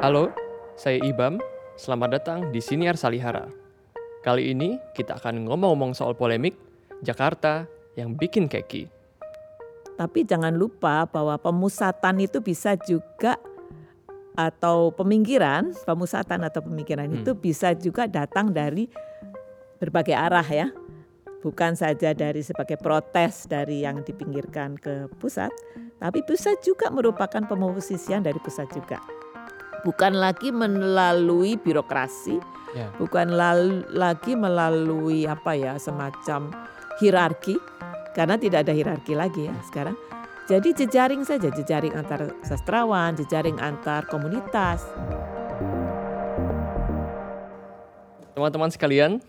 Halo, 0.00 0.32
saya 0.80 0.96
Ibam. 0.96 1.36
Selamat 1.76 2.16
datang 2.16 2.48
di 2.48 2.64
Siniar 2.64 2.96
Salihara. 2.96 3.52
Kali 4.24 4.48
ini 4.48 4.80
kita 4.96 5.20
akan 5.20 5.44
ngomong-ngomong 5.44 5.92
soal 5.92 6.16
polemik 6.16 6.56
Jakarta 7.04 7.68
yang 8.00 8.16
bikin 8.16 8.48
keki. 8.48 8.88
Tapi 10.00 10.24
jangan 10.24 10.56
lupa 10.56 11.04
bahwa 11.04 11.36
pemusatan 11.36 12.16
itu 12.16 12.40
bisa 12.40 12.80
juga 12.80 13.36
atau 14.32 14.88
peminggiran, 14.88 15.76
pemusatan 15.84 16.48
atau 16.48 16.64
pemikiran 16.64 17.04
Hmm. 17.04 17.20
itu 17.20 17.36
bisa 17.36 17.76
juga 17.76 18.08
datang 18.08 18.56
dari 18.56 18.88
berbagai 19.76 20.16
arah 20.16 20.48
ya. 20.48 20.72
Bukan 21.44 21.76
saja 21.76 22.16
dari 22.16 22.40
sebagai 22.40 22.80
protes 22.80 23.44
dari 23.44 23.84
yang 23.84 24.00
dipinggirkan 24.00 24.80
ke 24.80 25.12
pusat, 25.20 25.52
tapi 26.00 26.24
bisa 26.24 26.56
juga 26.64 26.88
merupakan 26.88 27.44
pemosisian 27.44 28.24
dari 28.24 28.40
pusat 28.40 28.64
juga. 28.72 29.19
Bukan 29.80 30.12
lagi 30.12 30.52
melalui 30.52 31.56
birokrasi, 31.56 32.36
Ya. 32.76 32.92
bukan 33.00 33.32
lal- 33.32 33.88
lagi 33.90 34.36
melalui 34.36 35.24
apa 35.24 35.56
ya 35.56 35.80
semacam 35.80 36.52
hierarki 37.00 37.56
karena 38.12 38.36
tidak 38.36 38.68
ada 38.68 38.72
hierarki 38.76 39.16
lagi 39.16 39.48
ya 39.48 39.56
sekarang. 39.66 39.96
Jadi 40.50 40.74
jejaring 40.74 41.22
saja, 41.22 41.46
jejaring 41.48 41.94
antar 41.94 42.34
sastrawan, 42.42 43.14
jejaring 43.14 43.56
antar 43.62 44.02
komunitas. 44.10 44.82
Teman-teman 48.34 48.70
sekalian, 48.74 49.22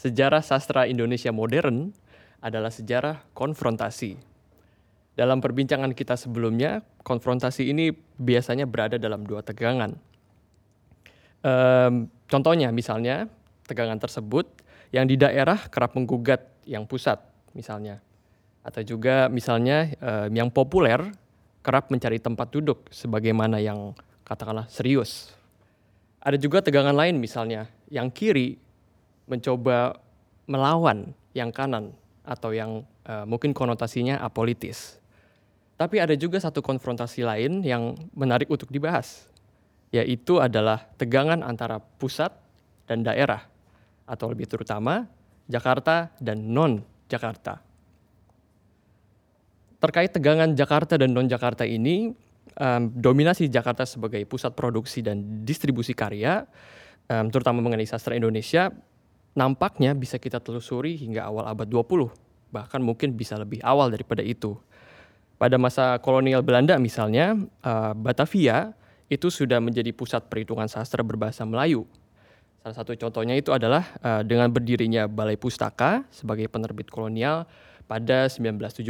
sejarah 0.00 0.40
sastra 0.40 0.88
Indonesia 0.88 1.28
modern 1.28 1.92
adalah 2.40 2.72
sejarah 2.72 3.20
konfrontasi. 3.36 4.31
Dalam 5.12 5.44
perbincangan 5.44 5.92
kita 5.92 6.16
sebelumnya, 6.16 6.80
konfrontasi 7.04 7.68
ini 7.68 7.92
biasanya 8.16 8.64
berada 8.64 8.96
dalam 8.96 9.28
dua 9.28 9.44
tegangan. 9.44 9.92
Em, 11.44 12.08
contohnya 12.30 12.72
misalnya, 12.72 13.28
tegangan 13.68 14.00
tersebut 14.00 14.48
yang 14.88 15.04
di 15.04 15.20
daerah 15.20 15.68
kerap 15.68 15.92
menggugat 15.96 16.48
yang 16.64 16.88
pusat 16.88 17.20
misalnya. 17.52 18.00
Atau 18.64 18.80
juga 18.86 19.28
misalnya 19.28 19.92
em, 20.00 20.32
yang 20.32 20.48
populer 20.48 21.12
kerap 21.60 21.92
mencari 21.92 22.16
tempat 22.16 22.48
duduk 22.48 22.88
sebagaimana 22.88 23.60
yang 23.60 23.92
katakanlah 24.24 24.64
serius. 24.72 25.36
Ada 26.22 26.38
juga 26.38 26.62
tegangan 26.62 26.94
lain 26.94 27.18
misalnya, 27.18 27.66
yang 27.90 28.08
kiri 28.08 28.56
mencoba 29.26 29.98
melawan 30.46 31.14
yang 31.34 31.50
kanan 31.50 31.94
atau 32.22 32.54
yang 32.54 32.86
eh, 33.06 33.26
mungkin 33.26 33.50
konotasinya 33.50 34.22
apolitis. 34.22 35.01
Tapi 35.82 35.98
ada 35.98 36.14
juga 36.14 36.38
satu 36.38 36.62
konfrontasi 36.62 37.26
lain 37.26 37.66
yang 37.66 37.98
menarik 38.14 38.46
untuk 38.46 38.70
dibahas, 38.70 39.26
yaitu 39.90 40.38
adalah 40.38 40.86
tegangan 40.94 41.42
antara 41.42 41.82
pusat 41.82 42.30
dan 42.86 43.02
daerah, 43.02 43.42
atau 44.06 44.30
lebih 44.30 44.46
terutama 44.46 45.10
Jakarta 45.50 46.14
dan 46.22 46.54
non-Jakarta. 46.54 47.58
Terkait 49.82 50.14
tegangan 50.14 50.54
Jakarta 50.54 50.94
dan 50.94 51.10
non-Jakarta 51.10 51.66
ini, 51.66 52.14
em, 52.54 52.82
dominasi 52.94 53.50
Jakarta 53.50 53.82
sebagai 53.82 54.22
pusat 54.30 54.54
produksi 54.54 55.02
dan 55.02 55.42
distribusi 55.42 55.98
karya, 55.98 56.46
em, 57.10 57.26
terutama 57.26 57.58
mengenai 57.58 57.90
sastra 57.90 58.14
Indonesia, 58.14 58.70
nampaknya 59.34 59.98
bisa 59.98 60.22
kita 60.22 60.38
telusuri 60.38 60.94
hingga 60.94 61.26
awal 61.26 61.50
abad 61.50 61.66
20, 61.66 62.06
bahkan 62.54 62.78
mungkin 62.78 63.18
bisa 63.18 63.34
lebih 63.34 63.58
awal 63.66 63.90
daripada 63.90 64.22
itu. 64.22 64.54
Pada 65.42 65.58
masa 65.58 65.98
kolonial 65.98 66.46
Belanda 66.46 66.78
misalnya, 66.78 67.34
eh, 67.66 67.92
Batavia 67.98 68.78
itu 69.10 69.26
sudah 69.26 69.58
menjadi 69.58 69.90
pusat 69.90 70.30
perhitungan 70.30 70.70
sastra 70.70 71.02
berbahasa 71.02 71.42
Melayu. 71.42 71.82
Salah 72.62 72.78
satu 72.78 72.94
contohnya 72.94 73.34
itu 73.34 73.50
adalah 73.50 73.82
eh, 73.98 74.22
dengan 74.22 74.46
berdirinya 74.54 75.10
Balai 75.10 75.34
Pustaka 75.34 76.06
sebagai 76.14 76.46
penerbit 76.46 76.86
kolonial 76.94 77.50
pada 77.90 78.30
1917. 78.30 78.86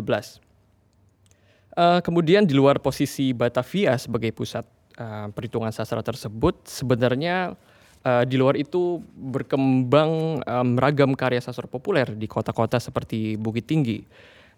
Eh, 1.73 2.01
kemudian 2.05 2.45
di 2.45 2.53
luar 2.53 2.85
posisi 2.85 3.33
Batavia 3.33 3.97
sebagai 3.97 4.29
pusat 4.37 4.69
eh, 5.01 5.33
perhitungan 5.33 5.73
sastra 5.73 6.05
tersebut, 6.05 6.69
sebenarnya 6.69 7.57
eh, 8.05 8.25
di 8.29 8.37
luar 8.37 8.61
itu 8.61 9.01
berkembang 9.17 10.45
em, 10.45 10.71
ragam 10.77 11.17
karya 11.17 11.41
sastra 11.41 11.65
populer 11.65 12.13
di 12.13 12.29
kota-kota 12.29 12.77
seperti 12.77 13.41
Bukit 13.41 13.65
Tinggi. 13.65 14.05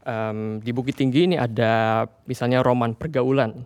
Em, 0.04 0.60
di 0.60 0.68
Bukit 0.76 1.00
Tinggi 1.00 1.24
ini 1.24 1.36
ada 1.40 2.04
misalnya 2.28 2.60
roman 2.60 2.92
pergaulan. 2.92 3.64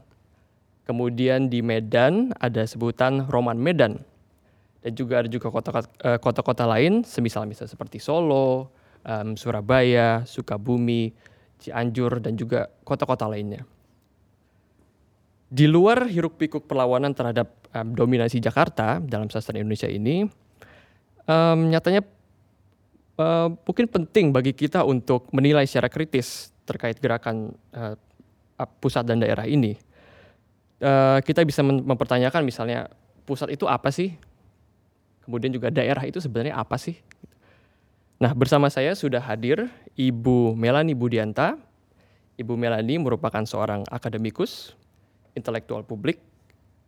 Kemudian 0.86 1.50
di 1.50 1.60
Medan 1.60 2.30
ada 2.38 2.62
sebutan 2.62 3.26
roman 3.26 3.58
Medan. 3.58 3.98
Dan 4.78 4.94
juga 4.94 5.26
ada 5.26 5.28
juga 5.28 5.50
kota-kota 5.50 5.90
eh, 6.06 6.18
kota-kota 6.22 6.64
lain, 6.64 7.02
semisal 7.02 7.44
misalnya 7.50 7.74
seperti 7.74 7.98
Solo, 7.98 8.70
em, 9.02 9.34
Surabaya, 9.34 10.22
Sukabumi, 10.22 11.10
Cianjur, 11.58 12.22
dan 12.22 12.38
juga 12.38 12.70
kota-kota 12.86 13.26
lainnya. 13.26 13.66
Di 15.50 15.66
luar 15.66 16.06
hiruk 16.06 16.38
pikuk 16.38 16.70
perlawanan 16.70 17.10
terhadap 17.18 17.50
em, 17.74 17.98
dominasi 17.98 18.38
Jakarta 18.38 19.02
dalam 19.02 19.26
sastra 19.26 19.58
Indonesia 19.58 19.90
ini, 19.90 20.22
em, 21.26 21.58
nyatanya 21.66 22.06
eh, 23.18 23.48
mungkin 23.52 23.86
penting 23.90 24.30
bagi 24.30 24.54
kita 24.54 24.86
untuk 24.86 25.28
menilai 25.34 25.66
secara 25.66 25.90
kritis 25.90 26.54
terkait 26.64 26.96
gerakan 27.02 27.52
ap- 28.58 28.76
pusat 28.82 29.06
dan 29.06 29.22
daerah 29.22 29.46
ini. 29.46 29.78
Eh, 30.78 31.18
kita 31.26 31.42
bisa 31.42 31.62
mem- 31.66 31.82
mempertanyakan 31.82 32.46
misalnya 32.46 32.86
pusat 33.26 33.50
itu 33.50 33.66
apa 33.66 33.90
sih? 33.90 34.14
Kemudian 35.26 35.50
juga 35.50 35.68
daerah 35.74 36.02
itu 36.06 36.22
sebenarnya 36.22 36.58
apa 36.58 36.78
sih? 36.78 36.98
Nah, 38.18 38.34
bersama 38.34 38.66
saya 38.66 38.98
sudah 38.98 39.22
hadir 39.22 39.70
Ibu 39.94 40.58
Melani 40.58 40.94
Budianta. 40.94 41.54
Ibu 42.38 42.54
Melani 42.54 42.98
merupakan 42.98 43.42
seorang 43.42 43.82
akademikus, 43.90 44.74
intelektual 45.34 45.82
publik, 45.82 46.22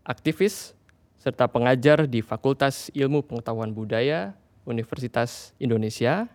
aktivis, 0.06 0.74
serta 1.18 1.50
pengajar 1.50 2.06
di 2.06 2.22
Fakultas 2.22 2.88
Ilmu 2.94 3.26
Pengetahuan 3.26 3.74
Budaya 3.74 4.38
Universitas 4.70 5.50
Indonesia 5.58 6.30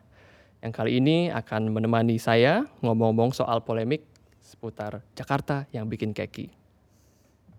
yang 0.59 0.73
kali 0.75 0.99
ini 0.99 1.31
akan 1.31 1.71
menemani 1.71 2.19
saya 2.19 2.67
ngomong-ngomong 2.83 3.31
soal 3.31 3.63
polemik 3.63 4.03
seputar 4.43 5.01
Jakarta 5.15 5.65
yang 5.71 5.87
bikin 5.87 6.11
keki. 6.11 6.51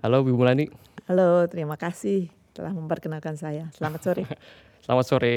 Halo 0.04 0.22
Bu 0.22 0.36
Melani, 0.36 0.68
Halo, 1.06 1.46
terima 1.46 1.78
kasih 1.78 2.28
telah 2.50 2.74
memperkenalkan 2.74 3.38
saya. 3.38 3.70
Selamat 3.74 4.00
sore. 4.02 4.22
selamat 4.84 5.06
sore. 5.06 5.34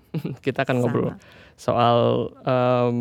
Kita 0.44 0.64
akan 0.64 0.76
ngobrol 0.80 1.12
Sama. 1.12 1.20
soal 1.56 1.98
em, 2.44 2.98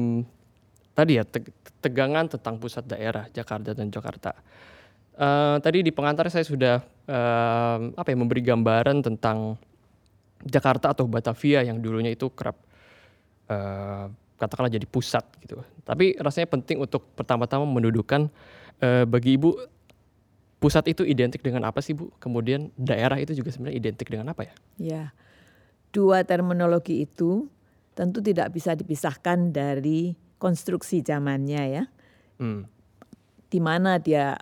tadi 0.96 1.20
ya 1.20 1.24
teg- 1.28 1.52
tegangan 1.84 2.32
tentang 2.32 2.56
pusat 2.56 2.88
daerah 2.88 3.28
Jakarta 3.36 3.76
dan 3.76 3.92
Jakarta. 3.92 4.32
Eh, 5.16 5.58
tadi 5.60 5.84
di 5.84 5.92
pengantar 5.92 6.28
saya 6.32 6.48
sudah 6.48 6.80
em, 7.08 7.92
apa 7.96 8.08
ya 8.08 8.18
memberi 8.20 8.44
gambaran 8.44 9.04
tentang 9.04 9.60
Jakarta 10.44 10.92
atau 10.92 11.08
Batavia 11.08 11.64
yang 11.64 11.80
dulunya 11.80 12.12
itu 12.12 12.28
kerap 12.34 12.60
eh, 13.48 14.06
katakanlah 14.36 14.72
jadi 14.72 14.88
pusat 14.88 15.24
gitu. 15.44 15.64
Tapi 15.88 16.20
rasanya 16.20 16.52
penting 16.52 16.84
untuk 16.84 17.08
pertama-tama 17.16 17.64
mendudukan 17.64 18.28
eh, 18.84 19.08
bagi 19.08 19.40
ibu 19.40 19.56
pusat 20.60 20.88
itu 20.92 21.06
identik 21.06 21.46
dengan 21.46 21.68
apa 21.68 21.80
sih 21.80 21.96
bu? 21.96 22.12
Kemudian 22.20 22.74
daerah 22.76 23.20
itu 23.22 23.38
juga 23.38 23.54
sebenarnya 23.54 23.78
identik 23.78 24.08
dengan 24.10 24.34
apa 24.34 24.48
ya? 24.48 24.54
Ya, 24.82 25.04
dua 25.94 26.26
terminologi 26.28 27.06
itu 27.06 27.48
tentu 27.96 28.20
tidak 28.20 28.52
bisa 28.52 28.76
dipisahkan 28.76 29.56
dari 29.56 30.18
konstruksi 30.42 31.00
zamannya 31.00 31.64
ya. 31.70 31.84
Hmm. 32.42 32.68
Di 33.48 33.60
mana 33.64 34.02
dia 34.02 34.36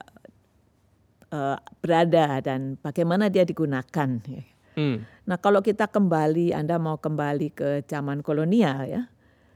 eh, 1.29 1.57
berada 1.83 2.41
dan 2.41 2.81
bagaimana 2.81 3.29
dia 3.29 3.45
digunakan. 3.45 4.09
ya. 4.25 4.52
Hmm. 4.73 5.05
Nah 5.25 5.37
kalau 5.39 5.63
kita 5.63 5.87
kembali, 5.87 6.51
Anda 6.51 6.77
mau 6.81 6.99
kembali 6.99 7.53
ke 7.53 7.69
zaman 7.87 8.25
kolonial 8.25 8.85
ya, 8.89 9.01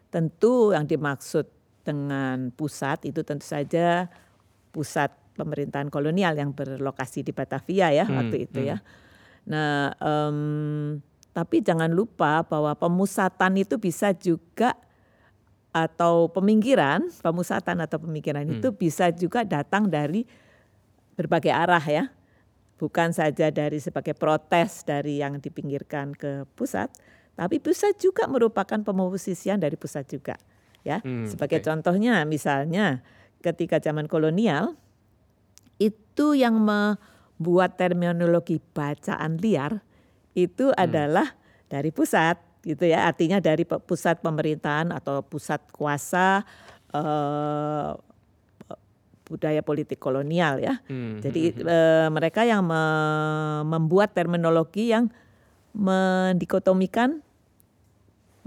tentu 0.09 0.71
yang 0.71 0.87
dimaksud 0.87 1.45
dengan 1.83 2.51
pusat 2.51 3.07
itu 3.07 3.23
tentu 3.23 3.47
saja 3.47 4.11
pusat 4.75 5.11
pemerintahan 5.37 5.87
kolonial 5.87 6.35
yang 6.35 6.51
berlokasi 6.51 7.23
di 7.23 7.31
Batavia 7.31 7.93
ya 7.93 8.03
Hmm, 8.03 8.17
waktu 8.19 8.49
itu 8.49 8.59
ya. 8.65 8.81
Nah 9.47 9.93
em, 10.01 10.37
tapi 11.31 11.61
jangan 11.61 11.93
lupa 11.93 12.41
bahwa 12.43 12.73
pemusatan 12.73 13.61
itu 13.61 13.77
bisa 13.77 14.11
juga 14.11 14.73
atau 15.69 16.25
peminggiran, 16.33 17.05
pemusatan 17.21 17.85
atau 17.85 18.01
pemikiran 18.01 18.41
itu 18.49 18.73
bisa 18.73 19.13
juga 19.13 19.45
datang 19.45 19.85
dari 19.85 20.25
berbagai 21.13 21.53
arah 21.53 21.85
ya 21.85 22.03
bukan 22.77 23.13
saja 23.13 23.49
dari 23.49 23.81
sebagai 23.81 24.13
protes 24.13 24.85
dari 24.85 25.21
yang 25.21 25.41
dipinggirkan 25.41 26.13
ke 26.13 26.45
pusat, 26.53 26.89
tapi 27.33 27.57
bisa 27.61 27.89
juga 27.97 28.25
merupakan 28.29 28.77
pemosisian 28.81 29.61
dari 29.61 29.75
pusat 29.77 30.05
juga. 30.09 30.37
Ya, 30.85 31.03
Hmm, 31.03 31.27
sebagai 31.27 31.59
oke. 31.59 31.67
contohnya 31.67 32.23
misalnya 32.23 33.03
ketika 33.43 33.83
zaman 33.83 34.07
kolonial 34.07 34.79
itu 35.77 36.33
yang 36.33 36.57
me- 36.57 36.95
membuat 37.37 37.77
terminologi 37.77 38.57
bacaan 38.57 39.37
liar 39.37 39.85
itu 40.33 40.73
adalah 40.73 41.37
dari 41.69 41.93
pusat 41.93 42.41
gitu 42.65 42.89
ya 42.89 43.05
artinya 43.05 43.37
dari 43.37 43.61
pusat 43.63 44.25
pemerintahan 44.25 44.89
atau 44.89 45.21
pusat 45.21 45.61
kuasa 45.69 46.41
eh, 46.97 47.91
budaya 49.27 49.59
politik 49.61 49.99
kolonial 49.99 50.57
ya 50.63 50.79
Hmm, 50.87 51.19
jadi 51.19 51.51
eh, 51.51 52.07
mereka 52.09 52.47
yang 52.47 52.63
me- 52.63 53.63
membuat 53.67 54.15
terminologi 54.15 54.95
yang 54.95 55.11
mendikotomikan 55.75 57.21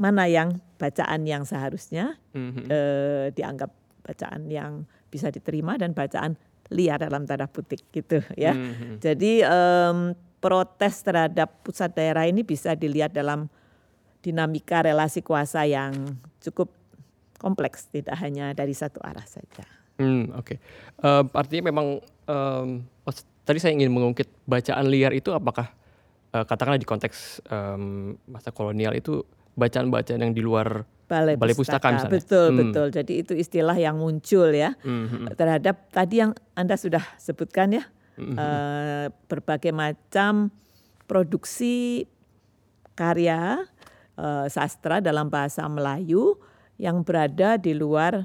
mana 0.00 0.24
yang 0.24 0.58
bacaan 0.80 1.28
yang 1.28 1.44
seharusnya 1.44 2.16
hmm, 2.32 2.66
eh, 2.72 3.26
dianggap 3.36 3.70
bacaan 4.00 4.48
yang 4.48 4.88
bisa 5.12 5.28
diterima 5.28 5.76
dan 5.76 5.92
bacaan 5.92 6.40
liar 6.72 7.02
dalam 7.02 7.26
tanda 7.26 7.50
petik 7.50 7.84
gitu 7.92 8.22
ya. 8.38 8.54
hmm, 8.54 8.72
hmm. 8.72 8.94
Jadi 9.02 9.42
em, 9.42 10.14
protes 10.40 11.04
terhadap 11.04 11.60
pusat 11.66 11.92
daerah 11.92 12.24
ini 12.24 12.46
bisa 12.46 12.72
dilihat 12.78 13.12
dalam 13.12 13.50
dinamika 14.24 14.80
relasi 14.80 15.20
kuasa 15.20 15.66
yang 15.66 16.16
cukup 16.40 16.72
kompleks, 17.36 17.88
tidak 17.90 18.16
hanya 18.20 18.52
dari 18.54 18.72
satu 18.72 19.02
arah 19.02 19.24
saja. 19.26 19.79
Hmm, 20.00 20.32
oke. 20.32 20.56
Em, 20.98 21.24
artinya 21.30 21.68
memang 21.68 22.00
em, 22.24 22.68
oh, 23.04 23.12
s- 23.12 23.28
tadi 23.44 23.60
saya 23.60 23.76
ingin 23.76 23.92
mengungkit 23.92 24.32
bacaan 24.44 24.88
liar 24.88 25.12
itu 25.12 25.28
apakah 25.30 25.68
eh, 26.30 26.42
katakanlah 26.42 26.80
di 26.80 26.88
konteks 26.88 27.44
em, 27.44 28.16
masa 28.24 28.48
kolonial 28.48 28.96
itu 28.96 29.20
bacaan-bacaan 29.52 30.22
yang 30.22 30.32
di 30.32 30.40
luar 30.40 30.88
Balai, 31.04 31.34
Balai 31.34 31.52
pustaka 31.52 31.90
misalnya. 31.90 32.16
Betul, 32.16 32.46
Hmm. 32.48 32.58
betul. 32.64 32.86
Jadi 32.88 33.12
itu 33.18 33.32
istilah 33.34 33.74
yang 33.74 33.98
muncul 33.98 34.46
ya 34.48 34.78
Hmm, 34.80 35.04
hmm, 35.04 35.26
terhadap 35.34 35.90
tadi 35.90 36.22
yang 36.22 36.32
Anda 36.54 36.78
sudah 36.78 37.02
sebutkan 37.18 37.74
ya. 37.74 37.84
hmm, 38.14 38.36
eh, 38.36 39.06
berbagai 39.26 39.74
macam 39.74 40.54
produksi 41.04 42.06
karya 42.94 43.66
eh, 44.14 44.46
sastra 44.46 45.02
dalam 45.02 45.26
bahasa 45.26 45.66
Melayu 45.66 46.38
yang 46.78 47.02
berada 47.02 47.58
di 47.58 47.74
luar 47.74 48.24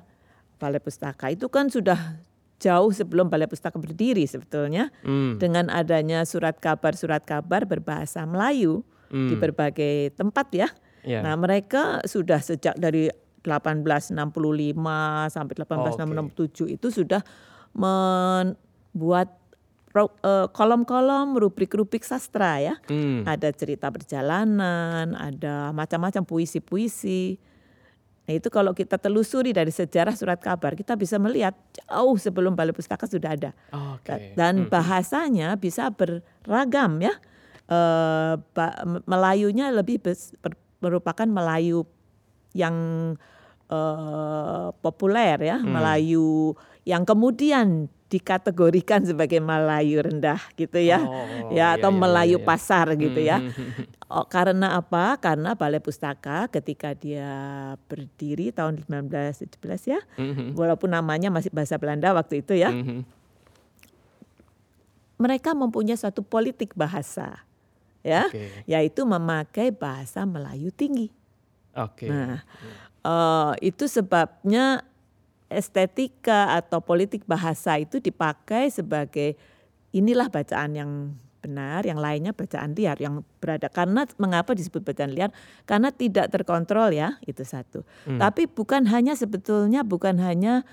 Balai 0.57 0.81
Pustaka. 0.81 1.31
Itu 1.31 1.51
kan 1.51 1.67
sudah 1.69 2.19
jauh 2.59 2.91
sebelum 2.91 3.27
Balai 3.27 3.47
Pustaka 3.47 3.77
berdiri 3.77 4.23
sebetulnya. 4.25 4.89
hmm, 5.03 5.37
Dengan 5.37 5.67
adanya 5.69 6.23
surat 6.23 6.57
kabar-surat 6.57 7.23
kabar 7.23 7.67
berbahasa 7.67 8.23
Melayu 8.23 8.81
di 9.11 9.35
hmm. 9.35 9.41
berbagai 9.41 9.95
tempat 10.17 10.47
ya. 10.51 10.67
Ya. 11.05 11.21
Nah, 11.21 11.37
mereka 11.37 12.01
sudah 12.09 12.41
sejak 12.41 12.73
dari 12.81 13.13
1865 13.45 14.17
sampai 15.29 15.53
1867 15.53 16.65
itu 16.73 16.87
sudah 16.89 17.21
membuat 17.77 19.37
eh, 19.93 20.47
kolom-kolom 20.49 21.37
rubrik-rubrik 21.37 22.01
sastra 22.01 22.57
ya. 22.57 22.75
Hmm, 22.89 23.21
Ada 23.29 23.53
cerita 23.53 23.93
perjalanan, 23.93 25.13
ada 25.13 25.69
macam-macam 25.69 26.25
puisi-puisi. 26.25 27.37
Nah, 28.25 28.33
itu 28.33 28.49
kalau 28.49 28.73
kita 28.73 28.97
telusuri 28.97 29.53
dari 29.53 29.69
sejarah 29.69 30.17
surat 30.17 30.41
kabar, 30.41 30.73
kita 30.73 30.97
bisa 30.97 31.15
melihat 31.15 31.53
jauh 31.77 32.17
sebelum 32.17 32.57
Balai 32.57 32.73
Pustaka 32.73 33.05
sudah 33.05 33.37
ada. 33.37 33.51
Oke. 33.69 34.33
Dan 34.33 34.65
Hmm, 34.65 34.69
bahasanya 34.69 35.53
bisa 35.55 35.93
beragam 35.93 36.97
ya. 36.99 37.13
Ba- 38.51 38.77
Melayunya 39.05 39.69
lebih 39.69 40.01
bes- 40.01 40.33
ber- 40.37 40.57
merupakan 40.81 41.25
Melayu 41.25 41.85
yang 42.51 42.73
eh, 43.65 44.67
populer 44.77 45.41
ya, 45.41 45.57
Hmm. 45.57 45.73
Melayu 45.73 46.53
yang 46.85 47.01
kemudian 47.01 47.89
dikategorikan 48.05 49.01
sebagai 49.01 49.41
Melayu 49.41 50.05
rendah 50.05 50.37
gitu 50.53 50.77
ya. 50.77 51.01
Oh, 51.01 51.49
ya 51.49 51.73
iya, 51.73 51.81
atau 51.81 51.89
iya, 51.89 51.97
Melayu 51.97 52.37
iya, 52.37 52.41
iya. 52.41 52.45
pasar 52.45 52.85
gitu 52.93 53.17
ya. 53.19 53.37
Oh, 54.05 54.21
karena 54.29 54.77
apa? 54.77 55.17
Karena 55.17 55.57
Balai 55.57 55.81
Pustaka 55.81 56.45
ketika 56.53 56.93
dia 56.93 57.73
berdiri 57.89 58.53
tahun 58.53 58.85
1917 58.85 59.89
ya, 59.89 59.99
Hmm, 60.13 60.33
hmm, 60.33 60.49
walaupun 60.53 60.93
namanya 60.93 61.33
masih 61.33 61.49
bahasa 61.49 61.81
Belanda 61.81 62.13
waktu 62.13 62.45
itu 62.45 62.53
ya, 62.53 62.69
hmm, 62.69 62.85
hmm. 62.85 63.01
mereka 65.17 65.57
mempunyai 65.57 65.97
suatu 65.97 66.21
politik 66.21 66.77
bahasa 66.77 67.41
ya, 68.05 68.29
Oke. 68.29 68.61
yaitu 68.69 69.01
memakai 69.09 69.73
bahasa 69.73 70.21
Melayu 70.21 70.69
tinggi. 70.69 71.09
Oke. 71.73 72.05
Nah, 72.05 72.45
eh, 73.01 73.53
itu 73.73 73.89
sebabnya 73.89 74.85
estetika 75.49 76.53
atau 76.53 76.77
politik 76.77 77.25
bahasa 77.25 77.81
itu 77.81 77.97
dipakai 77.97 78.69
sebagai 78.69 79.33
inilah 79.89 80.29
bacaan 80.29 80.71
yang 80.77 80.91
benar, 81.45 81.85
yang 81.85 82.01
lainnya 82.01 82.33
bacaan 82.33 82.73
liar 82.73 82.97
yang 82.97 83.21
berada. 83.37 83.69
Karena 83.69 84.09
mengapa 84.17 84.57
disebut 84.57 84.81
bacaan 84.81 85.13
liar? 85.13 85.29
Karena 85.69 85.93
tidak 85.93 86.33
terkontrol 86.33 86.89
ya, 86.89 87.21
itu 87.29 87.45
satu. 87.45 87.85
Hmm. 88.09 88.17
Tapi 88.17 88.49
bukan 88.49 88.89
hanya 88.89 89.13
sebetulnya 89.13 89.85
bukan 89.85 90.17
hanya 90.17 90.65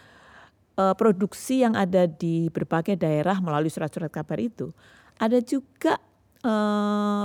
eh, 0.81 0.95
produksi 0.97 1.61
yang 1.61 1.77
ada 1.77 2.09
di 2.09 2.49
berbagai 2.49 2.97
daerah 2.97 3.37
melalui 3.45 3.69
surat-surat 3.69 4.09
kabar 4.09 4.41
itu. 4.41 4.73
Ada 5.21 5.45
juga 5.45 6.01
eh, 6.41 7.25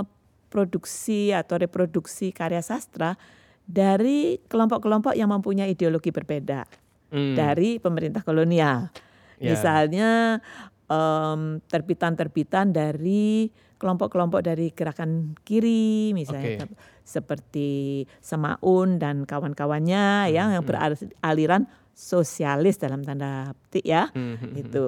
produksi 0.52 1.32
atau 1.32 1.56
reproduksi 1.56 2.36
karya 2.36 2.60
sastra 2.60 3.16
dari 3.64 4.40
kelompok-kelompok 4.48 5.16
yang 5.16 5.32
mempunyai 5.32 5.72
ideologi 5.72 6.12
berbeda 6.12 6.64
Hmm. 7.08 7.32
dari 7.32 7.80
pemerintah 7.80 8.20
kolonial. 8.20 8.92
Ya. 9.40 9.54
Misalnya 9.56 10.42
em, 10.88 11.60
terbitan-terbitan 11.68 12.72
dari 12.72 13.52
kelompok-kelompok 13.78 14.42
dari 14.42 14.74
gerakan 14.74 15.38
kiri, 15.46 16.10
misalnya 16.10 16.66
tep- 16.66 16.76
seperti 17.06 18.02
Semaun 18.18 18.98
dan 18.98 19.22
kawan-kawannya 19.22 20.34
ya, 20.34 20.50
yang 20.50 20.66
beraliran 20.66 21.70
sosialis 21.94 22.78
dalam 22.82 23.06
tanda 23.06 23.54
petik 23.54 23.86
ya 23.86 24.10
Hmm, 24.10 24.34
hmm, 24.34 24.50
hmm. 24.50 24.60
itu. 24.60 24.84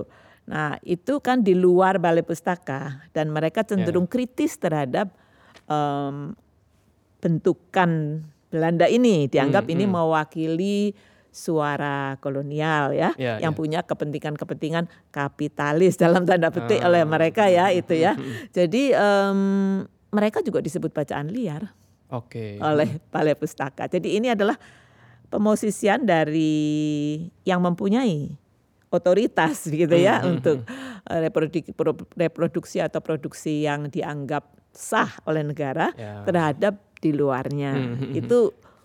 Nah 0.51 0.75
itu 0.83 1.23
kan 1.23 1.47
di 1.47 1.55
luar 1.55 2.03
balai 2.03 2.27
pustaka 2.27 3.07
dan 3.15 3.31
mereka 3.31 3.63
cenderung 3.63 4.11
kritis 4.11 4.59
terhadap 4.59 5.15
em, 5.71 6.35
bentukan 7.23 8.23
Belanda 8.51 8.91
ini 8.91 9.31
dianggap 9.31 9.71
Hmm, 9.71 9.75
ini 9.79 9.85
hmm. 9.87 9.95
mewakili 9.95 10.79
suara 11.31 12.19
kolonial 12.19 12.91
ya, 12.91 13.15
Ya, 13.15 13.39
yang 13.39 13.55
ya. 13.55 13.59
punya 13.59 13.81
kepentingan-kepentingan 13.81 14.87
kapitalis 15.09 15.95
dalam 16.03 16.23
tanda 16.23 16.51
petik 16.51 16.79
Ah, 16.79 16.87
oleh 16.87 17.03
mereka 17.05 17.47
ya 17.47 17.71
itu 17.71 17.95
ya. 17.95 18.13
hmm, 18.13 18.23
hmm. 18.23 18.35
Jadi 18.51 18.83
em, 18.91 19.41
mereka 20.11 20.43
juga 20.43 20.59
disebut 20.59 20.91
bacaan 20.91 21.31
liar 21.31 21.71
Oke. 22.11 22.59
oleh 22.59 22.99
balai 23.09 23.35
pustaka. 23.35 23.87
Jadi 23.87 24.19
ini 24.19 24.27
adalah 24.29 24.59
pemosisian 25.29 26.03
dari 26.03 27.23
yang 27.45 27.63
mempunyai 27.63 28.35
otoritas 28.91 29.67
gitu 29.71 29.95
ya 29.95 30.19
Hmm, 30.19 30.27
hmm, 30.27 30.33
untuk 30.35 30.59
eh, 31.07 31.21
reproduksi, 31.23 31.71
reproduksi 32.17 32.79
atau 32.83 32.99
produksi 32.99 33.63
yang 33.63 33.87
dianggap 33.87 34.51
sah 34.71 35.15
oleh 35.25 35.47
negara 35.47 35.95
Ya. 35.95 36.27
terhadap 36.27 36.75
di 36.99 37.15
luarnya. 37.15 37.73
Hmm, 37.75 37.95
hmm, 37.95 38.07
hmm. 38.11 38.19
Itu 38.19 38.39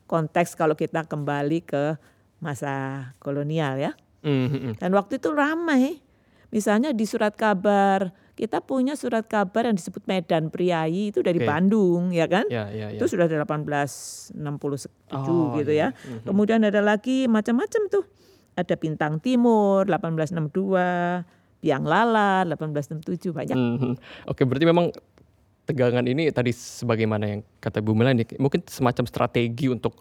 konteks 0.05 0.53
kalau 0.53 0.77
kita 0.77 1.03
kembali 1.03 1.65
ke 1.65 1.97
masa 2.39 2.73
kolonial 3.21 3.79
ya. 3.79 3.91
Hmm, 4.25 4.49
hmm, 4.49 4.59
hmm. 4.59 4.73
Dan 4.81 4.91
waktu 4.97 5.21
itu 5.21 5.29
ramai. 5.31 6.01
Misalnya 6.53 6.95
di 6.95 7.03
surat 7.03 7.35
kabar, 7.35 8.15
kita 8.35 8.63
punya 8.63 8.95
surat 8.95 9.27
kabar 9.27 9.67
yang 9.67 9.75
disebut 9.75 10.07
Medan 10.07 10.47
Priayi 10.51 11.11
itu 11.11 11.19
dari 11.19 11.39
Oke. 11.43 11.47
Bandung 11.47 12.15
ya 12.15 12.27
kan? 12.27 12.47
Ya, 12.47 12.71
ya, 12.71 12.91
ya. 12.91 12.99
Itu 12.99 13.11
sudah 13.11 13.27
1867 13.27 14.35
Oh, 15.11 15.55
gitu 15.59 15.71
iya. 15.71 15.91
ya. 15.91 16.21
Mhm. 16.21 16.31
Kemudian 16.31 16.63
ada 16.63 16.79
lagi 16.79 17.27
macam-macam 17.27 17.81
tuh. 17.91 18.05
Ada 18.55 18.79
Bintang 18.79 19.19
Timur 19.19 19.83
1862, 19.83 21.27
Biang 21.59 21.83
Lala 21.83 22.47
1867 22.47 23.35
banyak. 23.35 23.55
Mhm. 23.55 23.93
Oke, 24.31 24.47
berarti 24.47 24.63
memang 24.63 24.95
tegangan 25.65 26.05
ini 26.05 26.29
tadi 26.31 26.55
sebagaimana 26.55 27.25
yang 27.25 27.41
kata 27.59 27.81
Bu 27.81 27.97
Melani, 27.97 28.23
mungkin 28.39 28.63
semacam 28.69 29.03
strategi 29.09 29.67
untuk 29.67 29.97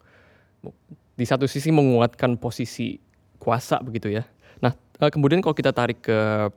di 1.14 1.24
satu 1.24 1.46
sisi 1.46 1.70
menguatkan 1.70 2.38
posisi 2.38 2.98
kuasa 3.38 3.78
begitu 3.82 4.10
ya. 4.10 4.26
Nah, 4.58 4.74
eh, 4.74 5.10
kemudian 5.10 5.38
kalau 5.42 5.54
kita 5.54 5.70
tarik 5.70 6.02
ke 6.02 6.50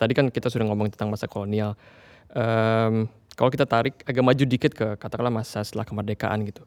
tadi 0.00 0.12
kan 0.16 0.28
kita 0.28 0.48
sudah 0.48 0.68
ngomong 0.68 0.92
tentang 0.92 1.12
masa 1.12 1.28
kolonial. 1.28 1.76
Em, 2.32 3.08
kalau 3.36 3.48
kita 3.48 3.64
tarik 3.64 4.04
agak 4.04 4.24
maju 4.24 4.44
dikit 4.44 4.72
ke 4.76 4.86
katakanlah 5.00 5.32
masa 5.32 5.64
setelah 5.64 5.88
kemerdekaan 5.88 6.44
gitu. 6.44 6.64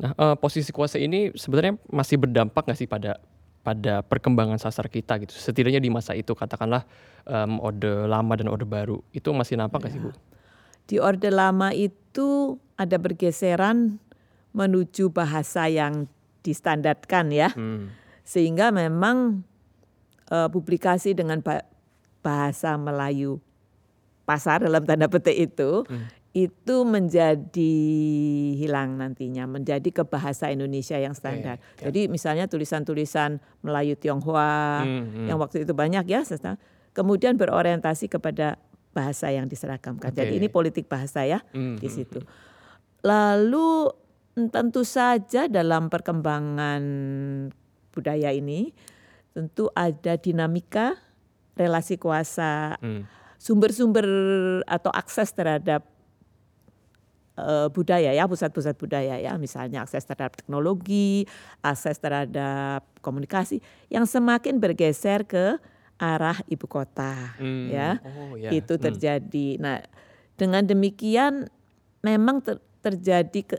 Nah, 0.00 0.14
eh, 0.14 0.36
posisi 0.40 0.72
kuasa 0.72 0.96
ini 0.96 1.32
sebenarnya 1.36 1.76
masih 1.88 2.16
berdampak 2.16 2.64
nggak 2.64 2.78
sih 2.78 2.88
pada 2.88 3.20
pada 3.66 4.00
perkembangan 4.00 4.56
sastra 4.56 4.88
kita 4.88 5.20
gitu. 5.20 5.36
Setidaknya 5.36 5.82
di 5.82 5.92
masa 5.92 6.16
itu 6.16 6.32
katakanlah 6.32 6.88
em, 7.28 7.60
orde 7.60 8.08
lama 8.08 8.32
dan 8.38 8.48
orde 8.48 8.64
baru 8.64 9.04
itu 9.12 9.28
masih 9.36 9.60
nampak 9.60 9.84
nggak 9.84 9.92
sih 9.92 10.00
bu? 10.00 10.12
Di 10.88 10.96
Orde 10.96 11.28
Lama 11.28 11.76
itu 11.76 12.56
ada 12.80 12.96
bergeseran 12.96 14.00
menuju 14.56 15.12
bahasa 15.12 15.68
yang 15.68 16.08
distandarkan 16.42 17.30
ya. 17.34 17.48
Hmm. 17.52 17.90
Sehingga 18.22 18.70
memang 18.70 19.42
eh, 20.30 20.48
publikasi 20.52 21.16
dengan 21.16 21.40
ba- 21.40 21.66
bahasa 22.20 22.76
Melayu 22.76 23.40
pasar 24.28 24.60
dalam 24.60 24.84
tanda 24.84 25.08
petik 25.08 25.32
itu 25.32 25.88
hmm. 25.88 26.36
itu 26.36 26.76
menjadi 26.84 27.76
hilang 28.60 29.00
nantinya 29.00 29.48
menjadi 29.48 29.88
ke 29.88 30.04
bahasa 30.04 30.52
Indonesia 30.52 31.00
yang 31.00 31.16
standar. 31.16 31.56
Okay, 31.72 31.88
Jadi 31.88 32.00
misalnya 32.12 32.44
tulisan-tulisan 32.44 33.40
Melayu 33.64 33.96
Tionghoa 33.96 34.84
hmm, 34.84 35.04
hmm. 35.08 35.26
yang 35.32 35.40
waktu 35.40 35.64
itu 35.64 35.72
banyak 35.72 36.04
ya, 36.04 36.20
kemudian 36.92 37.40
berorientasi 37.40 38.12
kepada 38.12 38.60
bahasa 38.92 39.32
yang 39.32 39.48
diseragamkan. 39.48 40.12
Okay. 40.12 40.28
Jadi 40.28 40.32
ini 40.36 40.48
politik 40.52 40.84
bahasa 40.92 41.24
ya 41.24 41.40
hmm, 41.56 41.80
di 41.80 41.88
situ. 41.88 42.20
Lalu 43.00 43.88
tentu 44.46 44.86
saja 44.86 45.50
dalam 45.50 45.90
perkembangan 45.90 46.82
budaya 47.90 48.30
ini 48.30 48.70
tentu 49.34 49.66
ada 49.74 50.14
dinamika 50.14 50.94
relasi 51.58 51.98
kuasa, 51.98 52.78
hmm. 52.78 53.02
sumber-sumber 53.42 54.06
hmm. 54.06 54.66
atau 54.70 54.94
akses 54.94 55.34
terhadap 55.34 55.82
uh, 57.34 57.66
budaya 57.74 58.14
ya, 58.14 58.24
pusat-pusat 58.30 58.78
budaya 58.78 59.18
ya, 59.18 59.34
misalnya 59.34 59.82
akses 59.82 60.06
terhadap 60.06 60.38
teknologi, 60.38 61.26
akses 61.62 61.98
terhadap 61.98 62.86
komunikasi 63.02 63.58
yang 63.90 64.06
semakin 64.06 64.62
bergeser 64.62 65.26
ke 65.26 65.58
arah 65.98 66.38
ibu 66.46 66.66
kota 66.70 67.34
hmm. 67.42 67.66
ya. 67.74 67.98
Oh, 68.06 68.38
yeah. 68.38 68.54
Itu 68.54 68.78
hmm. 68.78 68.82
terjadi. 68.86 69.48
Hmm. 69.58 69.62
Nah, 69.66 69.78
dengan 70.38 70.62
demikian 70.62 71.50
memang 72.06 72.38
ter 72.38 72.62
terjadi 72.78 73.42
ke 73.42 73.56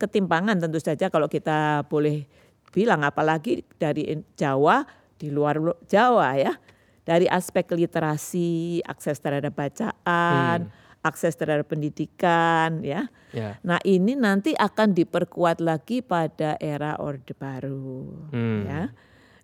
ketimpangan 0.00 0.56
tentu 0.56 0.80
saja 0.80 1.12
kalau 1.12 1.28
kita 1.28 1.84
boleh 1.92 2.24
bilang 2.72 3.04
apalagi 3.04 3.60
dari 3.76 4.08
Jawa 4.32 4.88
di 5.20 5.28
luar 5.28 5.60
Jawa 5.84 6.40
ya 6.40 6.56
dari 7.04 7.26
aspek 7.26 7.66
literasi, 7.74 8.78
akses 8.86 9.18
terhadap 9.18 9.56
bacaan, 9.56 10.70
hmm. 10.70 11.02
akses 11.02 11.34
terhadap 11.34 11.66
pendidikan 11.66 12.84
ya. 12.86 13.10
Yeah. 13.34 13.58
Nah, 13.66 13.82
ini 13.82 14.14
nanti 14.14 14.54
akan 14.54 14.94
diperkuat 14.94 15.58
lagi 15.58 16.06
pada 16.06 16.54
era 16.62 16.94
Orde 17.02 17.34
Baru 17.34 18.30
hmm. 18.30 18.60
ya. 18.62 18.82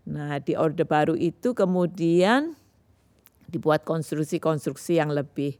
Nah, 0.06 0.38
di 0.38 0.54
Orde 0.54 0.86
Baru 0.86 1.18
itu 1.18 1.58
kemudian 1.58 2.54
dibuat 3.50 3.82
konstruksi-konstruksi 3.82 5.02
yang 5.02 5.10
lebih 5.10 5.58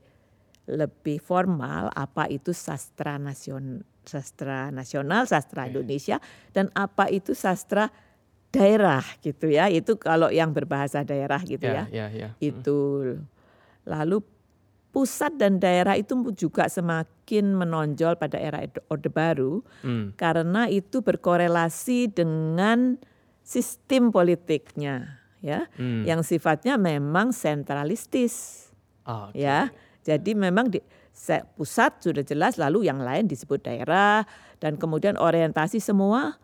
lebih 0.67 1.23
formal 1.23 1.91
apa 1.95 2.26
itu 2.26 2.50
sastra 2.50 3.19
nasional 3.19 3.87
sastra 4.07 4.71
nasional, 4.71 5.27
sastra 5.27 5.67
Indonesia 5.67 6.23
dan 6.55 6.71
apa 6.73 7.11
itu 7.11 7.35
sastra 7.35 7.91
daerah 8.55 9.05
gitu 9.21 9.51
ya. 9.51 9.69
Itu 9.69 9.99
kalau 9.99 10.33
yang 10.33 10.55
berbahasa 10.55 11.03
daerah 11.03 11.43
gitu 11.43 11.67
ya. 11.67 11.85
ya. 11.91 12.07
ya, 12.09 12.15
ya. 12.15 12.29
Itu 12.41 13.03
lalu 13.85 14.23
pusat 14.97 15.37
dan 15.37 15.61
daerah 15.61 15.93
itu 15.93 16.17
juga 16.33 16.73
semakin 16.73 17.53
menonjol 17.53 18.17
pada 18.17 18.41
era 18.41 18.65
Orde 18.89 19.13
Baru 19.13 19.61
hmm. 19.85 20.17
karena 20.17 20.73
itu 20.73 21.05
berkorelasi 21.05 22.17
dengan 22.17 22.97
sistem 23.45 24.09
politiknya 24.09 25.21
ya 25.45 25.69
hmm. 25.77 26.09
yang 26.09 26.25
sifatnya 26.25 26.81
memang 26.81 27.37
sentralistis 27.37 28.67
oh, 29.05 29.29
okay. 29.29 29.45
ya 29.45 29.69
jadi 30.01 30.33
memang 30.33 30.73
di 30.73 30.81
pusat 31.56 32.04
sudah 32.04 32.23
jelas 32.23 32.61
lalu 32.61 32.87
yang 32.87 33.00
lain 33.00 33.25
disebut 33.25 33.64
daerah 33.64 34.28
dan 34.61 34.76
kemudian 34.76 35.16
orientasi 35.16 35.80
semua 35.80 36.37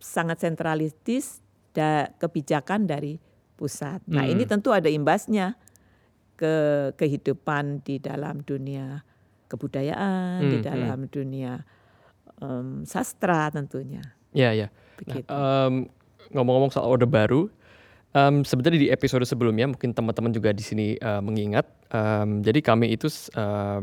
sangat 0.00 0.40
sentralistis 0.40 1.44
da, 1.76 2.08
kebijakan 2.16 2.88
dari 2.88 3.20
pusat. 3.54 4.02
Nah, 4.10 4.26
ini 4.26 4.44
hmm. 4.44 4.50
tentu 4.50 4.74
ada 4.74 4.90
imbasnya 4.90 5.54
ke 6.34 6.90
kehidupan 6.98 7.86
di 7.86 8.02
dalam 8.02 8.42
dunia 8.42 9.06
kebudayaan, 9.46 10.42
hmm, 10.42 10.50
di 10.50 10.58
dalam 10.64 10.98
hmm. 11.06 11.12
dunia 11.12 11.52
um, 12.42 12.82
sastra 12.82 13.48
tentunya. 13.54 14.02
Ya, 14.34 14.50
ya. 14.50 14.68
Nah, 15.06 15.22
um, 15.30 15.86
ngomong-ngomong 16.34 16.74
soal 16.74 16.90
Orde 16.90 17.06
Baru, 17.06 17.48
um, 18.14 18.46
sebenarnya 18.46 18.80
di 18.86 18.88
episode 18.88 19.26
sebelumnya 19.26 19.68
mungkin 19.68 19.92
teman-teman 19.92 20.30
juga 20.30 20.54
di 20.54 20.62
sini 20.64 20.86
uh, 21.02 21.20
mengingat, 21.20 21.66
um, 21.90 22.40
jadi 22.40 22.62
kami 22.62 22.94
itu 22.94 23.10
uh, 23.36 23.82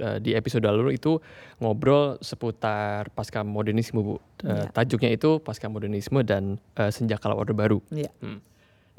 uh, 0.00 0.18
di 0.20 0.36
episode 0.36 0.62
lalu 0.68 1.00
itu 1.00 1.18
ngobrol 1.58 2.20
seputar 2.20 3.08
pasca 3.16 3.40
modernisme 3.42 4.00
bu. 4.04 4.20
Uh, 4.44 4.68
ya. 4.68 4.70
Tajuknya 4.70 5.10
itu 5.16 5.40
pasca 5.40 5.66
modernisme 5.66 6.20
dan 6.22 6.60
uh, 6.76 6.92
sejak 6.92 7.18
kala 7.18 7.34
orde 7.34 7.56
baru. 7.56 7.80
Ya. 7.90 8.12
Hmm. 8.20 8.44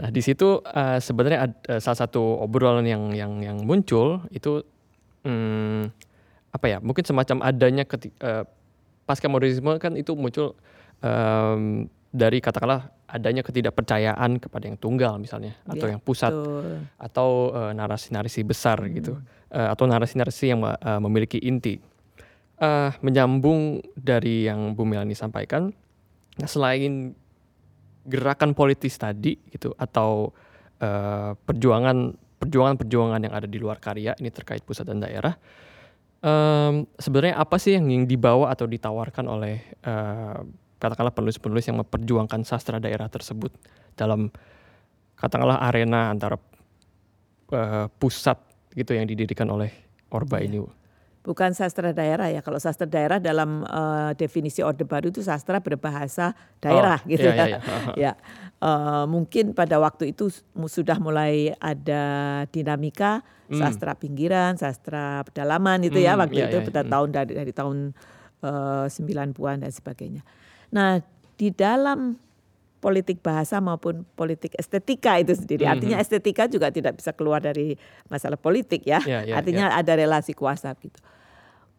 Nah 0.02 0.10
di 0.10 0.22
situ 0.26 0.66
uh, 0.66 0.98
sebenarnya 0.98 1.40
ada, 1.50 1.56
uh, 1.78 1.80
salah 1.82 2.00
satu 2.04 2.42
obrolan 2.42 2.86
yang 2.90 3.14
yang 3.14 3.38
yang 3.42 3.58
muncul 3.62 4.26
itu 4.34 4.66
hmm, 5.22 5.94
apa 6.52 6.66
ya? 6.66 6.78
Mungkin 6.82 7.06
semacam 7.06 7.46
adanya 7.46 7.86
ketika, 7.86 8.18
uh, 8.26 8.44
pasca 9.06 9.30
modernisme 9.30 9.78
kan 9.78 9.94
itu 9.98 10.14
muncul 10.18 10.58
um, 11.04 11.86
dari 12.12 12.44
katakanlah 12.44 12.92
adanya 13.08 13.40
ketidakpercayaan 13.44 14.40
kepada 14.40 14.68
yang 14.68 14.76
tunggal 14.76 15.16
misalnya 15.16 15.56
atau 15.64 15.88
ya, 15.88 15.96
yang 15.96 16.02
pusat 16.04 16.32
betul. 16.36 16.84
atau 17.00 17.30
narasi-narasi 17.72 18.44
besar 18.44 18.84
hmm. 18.84 18.92
gitu 19.00 19.14
uh, 19.52 19.70
atau 19.72 19.86
narasi-narasi 19.88 20.46
yang 20.56 20.64
uh, 20.64 21.00
memiliki 21.04 21.40
inti. 21.40 21.80
Uh, 22.62 22.94
menyambung 23.02 23.82
dari 23.98 24.46
yang 24.46 24.78
Bu 24.78 24.86
Melani 24.86 25.18
sampaikan, 25.18 25.74
nah 26.38 26.46
selain 26.46 27.10
gerakan 28.06 28.54
politis 28.54 29.02
tadi 29.02 29.34
gitu 29.50 29.74
atau 29.82 30.30
uh, 30.78 31.34
perjuangan 31.42 32.14
perjuangan-perjuangan 32.38 33.18
yang 33.26 33.34
ada 33.34 33.50
di 33.50 33.58
luar 33.58 33.82
karya 33.82 34.14
ini 34.22 34.30
terkait 34.30 34.62
pusat 34.62 34.86
dan 34.86 35.02
daerah, 35.02 35.34
um, 36.22 36.86
sebenarnya 37.02 37.42
apa 37.42 37.58
sih 37.58 37.74
yang, 37.74 37.90
yang 37.90 38.06
dibawa 38.06 38.54
atau 38.54 38.70
ditawarkan 38.70 39.26
oleh 39.26 39.66
uh, 39.82 40.46
katakanlah 40.82 41.14
penulis-penulis 41.14 41.70
yang 41.70 41.78
memperjuangkan 41.86 42.42
sastra 42.42 42.82
daerah 42.82 43.06
tersebut 43.06 43.54
dalam 43.94 44.34
katakanlah 45.14 45.62
arena 45.62 46.10
antara 46.10 46.42
uh, 47.54 47.86
pusat 48.02 48.42
gitu 48.74 48.98
yang 48.98 49.06
didirikan 49.06 49.46
oleh 49.54 49.70
Orba 50.10 50.42
ya. 50.42 50.50
ini. 50.50 50.60
Bukan 51.22 51.54
sastra 51.54 51.94
daerah 51.94 52.34
ya. 52.34 52.42
Kalau 52.42 52.58
sastra 52.58 52.90
daerah 52.90 53.22
dalam 53.22 53.62
uh, 53.70 54.12
definisi 54.18 54.66
Orde 54.66 54.90
Baru 54.90 55.14
itu 55.14 55.22
sastra 55.22 55.62
berbahasa 55.62 56.34
daerah 56.58 56.98
oh, 56.98 57.08
gitu 57.14 57.30
iya, 57.30 57.38
ya. 57.38 57.46
Iya, 57.46 57.58
iya. 57.62 57.62
ya. 58.10 58.12
Uh, 58.58 59.06
mungkin 59.06 59.54
pada 59.54 59.78
waktu 59.78 60.18
itu 60.18 60.34
sudah 60.66 60.98
mulai 60.98 61.54
ada 61.62 62.04
dinamika 62.50 63.22
hmm. 63.54 63.62
sastra 63.62 63.94
pinggiran, 63.94 64.58
sastra 64.58 65.22
pedalaman 65.30 65.86
itu 65.86 66.02
ya 66.02 66.18
hmm, 66.18 66.18
ya 66.18 66.22
waktu 66.26 66.40
iya, 66.42 66.48
itu 66.50 66.58
iya, 66.58 66.68
pada 66.74 66.82
hmm. 66.82 66.92
tahun 66.92 67.10
dari 67.14 67.32
dari 67.38 67.54
tahun 67.54 67.78
uh, 68.42 68.86
90-an 68.90 69.58
dan 69.62 69.72
sebagainya. 69.72 70.22
Nah, 70.72 71.04
di 71.36 71.52
dalam 71.52 72.16
politik 72.82 73.22
bahasa 73.22 73.62
maupun 73.62 74.02
politik 74.18 74.58
estetika 74.58 75.22
itu 75.22 75.38
sendiri. 75.38 75.64
Mm-hmm. 75.64 75.76
Artinya 75.78 75.98
estetika 76.02 76.50
juga 76.50 76.74
tidak 76.74 76.98
bisa 76.98 77.14
keluar 77.14 77.38
dari 77.38 77.78
masalah 78.10 78.42
politik 78.42 78.82
ya. 78.84 79.00
Yeah, 79.06 79.22
yeah, 79.30 79.38
Artinya 79.38 79.70
yeah. 79.70 79.80
ada 79.80 79.94
relasi 79.94 80.34
kuasa 80.34 80.74
gitu. 80.82 80.98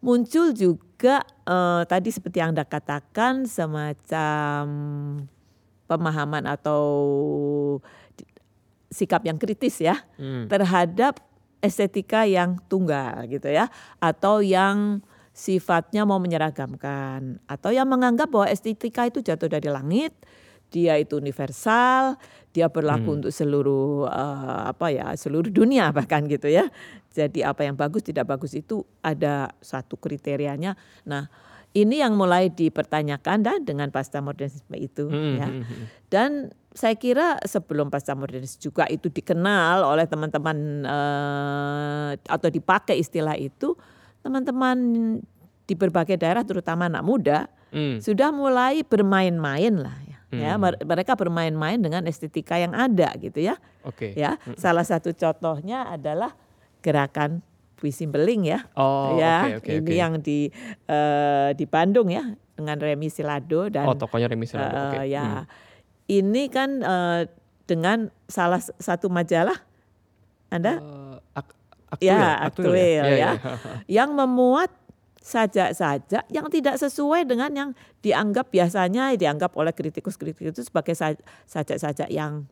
Muncul 0.03 0.55
juga 0.55 1.27
uh, 1.47 1.83
tadi 1.87 2.11
seperti 2.15 2.39
yang 2.43 2.55
Anda 2.55 2.67
katakan 2.67 3.47
semacam 3.47 4.63
pemahaman 5.91 6.47
atau 6.47 6.83
sikap 8.91 9.23
yang 9.27 9.39
kritis 9.39 9.79
ya 9.83 10.03
mm. 10.19 10.51
terhadap 10.51 11.23
estetika 11.63 12.27
yang 12.27 12.59
tunggal 12.67 13.25
gitu 13.31 13.47
ya 13.47 13.71
atau 14.03 14.43
yang 14.43 15.01
sifatnya 15.33 16.05
mau 16.05 16.21
menyeragamkan 16.21 17.41
atau 17.49 17.73
yang 17.73 17.89
menganggap 17.89 18.29
bahwa 18.29 18.53
estetika 18.53 19.09
itu 19.09 19.25
jatuh 19.25 19.49
dari 19.49 19.69
langit 19.73 20.13
dia 20.73 20.97
itu 20.97 21.21
universal, 21.21 22.17
dia 22.57 22.73
berlaku 22.73 23.13
hmm. 23.13 23.17
untuk 23.21 23.33
seluruh 23.33 24.09
uh, 24.09 24.73
apa 24.73 24.89
ya, 24.89 25.13
seluruh 25.13 25.53
dunia 25.53 25.93
bahkan 25.97 26.25
gitu 26.25 26.49
ya. 26.49 26.67
Jadi 27.13 27.45
apa 27.45 27.69
yang 27.69 27.77
bagus 27.77 28.09
tidak 28.09 28.33
bagus 28.33 28.57
itu 28.57 28.81
ada 29.05 29.53
satu 29.61 30.01
kriterianya. 30.01 30.73
Nah, 31.05 31.29
ini 31.77 32.01
yang 32.01 32.17
mulai 32.17 32.49
dipertanyakan 32.49 33.45
dan 33.45 33.59
dengan 33.69 33.93
pasca 33.93 34.25
modernisme 34.25 34.73
itu 34.81 35.13
hmm. 35.13 35.35
ya. 35.37 35.49
Hmm, 35.53 35.63
hmm. 35.63 35.85
Dan 36.09 36.31
saya 36.73 36.97
kira 36.97 37.37
sebelum 37.45 37.93
pasca 37.93 38.17
modernisme 38.17 38.65
juga 38.65 38.89
itu 38.89 39.13
dikenal 39.13 39.85
oleh 39.85 40.09
teman-teman 40.09 40.89
uh, 40.89 42.11
atau 42.17 42.49
dipakai 42.49 42.97
istilah 42.97 43.37
itu 43.37 43.77
teman-teman 44.23 44.77
di 45.67 45.75
berbagai 45.75 46.17
daerah 46.19 46.47
terutama 46.47 46.87
anak 46.87 47.05
muda 47.05 47.39
hmm. 47.75 47.99
sudah 47.99 48.31
mulai 48.31 48.87
bermain-main 48.87 49.75
lah 49.77 49.99
ya 50.07 50.13
Ya, 50.33 50.57
hmm. 50.57 50.89
mereka 50.89 51.13
bermain-main 51.13 51.77
dengan 51.77 52.09
estetika 52.09 52.57
yang 52.57 52.73
ada 52.73 53.13
gitu 53.21 53.45
ya. 53.45 53.61
Oke. 53.85 54.17
Okay. 54.17 54.25
Ya, 54.25 54.41
hmm. 54.41 54.57
salah 54.57 54.81
satu 54.81 55.13
contohnya 55.13 55.93
adalah 55.93 56.33
gerakan 56.81 57.45
puisi 57.77 58.09
beling 58.09 58.49
ya. 58.49 58.65
Oh, 58.73 59.21
ya. 59.21 59.61
Okay, 59.61 59.61
okay, 59.61 59.75
ini 59.85 59.93
okay. 59.93 59.97
yang 60.01 60.13
di 60.25 60.39
uh, 60.89 61.53
di 61.53 61.69
Bandung 61.69 62.09
ya 62.09 62.25
dengan 62.57 62.81
Remi 62.81 63.13
Silado 63.13 63.69
dan 63.69 63.85
Oh, 63.85 63.93
tokonya 63.93 64.33
Remi 64.33 64.49
Silado. 64.49 64.73
Uh, 64.73 64.85
okay. 64.97 65.13
Ya. 65.13 65.45
Hmm. 65.45 65.45
Ini 66.09 66.43
kan 66.49 66.71
uh, 66.81 67.21
dengan 67.69 68.09
salah 68.25 68.65
satu 68.81 69.13
majalah 69.13 69.61
Anda 70.49 70.81
uh, 70.81 71.02
Aktuil, 71.93 72.09
ya, 72.09 72.29
aktuil 72.41 72.73
aktuil 72.73 72.73
ya? 72.73 72.89
ya, 72.89 73.05
Ya, 73.05 73.17
ya. 73.17 73.33
yang 73.87 74.11
memuat 74.13 74.73
sajak-sajak 75.23 76.25
yang 76.29 76.51
tidak 76.51 76.77
sesuai 76.77 77.23
dengan 77.23 77.51
yang 77.53 77.71
dianggap 78.01 78.51
biasanya 78.51 79.15
dianggap 79.15 79.55
oleh 79.55 79.71
kritikus-kritikus 79.71 80.51
itu 80.51 80.63
sebagai 80.67 80.99
sa- 80.99 81.15
sajak-sajak 81.47 82.11
yang 82.11 82.51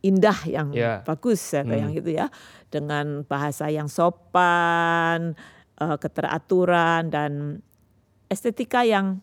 indah, 0.00 0.36
yang 0.44 0.72
Ya. 0.72 1.00
bagus 1.04 1.40
atau 1.52 1.72
Hmm. 1.72 1.80
yang 1.80 1.90
gitu 1.92 2.10
ya, 2.10 2.26
dengan 2.68 3.24
bahasa 3.24 3.68
yang 3.68 3.88
sopan, 3.88 5.36
eh, 5.76 5.96
keteraturan 5.96 7.08
dan 7.08 7.60
estetika 8.28 8.84
yang 8.84 9.20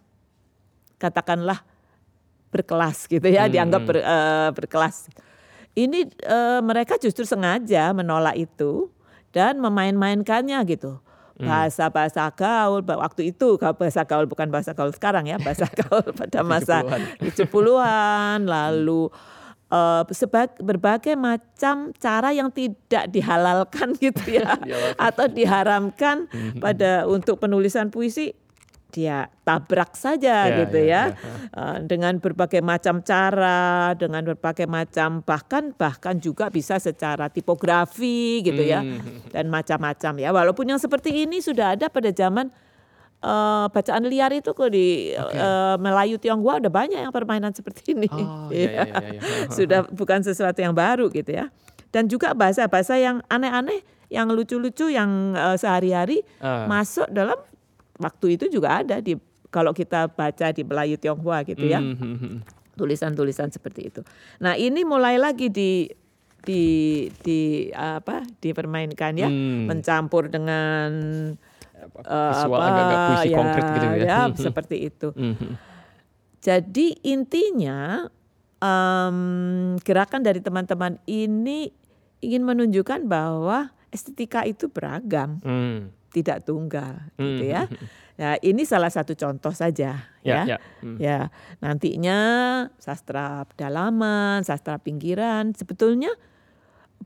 katakanlah 0.98 1.62
berkelas 2.50 3.05
gitu 3.05 3.25
ya, 3.27 3.46
Hmm, 3.46 3.53
dianggap 3.53 3.81
ber- 3.86 4.01
eh, 4.01 4.50
berkelas. 4.53 5.10
Ini 5.74 6.10
eh, 6.10 6.62
mereka 6.62 6.98
justru 6.98 7.22
sengaja 7.22 7.93
menolak 7.93 8.34
itu 8.34 8.89
dan 9.29 9.57
memain-mainkannya 9.57 10.60
gitu. 10.65 11.00
Hmm. 11.38 11.46
Bahasa-bahasa 11.46 12.27
gaul 12.31 12.81
ba- 12.81 12.98
waktu 12.98 13.29
itu 13.29 13.48
bahasa 13.60 14.01
gaul 14.01 14.25
bukan 14.25 14.50
bahasa 14.50 14.74
gaul 14.74 14.89
sekarang 14.89 15.25
ya, 15.25 15.38
bahasa 15.38 15.69
gaul 15.79 16.01
pada 16.10 16.41
masa 16.41 16.81
70-an. 16.81 17.01
70-an 17.29 18.39
lalu 18.43 19.13
sebag- 20.10 20.57
berbagai 20.57 21.13
macam 21.13 21.91
cara 21.93 22.31
yang 22.31 22.48
tidak 22.50 23.05
dihalalkan 23.07 23.93
gitu 24.00 24.24
ya 24.34 24.55
Dihalalkan. 24.57 24.96
atau 24.98 25.25
diharamkan 25.27 26.17
Mhm. 26.27 26.57
pada 26.57 27.03
untuk 27.05 27.38
penulisan 27.38 27.88
puisi 27.88 28.31
dia 28.88 29.27
tabrak 29.41 29.94
saja 29.94 30.48
Ya, 30.48 30.58
gitu 30.62 30.79
ya, 30.79 31.03
ya, 31.12 31.15
Eh, 31.50 31.77
dengan 31.84 32.17
berbagai 32.17 32.62
macam 32.62 33.00
cara 33.01 33.91
dengan 33.94 34.24
berbagai 34.25 34.63
macam 34.65 35.20
bahkan 35.22 35.72
bahkan 35.72 36.15
juga 36.17 36.48
bisa 36.48 36.77
secara 36.77 37.27
tipografi 37.27 38.39
gitu 38.41 38.62
ya 38.62 38.79
Hmm. 38.79 39.27
dan 39.27 39.48
macam-macam 39.48 40.13
ya 40.17 40.29
walaupun 40.32 40.67
yang 40.67 40.77
seperti 40.77 41.24
ini 41.24 41.39
sudah 41.39 41.74
ada 41.74 41.88
pada 41.88 42.10
zaman 42.10 42.48
eh, 43.17 43.65
bacaan 43.67 44.03
liar 44.06 44.32
itu 44.32 44.50
kok 44.50 44.70
di 44.70 45.12
Oke. 45.12 45.34
eh, 45.34 45.75
Melayu 45.77 46.15
Tionghoa 46.15 46.60
udah 46.60 46.70
banyak 46.72 47.00
yang 47.00 47.12
permainan 47.12 47.51
seperti 47.51 47.91
ini 47.91 48.08
Oh, 48.08 48.48
iya, 48.50 48.72
iya, 48.77 48.84
iya, 48.86 48.98
iya. 49.12 49.22
sudah 49.58 49.84
bukan 49.89 50.22
sesuatu 50.22 50.58
yang 50.58 50.72
baru 50.72 51.10
gitu 51.10 51.34
ya 51.34 51.50
dan 51.89 52.06
juga 52.06 52.32
bahasa-bahasa 52.32 52.96
yang 52.96 53.20
aneh-aneh 53.27 53.82
yang 54.08 54.29
lucu-lucu 54.29 54.88
yang 54.88 55.34
eh, 55.34 55.56
sehari-hari 55.56 56.24
Ah. 56.38 56.63
masuk 56.65 57.10
dalam 57.10 57.36
waktu 57.98 58.38
itu 58.38 58.50
juga 58.50 58.82
ada 58.82 58.98
di 58.98 59.18
kalau 59.48 59.72
kita 59.72 60.08
baca 60.08 60.51
di 60.51 60.62
Melayu 60.62 60.96
Tionghoa 60.96 61.42
gitu 61.44 61.66
ya 61.66 61.80
Hmm, 61.80 61.96
hmm, 61.96 62.18
hmm. 62.18 62.36
tulisan-tulisan 62.75 63.50
seperti 63.50 63.89
itu. 63.89 64.01
Nah 64.38 64.54
ini 64.54 64.84
mulai 64.84 65.18
lagi 65.18 65.50
di 65.50 65.88
di 66.38 66.63
di 67.20 67.39
apa 67.74 68.22
dipermainkan 68.39 69.13
ya 69.18 69.27
Hmm. 69.27 69.66
mencampur 69.68 70.30
dengan 70.30 70.89
Apa, 71.77 72.00
eh, 72.01 72.32
Visual 72.34 72.58
apa, 72.58 72.68
agak-agak 72.68 73.00
puisi 73.06 73.27
ya, 73.30 73.38
konkret 73.38 73.66
gitu 73.70 73.86
ya. 73.86 73.94
ya 73.94 74.18
Hmm, 74.18 74.32
hmm. 74.34 74.42
seperti 74.42 74.75
itu. 74.84 75.08
Hmm, 75.13 75.36
hmm. 75.38 75.54
Jadi 76.38 76.88
intinya 77.04 77.80
em, 78.58 79.18
gerakan 79.82 80.22
dari 80.22 80.42
teman-teman 80.42 80.98
ini 81.06 81.70
ingin 82.20 82.42
menunjukkan 82.42 83.06
bahwa 83.06 83.70
estetika 83.89 84.42
itu 84.44 84.68
beragam, 84.68 85.38
Hmm. 85.42 85.94
Tidak 86.17 86.41
tunggal, 86.43 86.97
gitu 87.13 87.45
Hmm, 87.45 87.53
ya. 87.53 87.62
hmm. 87.69 87.86
Nah 88.17 88.33
ini 88.50 88.65
salah 88.65 88.89
satu 88.89 89.13
contoh 89.13 89.53
saja, 89.53 90.09
Ya, 90.25 90.41
ya. 90.41 90.41
ya. 90.45 90.57
Hmm. 90.81 90.97
Ya, 90.97 91.19
nantinya 91.62 92.17
sastra 92.81 93.45
pedalaman, 93.53 94.41
sastra 94.41 94.81
pinggiran 94.81 95.53
sebetulnya 95.53 96.09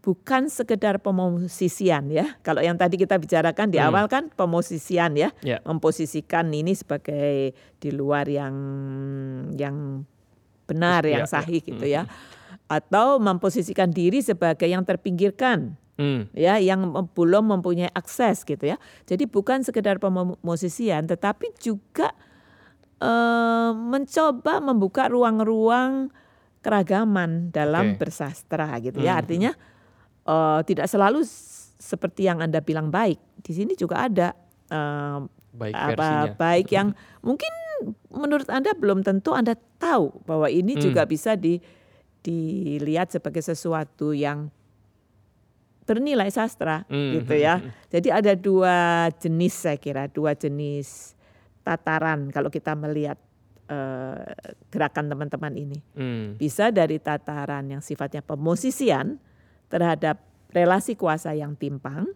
bukan 0.01 0.47
sekedar 0.47 0.97
pemosisian 0.97 2.07
ya. 2.09 2.39
Kalau 2.41 2.63
yang 2.63 2.79
tadi 2.79 2.95
kita 2.95 3.19
bicarakan 3.19 3.67
di 3.69 3.77
Hmm. 3.77 3.91
awal 3.91 4.07
kan 4.07 4.31
pemosisian 4.31 5.13
ya, 5.13 5.29
Ya. 5.43 5.59
memposisikan 5.61 6.47
ini 6.49 6.71
sebagai 6.73 7.51
di 7.77 7.89
luar 7.91 8.25
yang 8.25 8.55
yang 9.53 10.07
benar, 10.65 11.03
Ya, 11.03 11.19
yang 11.19 11.27
ya. 11.27 11.29
sahih 11.29 11.59
gitu 11.59 11.83
Hmm. 11.83 11.91
ya. 11.91 12.03
Atau 12.71 13.19
memposisikan 13.19 13.91
diri 13.91 14.23
sebagai 14.23 14.63
yang 14.65 14.87
terpinggirkan 14.87 15.75
Hmm. 16.01 16.25
ya 16.33 16.57
yang 16.57 16.81
belum 17.13 17.53
mempunyai 17.53 17.93
akses 17.93 18.41
gitu 18.41 18.65
ya. 18.65 18.81
Jadi 19.05 19.29
bukan 19.29 19.61
sekedar 19.61 20.01
pemosisian 20.01 21.05
tetapi 21.05 21.53
juga 21.61 22.09
eh, 22.97 23.71
mencoba 23.71 24.57
membuka 24.57 25.05
ruang-ruang 25.05 26.09
keragaman 26.61 27.49
dalam 27.49 27.93
Oke. 27.93 28.05
bersastra 28.05 28.77
gitu 28.79 28.97
ya. 28.97 29.17
Hmm. 29.17 29.21
Artinya 29.21 29.51
eh, 30.25 30.59
tidak 30.65 30.89
selalu 30.89 31.21
seperti 31.77 32.25
yang 32.25 32.41
Anda 32.41 32.61
bilang 32.61 32.89
baik. 32.89 33.21
Di 33.37 33.53
sini 33.53 33.73
juga 33.73 34.05
ada 34.05 34.33
eh, 34.69 35.19
Baik 35.51 35.75
apa 35.75 35.91
versinya. 35.91 36.31
baik 36.39 36.67
yang 36.71 36.87
mungkin 37.19 37.51
menurut 38.07 38.47
Anda 38.47 38.71
belum 38.71 39.03
tentu 39.03 39.35
Anda 39.35 39.57
tahu 39.77 40.23
bahwa 40.23 40.47
ini 40.47 40.77
Hmm. 40.77 40.83
juga 40.83 41.03
bisa 41.03 41.35
di 41.35 41.59
dilihat 42.21 43.09
sebagai 43.09 43.41
sesuatu 43.41 44.13
yang 44.13 44.53
bernilai 45.91 46.31
sastra 46.31 46.87
Hmm, 46.87 47.19
gitu 47.19 47.35
hmm, 47.35 47.43
ya. 47.43 47.55
hmm. 47.59 47.71
Jadi 47.91 48.07
ada 48.07 48.31
dua 48.31 48.75
jenis 49.19 49.53
saya 49.67 49.75
kira, 49.75 50.07
dua 50.07 50.31
jenis 50.31 51.19
tataran 51.61 52.31
kalau 52.31 52.47
kita 52.47 52.71
melihat 52.73 53.19
eh, 53.67 54.23
gerakan 54.67 55.11
teman-teman 55.11 55.53
ini. 55.55 55.79
Hmm. 55.95 56.35
Bisa 56.35 56.71
dari 56.71 56.95
tataran 56.97 57.67
yang 57.67 57.83
sifatnya 57.83 58.19
pemosisian 58.19 59.19
terhadap 59.67 60.19
relasi 60.51 60.95
kuasa 60.95 61.31
yang 61.31 61.55
timpang, 61.55 62.07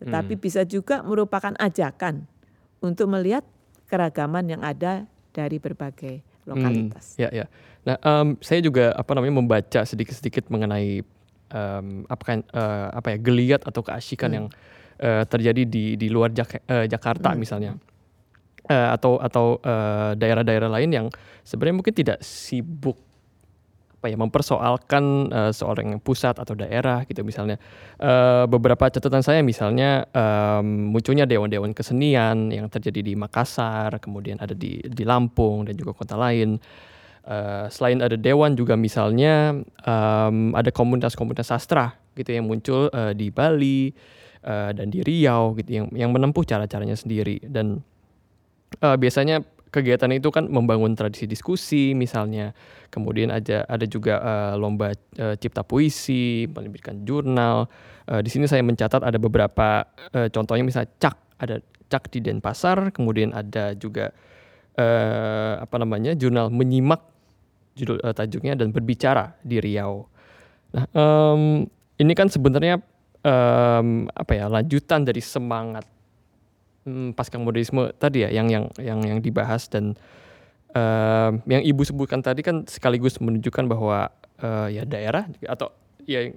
tetapi 0.00 0.36
Hmm. 0.36 0.42
bisa 0.42 0.64
juga 0.64 1.00
merupakan 1.00 1.52
ajakan 1.56 2.24
untuk 2.80 3.08
melihat 3.08 3.44
keragaman 3.88 4.48
yang 4.48 4.62
ada 4.64 5.04
dari 5.32 5.60
berbagai 5.60 6.24
lokalitas. 6.44 7.16
Hmm, 7.16 7.28
ya, 7.28 7.44
ya. 7.44 7.46
Nah, 7.84 7.96
em, 8.00 8.28
saya 8.40 8.60
juga 8.60 8.92
apa 8.92 9.12
namanya 9.12 9.36
membaca 9.36 9.80
sedikit-sedikit 9.84 10.48
mengenai 10.48 11.04
em, 11.48 12.04
apa 12.06 12.24
eh, 12.36 12.88
apa 12.92 13.08
ya 13.12 13.18
geliat 13.18 13.62
atau 13.64 13.80
keasikan 13.80 14.30
Hmm. 14.30 14.36
yang 14.36 14.46
eh, 14.98 15.22
terjadi 15.24 15.62
di 15.62 15.84
di 15.94 16.08
luar 16.10 16.30
Jak- 16.30 16.64
eh, 16.66 16.86
Jakarta 16.86 17.32
Hmm. 17.32 17.40
misalnya. 17.40 17.72
Eh, 18.68 18.88
atau 18.92 19.16
atau 19.16 19.56
daerah-daerah 20.12 20.68
lain 20.68 20.90
yang 20.92 21.06
sebenarnya 21.40 21.76
mungkin 21.80 21.94
tidak 21.96 22.18
sibuk 22.20 23.00
apa 23.98 24.06
ya 24.06 24.16
mempersoalkan 24.20 25.04
eh, 25.26 25.50
seorang 25.50 25.96
yang 25.96 26.00
pusat 26.04 26.38
atau 26.38 26.54
daerah 26.54 27.02
gitu 27.02 27.26
misalnya 27.26 27.58
Eh, 27.98 28.44
beberapa 28.46 28.86
catatan 28.86 29.26
saya 29.26 29.42
misalnya 29.42 30.06
em, 30.14 30.94
munculnya 30.94 31.26
dewan-dewan 31.26 31.74
kesenian 31.74 32.46
yang 32.54 32.70
terjadi 32.70 33.02
di 33.02 33.18
Makassar 33.18 33.98
kemudian 33.98 34.38
ada 34.38 34.54
di 34.54 34.78
di 34.86 35.02
Lampung 35.02 35.66
dan 35.66 35.74
juga 35.74 35.98
kota 35.98 36.14
lain 36.14 36.62
Eh, 37.28 37.66
selain 37.68 38.00
ada 38.00 38.16
dewan 38.16 38.56
juga 38.56 38.72
misalnya 38.72 39.52
em, 39.84 40.56
ada 40.56 40.72
komunitas-komunitas 40.72 41.52
sastra 41.52 41.92
gitu 42.16 42.32
yang 42.32 42.48
muncul 42.48 42.88
eh, 42.88 43.12
di 43.12 43.28
Bali 43.28 43.92
eh, 44.40 44.70
dan 44.72 44.88
di 44.88 45.04
Riau 45.04 45.52
gitu 45.60 45.68
yang 45.68 45.86
yang 45.92 46.08
menempuh 46.08 46.40
cara-caranya 46.48 46.96
sendiri. 46.96 47.36
Dan 47.44 47.84
eh, 48.80 48.96
biasanya 48.96 49.44
kegiatan 49.68 50.08
itu 50.16 50.32
kan 50.32 50.48
membangun 50.48 50.96
tradisi 50.96 51.28
diskusi 51.28 51.92
misalnya. 51.92 52.56
Kemudian 52.88 53.28
ada 53.28 53.68
ada 53.68 53.84
juga 53.84 54.24
eh, 54.24 54.54
lomba 54.56 54.96
eh, 54.96 55.36
cipta 55.36 55.60
puisi 55.68 56.48
menerbitkan 56.48 57.04
jurnal. 57.04 57.68
Eh, 58.08 58.24
di 58.24 58.32
sini 58.32 58.48
saya 58.48 58.64
mencatat 58.64 59.04
ada 59.04 59.20
beberapa 59.20 59.84
eh, 60.16 60.32
contohnya 60.32 60.64
misalnya 60.64 60.96
cak 60.96 61.16
ada 61.44 61.60
cak 61.92 62.08
di 62.08 62.24
Denpasar 62.24 62.88
kemudian 62.88 63.36
ada 63.36 63.76
juga 63.76 64.16
eh, 64.80 65.54
apa 65.60 65.76
namanya 65.76 66.16
jurnal 66.16 66.48
menyimak 66.48 67.17
judul 67.78 68.02
eh, 68.02 68.14
tajuknya 68.14 68.58
dan 68.58 68.74
berbicara 68.74 69.38
di 69.46 69.62
Riau 69.62 70.10
nah 70.74 70.84
em, 70.92 71.64
ini 71.96 72.12
kan 72.12 72.26
sebenarnya 72.26 72.82
em, 73.22 74.10
apa 74.10 74.32
ya 74.34 74.50
lanjutan 74.50 75.06
dari 75.06 75.22
semangat 75.22 75.86
hmm, 76.84 77.14
pasca 77.14 77.38
modernisme 77.38 77.94
tadi 77.96 78.26
ya 78.26 78.34
yang 78.34 78.50
yang 78.50 78.64
yang 78.76 79.00
yang 79.00 79.18
dibahas 79.22 79.70
dan 79.70 79.94
em, 80.74 81.32
yang 81.46 81.62
ibu 81.62 81.82
sebutkan 81.86 82.20
tadi 82.20 82.42
kan 82.42 82.66
sekaligus 82.68 83.16
menunjukkan 83.22 83.64
bahwa 83.70 84.10
eh, 84.42 84.68
ya 84.80 84.82
daerah 84.86 85.26
atau 85.46 85.70
ya 86.06 86.30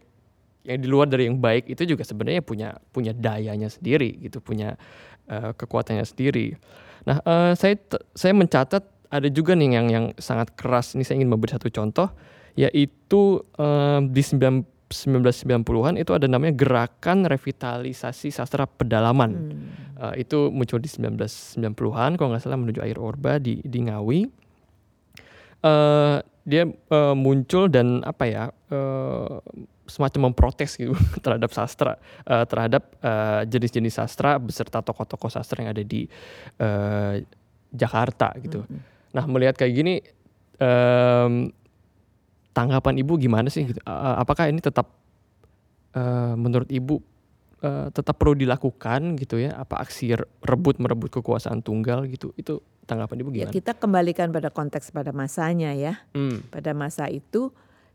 yang 0.61 0.77
di 0.77 0.87
luar 0.87 1.09
dari 1.09 1.25
yang 1.25 1.41
baik 1.41 1.73
itu 1.73 1.89
juga 1.89 2.05
sebenarnya 2.05 2.45
punya 2.45 2.77
punya 2.93 3.17
dayanya 3.17 3.69
sendiri 3.69 4.21
gitu 4.21 4.37
punya 4.41 4.77
eh, 5.25 5.51
kekuatannya 5.57 6.05
sendiri. 6.05 6.57
Nah 7.09 7.17
eh, 7.21 7.51
saya 7.57 7.75
saya 8.13 8.33
mencatat 8.37 8.83
ada 9.11 9.27
juga 9.27 9.53
nih 9.53 9.69
yang 9.75 9.87
yang 9.91 10.05
sangat 10.15 10.55
keras 10.55 10.95
ini 10.95 11.03
saya 11.03 11.19
ingin 11.19 11.29
memberi 11.29 11.51
satu 11.51 11.67
contoh 11.67 12.07
yaitu 12.55 13.43
eh, 13.59 13.99
di 14.07 14.23
9 14.23 14.81
1990-an 14.91 15.95
itu 15.95 16.11
ada 16.11 16.27
namanya 16.27 16.51
gerakan 16.51 17.23
revitalisasi 17.23 18.27
sastra 18.27 18.67
pedalaman. 18.67 19.31
Hmm. 19.31 20.11
Eh, 20.11 20.27
itu 20.27 20.51
muncul 20.51 20.83
di 20.83 20.91
1990-an 20.91 22.19
kalau 22.19 22.35
nggak 22.35 22.43
salah 22.43 22.59
menuju 22.59 22.83
air 22.83 22.99
Orba 22.99 23.39
di 23.39 23.63
di 23.63 23.79
Ngawi. 23.87 24.19
Eh 25.63 26.17
dia 26.41 26.63
eh, 26.67 27.15
muncul 27.15 27.71
dan 27.71 28.03
apa 28.03 28.23
ya? 28.27 28.45
eh, 28.51 29.39
semacam 29.91 30.31
memprotes 30.31 30.79
gitu 30.79 30.95
terhadap 31.25 31.51
sastra, 31.51 31.99
uh, 32.23 32.47
terhadap 32.47 32.95
uh, 33.03 33.43
jenis-jenis 33.43 33.99
sastra 33.99 34.39
beserta 34.39 34.79
tokoh-tokoh 34.79 35.27
sastra 35.27 35.67
yang 35.67 35.75
ada 35.75 35.83
di 35.83 36.07
uh, 36.63 37.19
Jakarta 37.75 38.31
gitu. 38.39 38.63
Mm 38.63 38.71
-hmm. 38.71 38.81
Nah 39.11 39.23
melihat 39.27 39.59
kayak 39.59 39.73
gini, 39.75 39.93
um, 40.59 41.51
tanggapan 42.51 42.99
ibu 42.99 43.15
gimana 43.19 43.47
sih? 43.47 43.67
Gitu? 43.67 43.79
Uh, 43.83 44.15
apakah 44.19 44.47
ini 44.47 44.59
tetap 44.59 44.91
uh, 45.95 46.35
menurut 46.35 46.67
ibu 46.71 46.99
uh, 47.63 47.87
tetap 47.91 48.15
perlu 48.19 48.35
dilakukan 48.35 49.15
gitu 49.19 49.39
ya? 49.39 49.55
Apa 49.55 49.83
aksi 49.83 50.15
rebut 50.43 50.79
merebut 50.79 51.11
kekuasaan 51.11 51.63
tunggal 51.63 52.07
gitu? 52.07 52.31
Itu 52.35 52.63
tanggapan 52.87 53.17
ibu 53.23 53.29
ya, 53.31 53.35
gimana? 53.35 53.51
Ya, 53.51 53.55
kita 53.55 53.71
kembalikan 53.75 54.31
pada 54.31 54.51
konteks 54.51 54.91
pada 54.91 55.11
masanya 55.15 55.71
ya. 55.75 56.03
Hmm. 56.15 56.43
Pada 56.51 56.71
masa 56.75 57.07
itu 57.07 57.51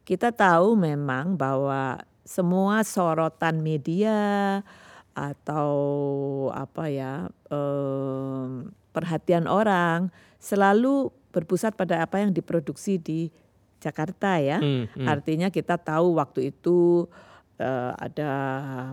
kita 0.07 0.33
tahu 0.33 0.79
memang 0.79 1.35
bahwa 1.35 2.01
semua 2.27 2.83
sorotan 2.83 3.63
media 3.63 4.61
atau 5.17 5.73
apa 6.53 6.93
ya 6.93 7.33
eh, 7.49 8.47
perhatian 8.93 9.49
orang 9.49 10.13
selalu 10.37 11.09
berpusat 11.33 11.73
pada 11.73 12.05
apa 12.05 12.21
yang 12.21 12.33
diproduksi 12.33 13.01
di 13.01 13.33
Jakarta 13.81 14.41
ya. 14.41 14.61
Hmm, 14.61 14.89
hmm. 14.93 15.05
Artinya 15.09 15.49
kita 15.53 15.77
tahu 15.77 16.17
waktu 16.17 16.49
itu 16.49 17.05
uh, 17.61 17.93
ada 17.93 18.31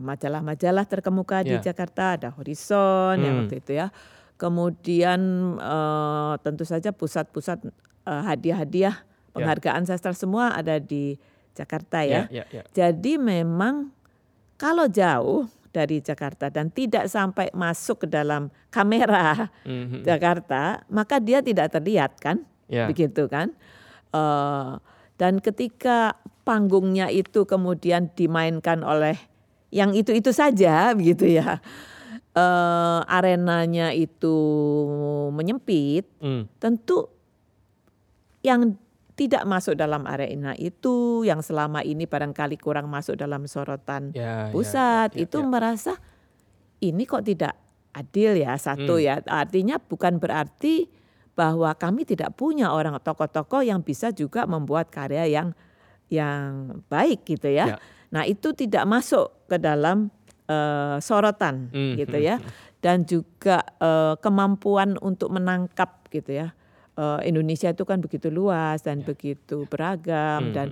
majalah-majalah 0.03 0.83
terkemuka 0.83 1.39
yeah. 1.39 1.47
di 1.47 1.55
ya. 1.63 1.71
Jakarta, 1.71 2.19
ada 2.19 2.29
Horizon 2.35 3.15
hmm. 3.15 3.23
yang 3.23 3.35
waktu 3.43 3.55
itu 3.63 3.71
ya. 3.79 3.87
Kemudian 4.35 5.21
uh, 5.55 6.35
tentu 6.43 6.67
saja 6.67 6.91
pusat-pusat 6.91 7.63
uh, 8.03 8.23
hadiah-hadiah 8.27 9.07
Ya. 9.33 9.41
penghargaan 9.41 9.81
yeah. 9.81 9.89
sastra 9.89 10.13
semua 10.13 10.53
ada 10.53 10.77
di 10.77 11.17
Jakarta 11.57 12.05
ya. 12.05 12.29
Yeah, 12.29 12.45
yeah, 12.45 12.47
yeah. 12.53 12.65
Jadi 12.69 13.17
memang 13.17 13.89
kalau 14.61 14.85
jauh 14.85 15.49
dari 15.73 15.99
Jakarta 15.99 16.53
dan 16.53 16.69
tidak 16.69 17.09
sampai 17.09 17.49
masuk 17.51 18.05
ke 18.05 18.07
dalam 18.07 18.53
kamera 18.69 19.49
mm-hmm. 19.65 20.05
Jakarta, 20.07 20.85
maka 20.87 21.17
dia 21.17 21.41
tidak 21.41 21.73
terlihat 21.73 22.21
kan, 22.21 22.45
yeah. 22.69 22.85
begitu 22.85 23.25
kan. 23.25 23.51
Uh, 24.13 24.77
dan 25.17 25.41
ketika 25.41 26.13
panggungnya 26.45 27.09
itu 27.09 27.49
kemudian 27.49 28.13
dimainkan 28.13 28.85
oleh 28.85 29.17
yang 29.73 29.97
itu-itu 29.97 30.29
saja, 30.29 30.89
begitu 30.99 31.33
ya. 31.41 31.57
Uh, 32.33 33.05
arenanya 33.05 33.93
itu 33.93 34.33
menyempit, 35.33 36.09
mm. 36.17 36.49
tentu 36.57 37.05
yang 38.41 38.73
tidak 39.13 39.45
masuk 39.45 39.77
dalam 39.77 40.09
arena 40.09 40.57
itu 40.57 41.21
yang 41.21 41.45
selama 41.45 41.85
ini 41.85 42.09
barangkali 42.09 42.57
kurang 42.57 42.89
masuk 42.89 43.13
dalam 43.13 43.45
sorotan 43.45 44.09
ya, 44.13 44.49
ya 44.49 44.53
pusat 44.53 45.13
ya, 45.13 45.17
ya, 45.21 45.23
itu 45.29 45.37
merasa 45.45 45.93
ini 46.81 47.05
kok 47.05 47.21
tidak 47.21 47.53
adil 47.93 48.33
ya 48.33 48.57
satu 48.57 48.97
hmm. 48.97 49.05
ya 49.05 49.15
artinya 49.29 49.77
bukan 49.77 50.17
berarti 50.17 50.89
bahwa 51.33 51.73
kami 51.77 52.05
tidak 52.05 52.33
punya 52.37 52.73
orang 52.73 52.97
tokoh-tokoh 53.01 53.65
yang 53.65 53.81
bisa 53.81 54.13
juga 54.13 54.45
membuat 54.45 54.89
karya 54.93 55.25
yang 55.29 55.57
yang 56.09 56.81
baik 56.93 57.25
gitu 57.25 57.49
ya. 57.49 57.73
ya. 57.73 57.77
Nah, 58.13 58.29
itu 58.29 58.53
tidak 58.53 58.85
masuk 58.85 59.49
ke 59.49 59.57
dalam 59.57 60.13
uh, 60.45 61.01
sorotan 61.01 61.73
hmm. 61.73 61.97
gitu 61.97 62.17
ya. 62.21 62.37
Dan 62.77 63.09
juga 63.09 63.65
uh, 63.81 64.13
kemampuan 64.21 64.93
untuk 65.01 65.33
menangkap 65.33 66.05
gitu 66.13 66.37
ya 66.37 66.53
uh, 66.97 67.19
Indonesia 67.25 67.69
itu 67.71 67.83
kan 67.83 67.99
begitu 68.01 68.29
luas 68.29 68.81
dan 68.85 69.01
ya. 69.01 69.05
begitu 69.13 69.65
beragam 69.69 70.49
hmm. 70.49 70.53
dan 70.53 70.67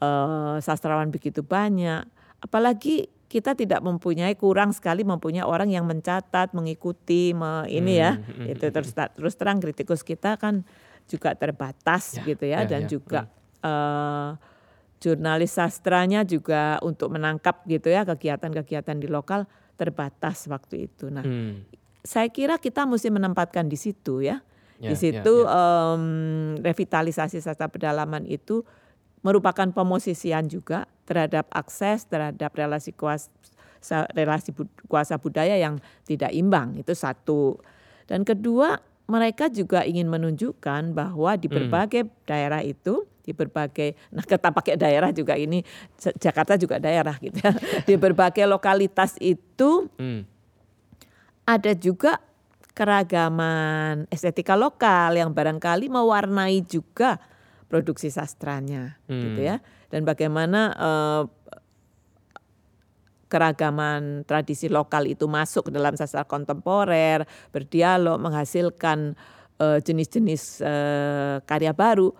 uh, 0.00 0.56
sastrawan 0.60 1.08
begitu 1.08 1.40
banyak. 1.40 2.04
Apalagi 2.40 3.08
kita 3.26 3.58
tidak 3.58 3.82
mempunyai 3.82 4.38
kurang 4.38 4.70
sekali 4.70 5.02
mempunyai 5.02 5.42
orang 5.42 5.66
yang 5.72 5.82
mencatat, 5.82 6.54
mengikuti, 6.54 7.34
me, 7.34 7.66
ini 7.66 7.98
ya. 7.98 8.16
Hmm. 8.16 8.24
hmm 8.24 8.52
itu 8.52 8.64
terus 8.70 8.92
terus 8.94 9.34
terang 9.34 9.58
kritikus 9.58 10.06
kita 10.06 10.38
kan 10.38 10.62
juga 11.06 11.34
terbatas 11.38 12.18
ya. 12.18 12.22
gitu 12.26 12.44
ya, 12.46 12.66
ya 12.66 12.68
dan 12.68 12.82
ya. 12.86 12.88
juga 12.90 13.20
uh, 13.62 14.34
jurnalis 14.98 15.54
sastranya 15.54 16.24
juga 16.24 16.80
untuk 16.80 17.12
menangkap 17.14 17.62
gitu 17.68 17.92
ya 17.92 18.02
kegiatan-kegiatan 18.02 18.96
di 18.96 19.06
lokal 19.06 19.44
terbatas 19.76 20.48
waktu 20.48 20.88
itu. 20.88 21.12
Nah, 21.12 21.20
hmm. 21.20 21.68
saya 22.00 22.32
kira 22.32 22.56
kita 22.56 22.88
mesti 22.88 23.12
menempatkan 23.12 23.68
di 23.68 23.76
situ 23.76 24.24
ya 24.24 24.40
Yeah, 24.76 24.92
di 24.92 24.94
ya, 24.94 25.00
situ 25.00 25.34
yeah, 25.40 25.48
yeah. 25.48 25.92
Um, 25.96 26.04
revitalisasi 26.60 27.40
sastra 27.40 27.72
pedalaman 27.72 28.28
itu 28.28 28.60
merupakan 29.24 29.66
pemosisian 29.72 30.46
juga 30.46 30.84
terhadap 31.08 31.48
akses 31.50 32.04
terhadap 32.04 32.52
relasi 32.52 32.92
kuasa 32.92 33.30
relasi 34.12 34.52
kuasa 34.84 35.16
budaya 35.16 35.56
yang 35.56 35.80
tidak 36.04 36.34
imbang 36.34 36.76
itu 36.76 36.92
satu 36.92 37.56
dan 38.04 38.22
kedua 38.22 38.78
mereka 39.06 39.46
juga 39.46 39.86
ingin 39.86 40.10
menunjukkan 40.10 40.94
bahwa 40.94 41.38
di 41.38 41.46
hmm. 41.46 41.56
berbagai 41.56 42.02
hmm. 42.04 42.14
daerah 42.26 42.62
itu 42.62 43.06
di 43.26 43.34
berbagai 43.34 43.98
nah 44.14 44.22
kita 44.22 44.54
pakai 44.54 44.74
daerah 44.78 45.10
juga 45.10 45.34
ini 45.34 45.62
Jakarta 45.98 46.54
juga 46.54 46.78
daerah 46.78 47.18
gitu 47.18 47.38
ya 47.42 47.50
di 47.88 47.94
berbagai 47.98 48.46
lokalitas 48.46 49.18
itu 49.18 49.90
hmm. 49.98 50.22
ada 51.46 51.72
juga 51.74 52.22
keragaman 52.76 54.04
estetika 54.12 54.52
lokal 54.52 55.16
yang 55.16 55.32
barangkali 55.32 55.88
mewarnai 55.88 56.60
juga 56.68 57.16
produksi 57.72 58.12
sastranya 58.12 59.00
hmm. 59.08 59.22
gitu 59.24 59.40
ya 59.40 59.56
dan 59.88 60.04
bagaimana 60.04 60.76
uh, 60.76 61.22
keragaman 63.26 64.22
tradisi 64.28 64.68
lokal 64.68 65.08
itu 65.08 65.26
masuk 65.26 65.68
ke 65.68 65.70
dalam 65.72 65.96
sastra 65.98 66.22
kontemporer 66.28 67.24
berdialog 67.50 68.20
menghasilkan 68.20 69.18
uh, 69.58 69.80
jenis-jenis 69.82 70.60
uh, 70.62 71.42
karya 71.48 71.72
baru 71.72 72.12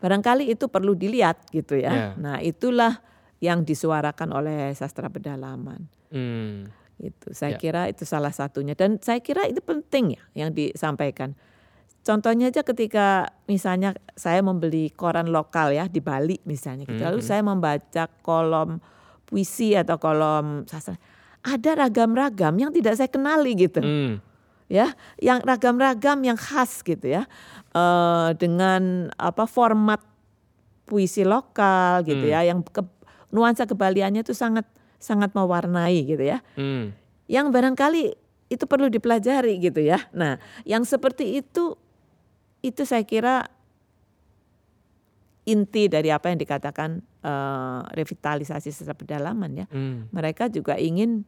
barangkali 0.00 0.50
itu 0.50 0.66
perlu 0.72 0.96
dilihat 0.96 1.52
gitu 1.52 1.78
ya 1.78 1.92
yeah. 1.92 2.10
nah 2.16 2.36
itulah 2.40 3.04
yang 3.38 3.62
disuarakan 3.62 4.34
oleh 4.34 4.72
sastra 4.74 5.12
pedalaman 5.12 5.84
hmm. 6.10 6.87
Itu 6.98 7.30
saya 7.30 7.54
ya. 7.54 7.58
kira 7.58 7.82
itu 7.86 8.02
salah 8.02 8.34
satunya 8.34 8.74
dan 8.74 8.98
saya 8.98 9.22
kira 9.22 9.46
itu 9.46 9.62
penting 9.62 10.18
ya 10.18 10.22
yang 10.46 10.50
disampaikan. 10.50 11.38
Contohnya 12.02 12.48
aja 12.48 12.64
ketika 12.64 13.36
misalnya 13.44 13.92
saya 14.16 14.40
membeli 14.40 14.88
koran 14.94 15.28
lokal 15.28 15.74
ya 15.76 15.90
di 15.90 16.00
Bali 16.00 16.40
misalnya 16.48 16.88
gitu. 16.88 17.02
Lalu 17.02 17.20
mm 17.20 17.24
-hmm. 17.24 17.30
saya 17.30 17.42
membaca 17.44 18.04
kolom 18.24 18.80
puisi 19.28 19.76
atau 19.76 20.00
kolom 20.00 20.64
sastra. 20.64 20.96
Ada 21.44 21.86
ragam-ragam 21.86 22.56
yang 22.56 22.72
tidak 22.72 22.96
saya 22.96 23.12
kenali 23.12 23.52
gitu. 23.54 23.84
Mm. 23.84 24.24
Ya, 24.68 24.92
yang 25.20 25.40
ragam-ragam 25.44 26.24
yang 26.24 26.36
khas 26.40 26.80
gitu 26.80 27.04
ya. 27.04 27.28
Uh, 27.76 28.32
dengan 28.40 29.12
apa 29.20 29.44
format 29.44 30.00
puisi 30.88 31.28
lokal 31.28 32.00
gitu 32.08 32.24
mm. 32.24 32.32
ya 32.32 32.40
yang 32.48 32.64
ke, 32.64 32.80
nuansa 33.28 33.68
kebaliannya 33.68 34.24
itu 34.24 34.32
sangat 34.32 34.64
sangat 34.98 35.32
mewarnai 35.32 36.04
gitu 36.04 36.22
ya. 36.22 36.42
Hmm. 36.58 36.92
Yang 37.30 37.46
barangkali 37.54 38.02
itu 38.48 38.64
perlu 38.66 38.90
dipelajari 38.90 39.62
gitu 39.62 39.80
ya. 39.80 40.02
Nah, 40.12 40.42
yang 40.66 40.82
seperti 40.82 41.38
itu 41.38 41.78
itu 42.60 42.82
saya 42.82 43.06
kira 43.06 43.46
inti 45.48 45.88
dari 45.88 46.12
apa 46.12 46.28
yang 46.28 46.36
dikatakan 46.36 47.00
uh, 47.24 47.80
revitalisasi 47.94 48.68
sesar 48.68 48.98
pedalaman 48.98 49.64
ya. 49.64 49.66
Hmm. 49.70 50.10
Mereka 50.12 50.52
juga 50.52 50.76
ingin 50.76 51.24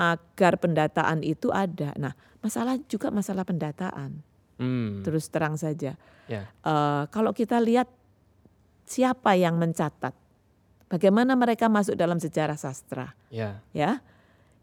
agar 0.00 0.56
pendataan 0.56 1.20
itu 1.20 1.52
ada. 1.52 1.92
Nah, 2.00 2.16
masalah 2.40 2.80
juga 2.88 3.12
masalah 3.12 3.44
pendataan. 3.44 4.24
Hmm. 4.56 5.04
Terus 5.04 5.28
terang 5.28 5.60
saja. 5.60 5.96
Yeah. 6.28 6.48
Ya. 6.48 6.64
Uh, 6.64 7.04
kalau 7.12 7.36
kita 7.36 7.60
lihat 7.60 7.88
siapa 8.88 9.36
yang 9.36 9.60
mencatat 9.60 10.16
Bagaimana 10.90 11.38
mereka 11.38 11.70
masuk 11.70 11.94
dalam 11.94 12.18
sejarah 12.18 12.58
sastra? 12.58 13.14
Ya. 13.30 13.62
Ya. 13.70 14.02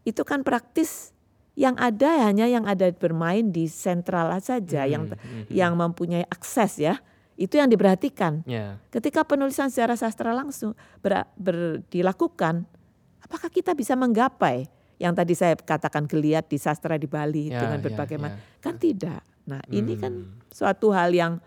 Itu 0.04 0.28
kan 0.28 0.44
praktis 0.44 1.16
yang 1.56 1.72
ada 1.80 2.28
hanya 2.28 2.44
yang 2.44 2.68
ada 2.68 2.92
bermain 2.92 3.48
di 3.48 3.66
sentral 3.66 4.30
saja 4.38 4.84
hmm, 4.84 4.92
yang 4.92 5.04
hmm, 5.08 5.16
hmm. 5.18 5.44
yang 5.48 5.72
mempunyai 5.72 6.28
akses 6.28 6.76
ya. 6.78 7.00
Itu 7.40 7.56
yang 7.56 7.72
diperhatikan. 7.72 8.44
Ya. 8.44 8.76
Ketika 8.92 9.24
penulisan 9.24 9.72
sejarah 9.72 9.96
sastra 9.96 10.36
langsung 10.36 10.76
ber, 11.00 11.24
ber, 11.40 11.80
dilakukan, 11.88 12.68
apakah 13.24 13.48
kita 13.48 13.72
bisa 13.72 13.96
menggapai 13.96 14.68
yang 15.00 15.16
tadi 15.16 15.32
saya 15.32 15.56
katakan 15.56 16.04
geliat 16.04 16.44
di 16.50 16.60
sastra 16.60 17.00
di 17.00 17.08
Bali 17.08 17.48
ya, 17.48 17.64
dengan 17.64 17.80
berbagai 17.80 18.18
ya, 18.18 18.22
macam? 18.22 18.36
Ya. 18.36 18.60
Kan 18.60 18.74
tidak. 18.76 19.22
Nah, 19.48 19.64
hmm. 19.64 19.78
ini 19.80 19.94
kan 19.96 20.12
hmm. 20.12 20.52
suatu 20.52 20.92
hal 20.92 21.08
yang 21.16 21.40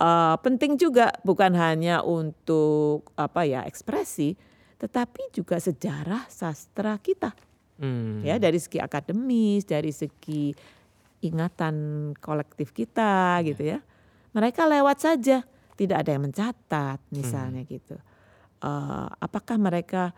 uh, 0.00 0.36
penting 0.40 0.80
juga 0.80 1.12
bukan 1.22 1.52
hanya 1.54 2.00
untuk 2.00 3.12
apa 3.14 3.44
ya 3.44 3.62
ekspresi, 3.68 4.34
tetapi 4.80 5.30
juga 5.36 5.60
sejarah 5.60 6.24
sastra 6.32 6.96
kita. 6.96 7.36
Hmm. 7.80 8.24
Ya 8.24 8.40
dari 8.40 8.56
segi 8.56 8.80
akademis, 8.80 9.68
dari 9.68 9.92
segi 9.92 10.52
ingatan 11.20 12.10
kolektif 12.16 12.72
kita 12.72 13.44
gitu 13.44 13.76
ya. 13.76 13.78
Mereka 14.32 14.64
lewat 14.64 15.04
saja, 15.04 15.44
tidak 15.76 16.06
ada 16.06 16.10
yang 16.16 16.24
mencatat 16.24 16.98
misalnya 17.12 17.62
hmm. 17.64 17.70
gitu. 17.70 17.96
uh, 18.64 19.08
apakah 19.20 19.56
mereka 19.56 20.12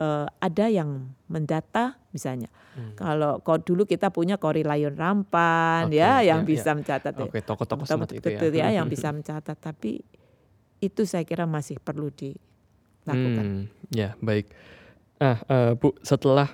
uh, 0.00 0.26
ada 0.40 0.66
yang 0.68 1.10
mendata 1.26 1.96
misalnya. 2.12 2.48
Hmm. 2.76 2.92
Kalau 2.96 3.40
kalau 3.40 3.60
dulu 3.60 3.88
kita 3.88 4.12
punya 4.12 4.36
Kori 4.36 4.64
Lion 4.64 4.96
Rampan 4.96 5.88
okay, 5.88 6.00
ya 6.00 6.20
yang 6.24 6.44
ya, 6.44 6.48
bisa 6.48 6.70
ya. 6.72 6.76
mencatat 6.76 7.12
ya. 7.16 7.24
Oke, 7.24 7.30
okay, 7.40 7.42
tokoh-tokoh 7.44 7.86
seperti 7.88 8.14
itu 8.20 8.48
ya. 8.52 8.68
ya 8.68 8.80
yang 8.82 8.88
bisa 8.94 9.12
mencatat 9.12 9.56
tapi 9.56 10.04
itu 10.80 11.02
saya 11.08 11.24
kira 11.24 11.48
masih 11.48 11.80
perlu 11.80 12.12
dilakukan. 12.12 13.44
Hmm, 13.44 13.64
ya, 13.88 14.12
baik. 14.20 14.52
Ah, 15.16 15.40
uh, 15.48 15.72
Bu, 15.72 15.96
setelah 16.04 16.52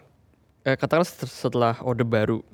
eh, 0.62 0.78
katakanlah 0.78 1.10
setelah 1.26 1.74
Orde 1.82 2.06
Baru 2.06 2.46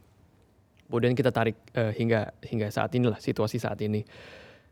kemudian 0.88 1.12
kita 1.12 1.28
tarik 1.28 1.60
uh, 1.76 1.92
hingga 1.92 2.32
hingga 2.40 2.72
saat 2.72 2.96
inilah 2.96 3.20
situasi 3.20 3.60
saat 3.60 3.76
ini. 3.84 4.04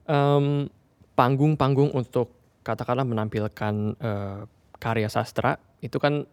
panggung 0.07 0.70
panggung-panggung 1.18 1.90
untuk 1.98 2.31
katakanlah 2.62 3.02
menampilkan 3.02 3.74
uh, 3.98 4.46
karya 4.79 5.11
sastra 5.11 5.59
itu 5.81 5.97
kan 6.01 6.25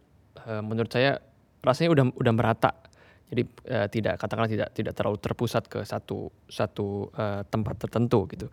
uh, 0.46 0.62
menurut 0.64 0.90
saya 0.92 1.20
rasanya 1.64 1.90
udah 1.92 2.04
udah 2.16 2.32
merata. 2.32 2.72
Jadi 3.24 3.42
uh, 3.72 3.88
tidak 3.88 4.20
katakanlah 4.20 4.50
tidak 4.50 4.68
tidak 4.76 4.92
terlalu 4.92 5.18
terpusat 5.18 5.64
ke 5.66 5.80
satu 5.82 6.28
satu 6.46 7.08
uh, 7.16 7.42
tempat 7.48 7.80
tertentu 7.80 8.28
gitu. 8.30 8.46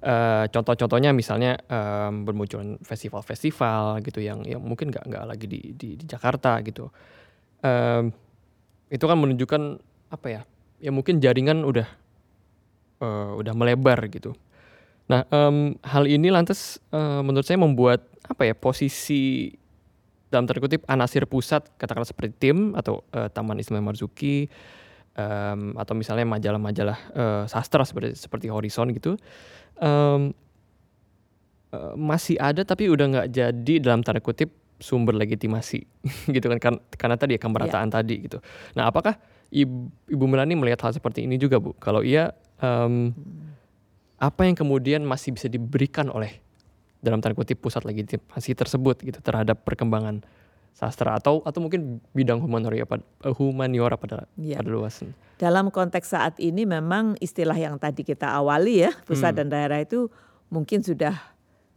Uh, 0.00 0.48
contoh-contohnya 0.48 1.12
misalnya 1.12 1.60
um, 1.68 2.24
bermunculan 2.24 2.80
festival-festival 2.80 4.00
gitu 4.00 4.24
yang 4.24 4.40
yang 4.48 4.60
mungkin 4.64 4.88
nggak 4.88 5.04
nggak 5.04 5.24
lagi 5.28 5.44
di, 5.44 5.60
di 5.76 5.96
di 6.00 6.04
Jakarta 6.08 6.56
gitu. 6.64 6.88
Um, 7.60 8.08
itu 8.88 9.04
kan 9.04 9.16
menunjukkan 9.20 9.62
apa 10.08 10.26
ya? 10.28 10.40
Ya 10.80 10.88
mungkin 10.88 11.20
jaringan 11.20 11.68
udah 11.68 11.88
uh, 13.04 13.36
udah 13.36 13.52
melebar 13.52 14.00
gitu. 14.08 14.32
Nah, 15.10 15.26
um, 15.28 15.74
hal 15.82 16.06
ini 16.06 16.30
lantas 16.30 16.78
uh, 16.94 17.20
menurut 17.20 17.44
saya 17.44 17.58
membuat 17.58 18.06
apa 18.24 18.46
ya 18.46 18.54
posisi 18.54 19.52
dalam 20.30 20.46
terkutip 20.46 20.86
anasir 20.86 21.26
pusat 21.26 21.66
katakanlah 21.76 22.06
seperti 22.06 22.32
tim 22.38 22.72
atau 22.78 23.02
uh, 23.12 23.26
Taman 23.28 23.58
Ismail 23.58 23.82
Marzuki 23.82 24.46
um, 25.18 25.74
atau 25.74 25.94
misalnya 25.98 26.24
majalah-majalah 26.26 26.98
uh, 27.12 27.44
sastra 27.50 27.82
seperti 27.82 28.14
seperti 28.14 28.46
Horizon 28.46 28.94
gitu 28.94 29.18
um, 29.82 30.30
uh, 31.74 31.94
masih 31.98 32.38
ada 32.38 32.62
tapi 32.62 32.86
udah 32.86 33.06
nggak 33.10 33.28
jadi 33.34 33.74
dalam 33.82 34.06
tanda 34.06 34.22
kutip 34.22 34.54
sumber 34.80 35.12
legitimasi 35.14 35.84
gitu 36.34 36.46
kan 36.56 36.58
karena, 36.58 36.80
karena 36.96 37.16
tadi 37.20 37.36
ya 37.36 37.40
kemerataan 37.40 37.88
yeah. 37.92 37.96
tadi 38.00 38.16
gitu. 38.24 38.38
Nah 38.74 38.88
apakah 38.88 39.20
ibu, 39.52 39.92
ibu 40.08 40.24
Melani 40.24 40.56
melihat 40.56 40.88
hal 40.88 40.96
seperti 40.96 41.28
ini 41.28 41.36
juga 41.36 41.60
bu? 41.60 41.76
Kalau 41.76 42.00
iya 42.00 42.32
um, 42.64 43.12
apa 44.16 44.48
yang 44.48 44.56
kemudian 44.56 45.04
masih 45.04 45.36
bisa 45.36 45.46
diberikan 45.52 46.08
oleh 46.08 46.40
dalam 47.00 47.24
tanda 47.24 47.36
kutip 47.36 47.60
pusat 47.60 47.84
legitimasi 47.84 48.52
tersebut 48.52 49.00
gitu 49.00 49.18
terhadap 49.24 49.64
perkembangan 49.64 50.20
sastra 50.76 51.18
atau 51.18 51.42
atau 51.42 51.60
mungkin 51.60 51.98
bidang 52.14 52.38
humaniora 52.40 52.86
pada 52.86 53.02
eh, 53.26 53.34
humaniora 53.34 53.96
pada 53.98 54.24
ya. 54.38 54.60
pada 54.60 54.70
luasnya. 54.70 55.12
Dalam 55.40 55.72
konteks 55.72 56.12
saat 56.12 56.36
ini 56.38 56.68
memang 56.68 57.16
istilah 57.18 57.56
yang 57.56 57.80
tadi 57.80 58.04
kita 58.04 58.28
awali 58.28 58.84
ya 58.84 58.92
pusat 59.08 59.34
hmm. 59.34 59.38
dan 59.40 59.46
daerah 59.48 59.80
itu 59.80 60.12
mungkin 60.52 60.84
sudah 60.84 61.16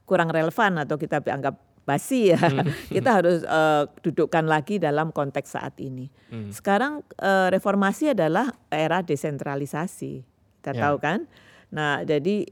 kurang 0.04 0.30
relevan 0.30 0.84
atau 0.84 1.00
kita 1.00 1.24
anggap 1.32 1.58
basi 1.84 2.32
ya. 2.36 2.40
Hmm. 2.40 2.68
kita 2.96 3.10
harus 3.24 3.44
uh, 3.48 3.88
dudukkan 4.04 4.48
lagi 4.48 4.80
dalam 4.80 5.12
konteks 5.12 5.56
saat 5.56 5.76
ini. 5.80 6.12
Hmm. 6.32 6.52
Sekarang 6.52 7.04
uh, 7.20 7.48
reformasi 7.52 8.16
adalah 8.16 8.52
era 8.72 9.04
desentralisasi. 9.04 10.24
Kita 10.60 10.72
ya. 10.76 10.80
tahu 10.88 10.96
kan? 11.00 11.28
Nah, 11.74 12.06
jadi 12.08 12.48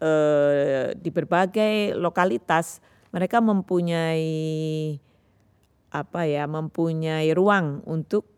eh, 0.00 0.92
di 0.96 1.10
berbagai 1.12 1.96
lokalitas 1.96 2.80
mereka 3.14 3.40
mempunyai 3.40 4.98
apa 5.88 6.28
ya 6.28 6.44
mempunyai 6.44 7.32
ruang 7.32 7.80
untuk 7.88 8.28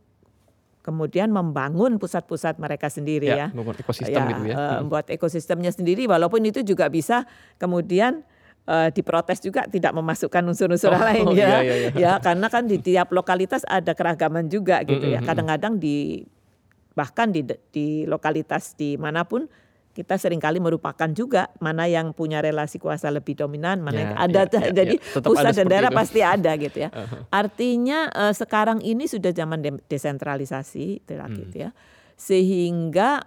kemudian 0.86 1.28
membangun 1.28 2.00
pusat-pusat 2.00 2.56
mereka 2.56 2.88
sendiri 2.88 3.28
ya, 3.28 3.50
ya. 3.50 3.56
membuat 3.56 3.82
ekosistem 3.82 4.22
ya, 4.24 4.28
gitu 4.32 4.42
ya 4.48 4.54
uh, 4.56 4.78
membuat 4.80 5.06
ekosistemnya 5.12 5.72
sendiri 5.74 6.08
walaupun 6.08 6.40
itu 6.48 6.64
juga 6.64 6.88
bisa 6.88 7.28
kemudian 7.60 8.24
uh, 8.64 8.88
diprotes 8.88 9.42
juga 9.44 9.68
tidak 9.68 9.92
memasukkan 9.92 10.40
unsur-unsur 10.48 10.96
oh, 10.96 11.02
lain 11.02 11.26
ya. 11.36 11.60
Iya, 11.60 11.60
iya, 11.60 11.74
iya. 11.76 11.90
ya 11.92 12.12
karena 12.24 12.46
kan 12.48 12.64
di 12.64 12.80
tiap 12.80 13.12
lokalitas 13.12 13.68
ada 13.68 13.92
keragaman 13.92 14.48
juga 14.48 14.80
gitu 14.86 15.02
mm 15.02 15.12
-hmm. 15.12 15.16
ya 15.18 15.28
kadang-kadang 15.28 15.76
di 15.76 16.24
bahkan 16.96 17.30
di 17.30 17.44
di 17.68 18.08
lokalitas 18.08 18.72
di 18.74 18.96
mana 18.96 19.28
pun 19.28 19.44
kita 19.98 20.14
sering 20.14 20.38
kali 20.38 20.62
merupakan 20.62 21.10
juga 21.10 21.50
mana 21.58 21.90
yang 21.90 22.14
punya 22.14 22.38
relasi 22.38 22.78
kuasa 22.78 23.10
lebih 23.10 23.34
dominan, 23.34 23.82
mana 23.82 23.98
ya, 23.98 24.02
yang 24.06 24.14
ada. 24.14 24.40
Ya, 24.46 24.70
ya, 24.70 24.70
jadi 24.70 24.96
ya, 25.02 25.18
pusat 25.26 25.58
dan 25.58 25.66
daerah 25.66 25.90
itu. 25.90 25.98
pasti 25.98 26.20
ada 26.22 26.52
gitu 26.54 26.78
ya. 26.86 26.90
Uh-huh. 26.98 27.30
Artinya 27.30 28.10
uh, 28.10 28.34
sekarang 28.34 28.82
ini 28.82 29.06
sudah 29.06 29.30
zaman 29.30 29.62
de- 29.62 29.82
desentralisasi, 29.86 30.98
hmm. 31.06 31.34
gitu 31.46 31.56
ya. 31.68 31.70
Sehingga 32.18 33.22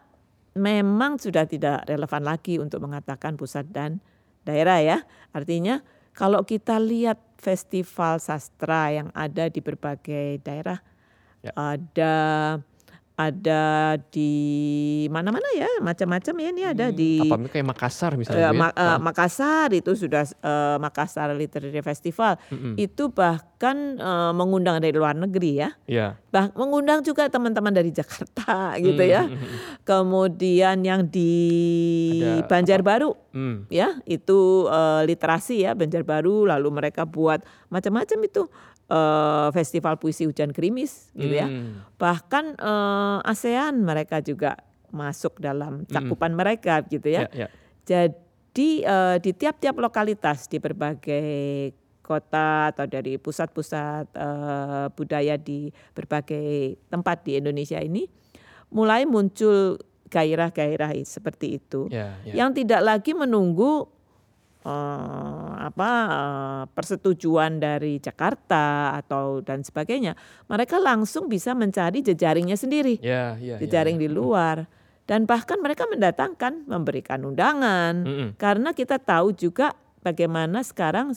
memang 0.60 1.16
sudah 1.16 1.48
tidak 1.48 1.88
relevan 1.88 2.24
lagi 2.28 2.60
untuk 2.60 2.84
mengatakan 2.84 3.40
pusat 3.40 3.64
dan 3.72 4.04
daerah 4.44 4.84
ya. 4.84 4.98
Artinya 5.32 5.80
kalau 6.12 6.44
kita 6.44 6.84
lihat 6.84 7.18
festival 7.40 8.20
sastra 8.20 8.92
yang 8.92 9.08
ada 9.16 9.48
di 9.48 9.64
berbagai 9.64 10.44
daerah, 10.44 10.84
ya. 11.40 11.52
ada 11.56 12.16
ada 13.20 13.96
di 14.10 14.32
mana-mana 15.12 15.46
ya 15.54 15.70
macam-macam 15.84 16.34
ya 16.42 16.48
ini 16.50 16.64
ada 16.66 16.86
hmm, 16.90 16.96
di 16.96 17.14
apa 17.22 17.38
kayak 17.52 17.68
Makassar 17.68 18.12
misalnya 18.18 18.50
uh, 18.50 18.54
Ma 18.56 18.68
uh, 18.74 18.98
Makassar 18.98 19.70
itu 19.76 19.94
sudah 19.94 20.26
uh, 20.42 20.82
Makassar 20.82 21.30
Literary 21.36 21.84
Festival. 21.86 22.40
-hmm. 22.50 22.74
itu 22.80 23.12
bahkan 23.14 24.00
uh, 24.00 24.34
mengundang 24.34 24.82
dari 24.82 24.96
luar 24.96 25.14
negeri 25.14 25.62
ya. 25.62 25.70
Yeah. 25.86 26.18
bah 26.32 26.48
mengundang 26.56 27.04
juga 27.04 27.28
teman-teman 27.28 27.76
dari 27.76 27.92
Jakarta 27.92 28.74
gitu 28.86 29.04
ya. 29.04 29.28
Hmm, 29.28 29.36
hmm, 29.36 29.58
kemudian 29.84 30.80
yang 30.82 31.04
di 31.04 31.36
ada 32.24 32.48
Banjarbaru 32.48 33.12
mm. 33.36 33.56
ya 33.68 34.00
itu 34.08 34.68
uh, 34.68 35.04
literasi 35.04 35.68
ya 35.68 35.76
Banjarbaru 35.76 36.48
lalu 36.48 36.70
mereka 36.72 37.04
buat 37.04 37.44
macam-macam 37.68 38.20
itu 38.28 38.48
uh, 38.92 39.48
festival 39.56 39.96
puisi 39.96 40.28
hujan 40.28 40.52
gerimis 40.52 41.10
gitu 41.16 41.32
ya. 41.32 41.48
Hmm. 41.48 41.88
Bahkan 41.96 42.60
uh, 42.60 43.24
ASEAN 43.24 43.80
mereka 43.80 44.20
juga 44.20 44.60
masuk 44.92 45.40
dalam 45.40 45.88
hmm. 45.88 45.90
cakupan 45.90 46.36
hmm. 46.36 46.40
mereka 46.40 46.84
gitu 46.86 47.08
ya. 47.08 47.32
Yeah, 47.32 47.48
yeah. 47.48 47.50
Jadi 47.88 48.84
uh, 48.84 49.16
di 49.24 49.32
tiap-tiap 49.32 49.80
lokalitas 49.80 50.52
di 50.52 50.60
berbagai 50.60 51.72
kota 52.04 52.76
atau 52.76 52.86
dari 52.92 53.16
pusat-pusat 53.16 54.12
uh, 54.20 54.92
budaya 54.92 55.40
di 55.40 55.72
berbagai 55.96 56.76
tempat 56.92 57.24
di 57.24 57.40
Indonesia 57.40 57.80
ini 57.80 58.04
mulai 58.76 59.08
muncul 59.08 59.80
gairah-gairah 60.12 60.92
seperti 61.08 61.56
itu 61.56 61.88
yeah, 61.88 62.20
yeah. 62.28 62.44
yang 62.44 62.52
tidak 62.52 62.84
lagi 62.84 63.16
menunggu 63.16 63.88
uh, 64.66 65.52
apa 65.58 65.90
uh, 66.10 66.64
persetujuan 66.72 67.62
dari 67.62 67.98
Jakarta 67.98 68.98
atau 68.98 69.42
dan 69.42 69.66
sebagainya, 69.66 70.14
mereka 70.50 70.78
langsung 70.78 71.30
bisa 71.30 71.54
mencari 71.58 72.06
jejaringnya 72.06 72.58
sendiri, 72.58 73.02
yeah, 73.02 73.38
yeah, 73.38 73.58
ya, 73.58 73.66
jejaring 73.66 73.98
yeah, 73.98 74.08
yeah. 74.08 74.14
di 74.14 74.18
luar. 74.18 74.58
Dan 75.10 75.28
bahkan 75.28 75.60
mereka 75.60 75.90
mendatangkan, 75.90 76.70
memberikan 76.70 77.20
undangan, 77.26 78.06
mm 78.06 78.14
-hmm. 78.16 78.30
karena 78.40 78.72
kita 78.72 78.96
tahu 79.02 79.36
juga 79.36 79.76
bagaimana 80.06 80.64
sekarang 80.64 81.12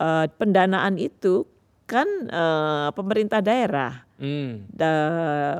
uh, 0.00 0.26
pendanaan 0.34 0.98
itu 0.98 1.46
kan 1.90 2.06
uh, 2.30 2.88
pemerintah 2.94 3.42
daerah 3.42 4.06
mm. 4.18 4.70
da, 4.70 4.92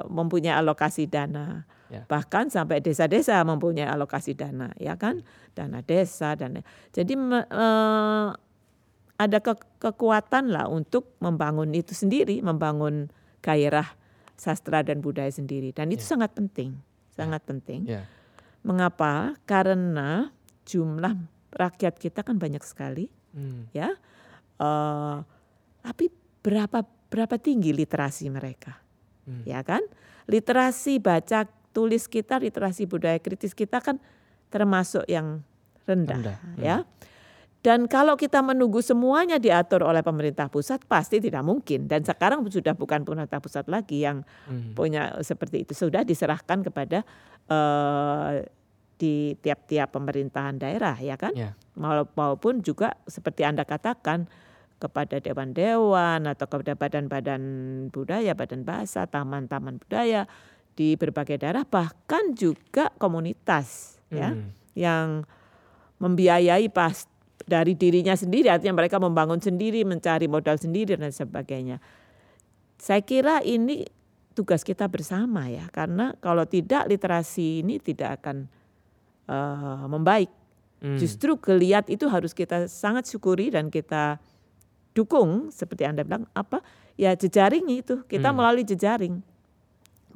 mempunyai 0.06 0.54
alokasi 0.54 1.10
dana. 1.10 1.66
Ya. 1.90 2.06
Bahkan 2.06 2.54
sampai 2.54 2.78
desa-desa 2.78 3.42
mempunyai 3.42 3.90
alokasi 3.90 4.38
dana, 4.38 4.70
ya 4.78 4.94
kan? 4.94 5.26
Dana 5.58 5.82
desa 5.82 6.38
dan 6.38 6.62
jadi 6.94 7.12
eh, 7.50 8.28
ada 9.20 9.38
ke 9.42 9.52
kekuatan 9.82 10.54
lah 10.54 10.70
untuk 10.70 11.18
membangun 11.18 11.74
itu 11.74 11.92
sendiri, 11.92 12.38
membangun 12.40 13.10
gairah 13.42 13.90
sastra 14.38 14.80
dan 14.80 15.04
budaya 15.04 15.28
sendiri 15.28 15.74
dan 15.74 15.92
itu 15.92 16.06
ya. 16.06 16.16
sangat 16.16 16.30
penting, 16.32 16.78
sangat 17.12 17.42
ya. 17.42 17.48
penting. 17.50 17.80
Ya. 17.84 18.02
Mengapa? 18.62 19.34
Karena 19.44 20.30
jumlah 20.64 21.18
rakyat 21.52 21.98
kita 21.98 22.22
kan 22.22 22.38
banyak 22.38 22.62
sekali, 22.62 23.10
hmm. 23.34 23.74
ya. 23.74 23.98
Uh, 24.62 25.26
tapi 25.82 26.12
berapa 26.40 26.86
berapa 27.10 27.36
tinggi 27.36 27.74
literasi 27.74 28.30
mereka, 28.30 28.78
hmm. 29.26 29.42
ya 29.42 29.60
kan? 29.66 29.82
Literasi 30.30 31.02
baca 31.02 31.59
tulis 31.70 32.06
kita, 32.10 32.38
literasi 32.42 32.86
budaya 32.86 33.18
kritis 33.18 33.54
kita 33.54 33.78
kan 33.78 33.98
termasuk 34.50 35.06
yang 35.06 35.42
rendah, 35.86 36.18
rendah. 36.18 36.36
ya. 36.58 36.76
Hmm. 36.82 36.88
Dan 37.60 37.92
kalau 37.92 38.16
kita 38.16 38.40
menunggu 38.40 38.80
semuanya 38.80 39.36
diatur 39.36 39.84
oleh 39.84 40.00
pemerintah 40.00 40.48
pusat 40.48 40.80
pasti 40.88 41.20
tidak 41.20 41.44
mungkin. 41.44 41.84
Dan 41.84 42.00
sekarang 42.08 42.40
sudah 42.48 42.72
bukan 42.72 43.04
pemerintah 43.04 43.36
pusat 43.36 43.68
lagi 43.68 44.00
yang 44.00 44.24
hmm. 44.48 44.72
punya 44.72 45.20
seperti 45.20 45.68
itu. 45.68 45.76
Sudah 45.76 46.00
diserahkan 46.00 46.64
kepada 46.64 47.04
uh, 47.52 48.40
di 48.96 49.36
tiap-tiap 49.44 49.92
pemerintahan 49.92 50.56
daerah 50.56 50.96
ya 50.96 51.20
kan. 51.20 51.36
Yeah. 51.36 51.52
Maupun 52.16 52.64
juga 52.64 52.96
seperti 53.04 53.44
Anda 53.44 53.68
katakan 53.68 54.24
kepada 54.80 55.20
dewan-dewan 55.20 56.24
atau 56.24 56.48
kepada 56.48 56.72
badan-badan 56.72 57.42
budaya, 57.92 58.32
badan 58.32 58.64
bahasa, 58.64 59.04
taman-taman 59.04 59.76
budaya 59.76 60.24
di 60.80 60.96
berbagai 60.96 61.36
daerah 61.36 61.68
bahkan 61.68 62.32
juga 62.32 62.88
komunitas 62.96 64.00
ya 64.08 64.32
Hmm. 64.32 64.48
yang 64.72 65.08
membiayai 66.00 66.72
pas 66.72 67.04
dari 67.44 67.76
dirinya 67.76 68.16
sendiri 68.16 68.48
artinya 68.48 68.80
mereka 68.80 68.96
membangun 68.96 69.36
sendiri, 69.44 69.84
mencari 69.84 70.24
modal 70.24 70.56
sendiri 70.56 70.96
dan 70.96 71.12
sebagainya. 71.12 71.84
Saya 72.80 73.04
kira 73.04 73.44
ini 73.44 73.84
tugas 74.32 74.64
kita 74.64 74.88
bersama 74.88 75.52
ya 75.52 75.68
karena 75.68 76.16
kalau 76.24 76.48
tidak 76.48 76.88
literasi 76.88 77.60
ini 77.60 77.76
tidak 77.76 78.24
akan 78.24 78.48
eh, 79.28 79.84
membaik. 79.86 80.32
Hmm. 80.80 80.96
Justru 80.96 81.36
geliat 81.36 81.92
itu 81.92 82.08
harus 82.08 82.32
kita 82.32 82.64
sangat 82.72 83.04
syukuri 83.04 83.52
dan 83.52 83.68
kita 83.68 84.16
dukung 84.96 85.52
seperti 85.52 85.84
Anda 85.84 86.02
bilang 86.02 86.24
apa 86.32 86.64
ya 86.96 87.12
jejaring 87.12 87.68
itu 87.68 88.00
kita 88.08 88.32
Hmm. 88.32 88.40
melalui 88.40 88.64
jejaring. 88.64 89.20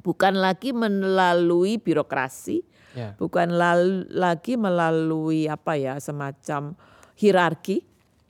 Bukan 0.05 0.37
lagi 0.37 0.69
melalui 0.69 1.81
birokrasi, 1.81 2.61
Ya. 2.93 3.17
bukan 3.17 3.57
lal- 3.57 4.05
lagi 4.07 4.53
melalui 4.55 5.49
apa 5.49 5.73
ya 5.75 5.97
semacam 5.97 6.77
hierarki 7.17 7.81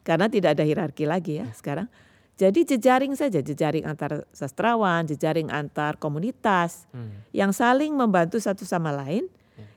karena 0.01 0.31
tidak 0.31 0.55
ada 0.55 0.63
hierarki 0.63 1.03
lagi 1.03 1.43
ya 1.43 1.51
sekarang. 1.51 1.91
Jadi 2.35 2.63
jejaring 2.65 3.15
saja, 3.15 3.39
jejaring 3.39 3.83
antar 3.83 4.23
sastrawan, 4.31 5.03
jejaring 5.03 5.51
antar 5.51 5.95
komunitas 5.95 6.87
Hmm. 6.91 7.23
yang 7.31 7.51
saling 7.51 7.91
membantu 7.91 8.39
satu 8.39 8.63
sama 8.63 8.91
lain. 8.91 9.27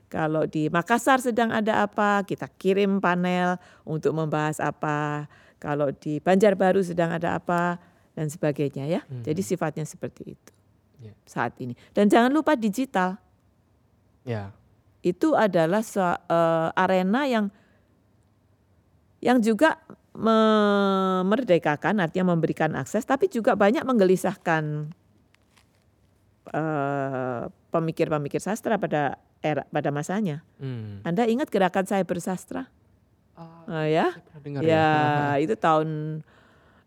Kalau 0.09 0.49
di 0.49 0.73
Makassar 0.73 1.21
sedang 1.21 1.53
ada 1.53 1.85
apa, 1.85 2.25
kita 2.25 2.49
kirim 2.57 2.97
panel 2.97 3.61
untuk 3.85 4.17
membahas 4.17 4.57
apa. 4.57 5.29
Kalau 5.61 5.93
di 5.93 6.17
Banjarbaru 6.17 6.81
sedang 6.81 7.13
ada 7.13 7.37
apa 7.37 7.77
dan 8.17 8.25
sebagainya 8.25 8.89
ya. 8.89 9.01
Jadi 9.21 9.45
sifatnya 9.45 9.85
seperti 9.85 10.33
itu 10.33 10.51
Ya. 10.99 11.15
saat 11.23 11.55
ini. 11.57 11.79
Dan 11.95 12.11
jangan 12.11 12.27
lupa 12.29 12.59
digital 12.59 13.15
Ya. 14.27 14.51
itu 14.99 15.31
adalah 15.31 15.79
eh, 15.79 16.69
arena 16.75 17.23
yang 17.23 17.45
yang 19.19 19.39
juga 19.39 19.79
memerdekakan 20.11 22.03
artinya 22.03 22.35
memberikan 22.35 22.75
akses 22.75 23.07
tapi 23.07 23.31
juga 23.31 23.55
banyak 23.55 23.87
menggelisahkan 23.87 24.91
eh, 26.51 27.43
pemikir-pemikir 27.71 28.41
sastra 28.41 28.75
pada 28.75 29.15
era 29.39 29.63
pada 29.71 29.89
masanya. 29.93 30.43
Hmm. 30.59 30.99
Anda 31.07 31.23
ingat 31.29 31.47
gerakan 31.47 31.87
saya 31.87 32.03
bersastra? 32.03 32.67
Ah, 33.39 33.63
Eh, 33.87 33.95
ya, 33.95 34.11
saya 34.11 34.23
pernah 34.25 34.41
dengar 34.43 34.61
ya 34.67 34.87
itu 35.47 35.55
tahun 35.55 36.19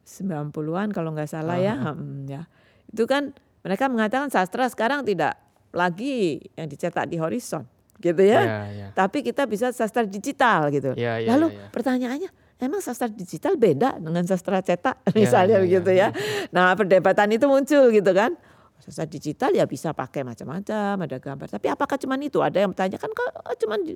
90-an 0.04 0.92
kalau 0.92 1.14
nggak 1.16 1.30
salah 1.30 1.56
ya. 1.56 1.74
Ah, 1.80 1.94
Hmm, 1.96 2.28
ya. 2.28 2.44
Itu 2.92 3.08
kan 3.08 3.32
mereka 3.62 3.86
mengatakan 3.86 4.28
sastra 4.28 4.66
sekarang 4.66 5.06
tidak 5.06 5.38
lagi 5.72 6.42
yang 6.58 6.68
dicetak 6.68 7.08
di 7.08 7.16
horizon 7.16 7.64
gitu 8.02 8.22
ya. 8.22 8.42
Ya, 8.42 8.60
ya. 8.68 8.86
Tapi 8.92 9.22
kita 9.22 9.46
bisa 9.46 9.70
sastra 9.70 10.02
digital 10.02 10.68
gitu. 10.74 10.92
Ya, 10.98 11.22
ya, 11.22 11.38
Lalu 11.38 11.54
ya, 11.54 11.58
ya. 11.62 11.66
pertanyaannya, 11.70 12.30
emang 12.58 12.82
sastra 12.82 13.06
digital 13.06 13.54
beda 13.54 14.02
dengan 14.02 14.26
sastra 14.26 14.58
cetak 14.58 15.06
Ya, 15.06 15.14
misalnya 15.14 15.56
ya, 15.56 15.60
ya. 15.60 15.64
begitu 15.64 15.90
ya. 15.94 16.08
Nah, 16.50 16.74
perdebatan 16.74 17.30
itu 17.30 17.46
muncul 17.46 17.94
gitu 17.94 18.10
kan. 18.10 18.34
Sastra 18.82 19.06
digital 19.06 19.54
ya 19.54 19.62
bisa 19.70 19.94
pakai 19.94 20.26
macam-macam, 20.26 21.06
ada 21.06 21.16
gambar. 21.22 21.46
Tapi 21.46 21.66
apakah 21.70 21.94
cuman 22.02 22.18
itu? 22.26 22.42
Ada 22.42 22.66
yang 22.66 22.74
bertanya 22.74 22.98
kan 22.98 23.10
kok 23.14 23.30
cuman 23.62 23.94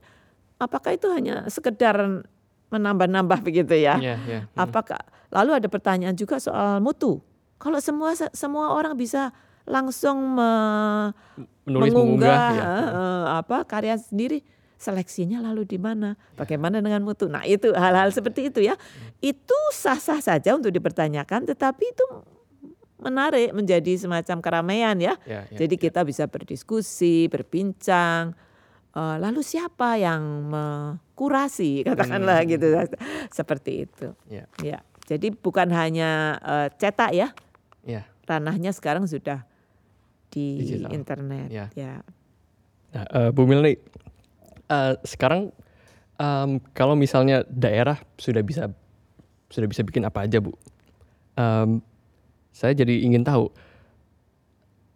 apakah 0.63 0.95
itu 0.95 1.11
hanya 1.11 1.43
sekedar 1.51 2.23
menambah-nambah 2.71 3.43
begitu 3.43 3.75
ya? 3.75 3.99
Ya, 3.99 4.15
ya. 4.23 4.41
Hmm. 4.55 4.71
Apakah 4.71 5.03
lalu 5.35 5.59
ada 5.59 5.67
pertanyaan 5.67 6.15
juga 6.15 6.39
soal 6.39 6.79
mutu. 6.79 7.19
Kalau 7.59 7.83
semua 7.83 8.15
semua 8.15 8.77
orang 8.77 8.95
bisa 8.95 9.35
langsung 9.67 10.33
me- 10.33 11.11
Menulis 11.67 11.91
mengunggah 11.91 12.31
mengunggah 12.31 12.51
ya. 12.55 12.95
eh, 12.95 13.25
apa 13.37 13.57
karya 13.63 13.95
sendiri 13.95 14.41
seleksinya 14.77 15.41
lalu 15.41 15.65
di 15.65 15.77
mana 15.77 16.15
bagaimana 16.33 16.79
dengan 16.79 17.01
mutu 17.01 17.27
nah 17.27 17.43
itu 17.43 17.73
hal-hal 17.73 18.09
seperti 18.09 18.49
itu 18.49 18.61
ya 18.63 18.79
itu 19.19 19.59
sah-sah 19.73 20.21
saja 20.21 20.53
untuk 20.53 20.71
dipertanyakan 20.71 21.45
tetapi 21.45 21.85
itu 21.87 22.05
menarik 22.97 23.53
menjadi 23.53 23.93
semacam 23.99 24.39
keramaian 24.39 24.97
ya 24.97 25.15
Ya, 25.23 25.45
ya, 25.47 25.59
jadi 25.59 25.75
kita 25.77 26.01
bisa 26.03 26.25
berdiskusi 26.25 27.27
berbincang 27.27 28.33
Eh, 28.93 29.17
lalu 29.21 29.45
siapa 29.45 30.01
yang 30.01 30.49
mengkurasi 30.49 31.71
katakanlah 31.87 32.41
Hmm. 32.41 32.49
gitu 32.49 32.67
seperti 33.29 33.85
itu 33.85 34.17
Ya. 34.27 34.49
ya 34.57 34.79
jadi 35.05 35.37
bukan 35.37 35.69
hanya 35.69 36.11
eh, 36.39 36.69
cetak 36.73 37.13
ya 37.13 37.29
Ya. 37.85 38.09
ranahnya 38.25 38.73
sekarang 38.73 39.05
sudah 39.05 39.45
di 40.31 40.63
Digital. 40.63 40.91
internet 40.93 41.49
Ya. 41.49 41.67
ya 41.75 42.03
Nah, 42.95 43.05
eh, 43.13 43.31
Bu 43.35 43.45
Milni, 43.45 43.77
eh, 43.77 44.95
sekarang 45.05 45.53
em, 46.17 46.51
kalau 46.73 46.97
misalnya 46.97 47.45
daerah 47.45 48.01
sudah 48.17 48.41
bisa 48.41 48.73
sudah 49.53 49.69
bisa 49.69 49.85
bikin 49.85 50.07
apa 50.09 50.25
aja, 50.25 50.41
Bu? 50.41 50.57
Em, 51.37 51.85
saya 52.57 52.73
jadi 52.73 53.05
ingin 53.05 53.21
tahu 53.21 53.53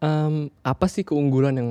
em, 0.00 0.48
apa 0.64 0.86
sih 0.88 1.04
keunggulan 1.04 1.60
yang 1.60 1.70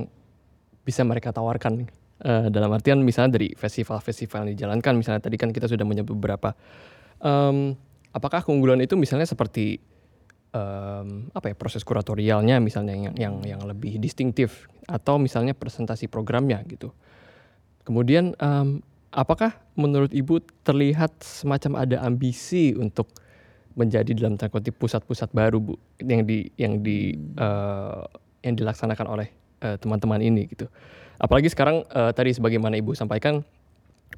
bisa 0.85 1.01
mereka 1.01 1.33
tawarkan 1.33 1.89
Eh, 2.19 2.51
dalam 2.51 2.67
artian 2.75 2.99
misalnya 2.99 3.39
dari 3.39 3.55
festival-festival 3.55 4.43
yang 4.43 4.51
dijalankan, 4.59 4.91
misalnya 4.99 5.23
tadi 5.23 5.39
kan 5.39 5.55
kita 5.55 5.71
sudah 5.71 5.87
menyebut 5.87 6.19
beberapa. 6.19 6.51
Em, 7.23 7.79
apakah 8.11 8.43
keunggulan 8.43 8.83
itu 8.83 8.99
misalnya 8.99 9.23
seperti 9.23 9.79
em, 10.53 11.29
apa 11.33 11.53
ya 11.53 11.55
proses 11.55 11.85
kuratorialnya 11.85 12.61
misalnya 12.61 12.93
yang 12.95 13.15
yang 13.15 13.35
yang 13.45 13.61
lebih 13.65 14.01
distintif 14.01 14.69
atau 14.89 15.21
misalnya 15.21 15.53
presentasi 15.53 16.09
programnya 16.09 16.61
gitu. 16.65 16.93
Kemudian 17.85 18.33
em, 18.37 18.81
apakah 19.13 19.57
menurut 19.73 20.13
Ibu 20.13 20.41
terlihat 20.65 21.21
semacam 21.21 21.85
ada 21.85 21.97
ambisi 22.05 22.73
untuk 22.77 23.09
menjadi 23.77 24.11
dalam 24.17 24.35
tanda 24.35 24.51
kutip 24.51 24.75
pusat-pusat 24.75 25.31
baru 25.31 25.61
Bu 25.61 25.73
yang 26.03 26.25
di 26.25 26.51
yang 26.59 26.83
di 26.83 27.15
eh, 27.15 28.03
yang 28.43 28.55
dilaksanakan 28.57 29.07
oleh 29.07 29.27
eh, 29.63 29.77
teman-teman 29.79 30.19
ini 30.19 30.49
gitu. 30.51 30.67
Apalagi 31.21 31.47
sekarang 31.51 31.85
eh, 31.87 32.11
tadi 32.11 32.35
sebagaimana 32.35 32.75
Ibu 32.75 32.91
sampaikan 32.97 33.45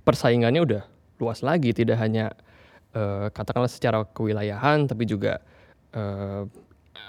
persaingannya 0.02 0.62
udah 0.64 0.84
luas 1.22 1.46
lagi 1.46 1.76
tidak 1.78 2.02
hanya 2.02 2.34
eh, 2.96 3.28
katakanlah 3.30 3.70
secara 3.70 4.08
kewilayahan 4.10 4.90
tapi 4.90 5.06
juga 5.06 5.44
eh, 5.94 6.44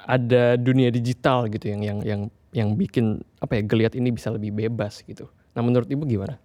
ada 0.06 0.56
dunia 0.58 0.90
digital 0.90 1.46
gitu 1.46 1.70
yang 1.70 1.82
yang 1.82 1.98
yang 2.02 2.20
yang 2.52 2.68
bikin 2.76 3.22
apa 3.38 3.58
ya 3.58 3.62
geliat 3.64 3.94
ini 3.94 4.10
bisa 4.10 4.28
lebih 4.28 4.52
bebas 4.52 5.00
gitu. 5.02 5.30
Nah 5.54 5.62
menurut 5.62 5.88
ibu 5.88 6.04
gimana? 6.04 6.38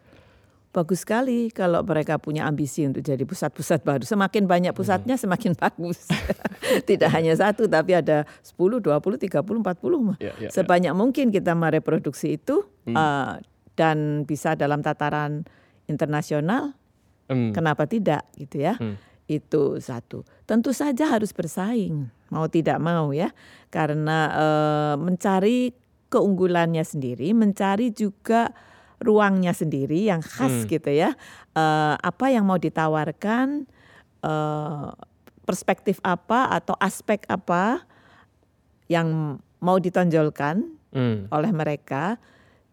bagus 0.67 1.01
sekali 1.01 1.49
kalau 1.49 1.81
mereka 1.81 2.21
punya 2.21 2.45
ambisi 2.45 2.85
untuk 2.85 3.01
jadi 3.01 3.25
pusat-pusat 3.25 3.81
baru 3.81 4.05
semakin 4.05 4.45
banyak 4.45 4.77
pusatnya 4.77 5.17
semakin 5.17 5.57
bagus 5.63 6.05
tidak 6.85 7.09
hanya 7.17 7.33
satu 7.33 7.65
tapi 7.65 7.97
ada 7.97 8.29
10 8.45 8.85
20 8.85 8.85
30 8.85 9.41
40 9.41 10.05
mah. 10.05 10.17
Ya, 10.21 10.37
ya, 10.37 10.45
ya. 10.45 10.49
sebanyak 10.53 10.93
mungkin 10.93 11.33
kita 11.33 11.57
mereproduksi 11.57 12.37
itu 12.37 12.61
eh, 12.85 13.33
dan 13.73 13.97
bisa 14.29 14.53
dalam 14.53 14.85
tataran 14.85 15.49
internasional 15.89 16.77
Hmm, 17.27 17.51
kenapa 17.51 17.83
tidak 17.83 18.23
gitu 18.39 18.63
ya 18.63 18.79
Hmm. 18.79 18.95
itu 19.27 19.83
satu 19.83 20.23
tentu 20.47 20.71
saja 20.71 21.11
harus 21.11 21.35
bersaing 21.35 22.07
mau 22.29 22.45
tidak 22.47 22.77
mau 22.77 23.11
ya 23.11 23.31
karena 23.69 24.17
eh, 24.33 24.95
mencari 24.99 25.71
keunggulannya 26.07 26.83
sendiri 26.83 27.35
mencari 27.35 27.91
juga 27.91 28.51
ruangnya 28.97 29.53
sendiri 29.53 30.09
yang 30.09 30.23
khas 30.23 30.65
Hmm. 30.65 30.69
gitu 30.69 30.91
ya 30.91 31.13
Eh, 31.57 31.95
apa 31.97 32.29
yang 32.29 32.45
mau 32.45 32.61
ditawarkan 32.61 33.65
eh, 34.21 34.89
perspektif 35.41 35.97
apa 36.05 36.45
atau 36.53 36.77
aspek 36.77 37.25
apa 37.25 37.81
yang 38.85 39.39
mau 39.57 39.81
ditonjolkan 39.81 40.61
hmm, 40.93 41.33
oleh 41.33 41.51
mereka 41.51 42.21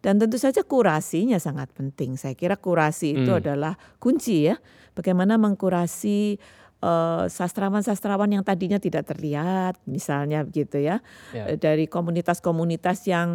dan 0.05 0.21
tentu 0.21 0.37
saja 0.37 0.61
kurasinya 0.61 1.41
sangat 1.41 1.73
penting. 1.73 2.21
Saya 2.21 2.37
kira 2.37 2.61
kurasi 2.61 3.17
itu 3.17 3.33
Hmm. 3.33 3.41
adalah 3.41 3.81
kunci 3.97 4.53
ya. 4.53 4.61
Bagaimana 4.93 5.41
mengkurasi 5.41 6.37
eh, 6.85 7.25
sastrawan-sastrawan 7.33 8.29
yang 8.29 8.45
tadinya 8.45 8.77
tidak 8.77 9.09
terlihat, 9.09 9.81
misalnya 9.89 10.45
begitu 10.45 10.85
ya, 10.85 11.01
ya. 11.33 11.49
Eh, 11.49 11.57
dari 11.57 11.89
komunitas-komunitas 11.89 13.09
yang 13.09 13.29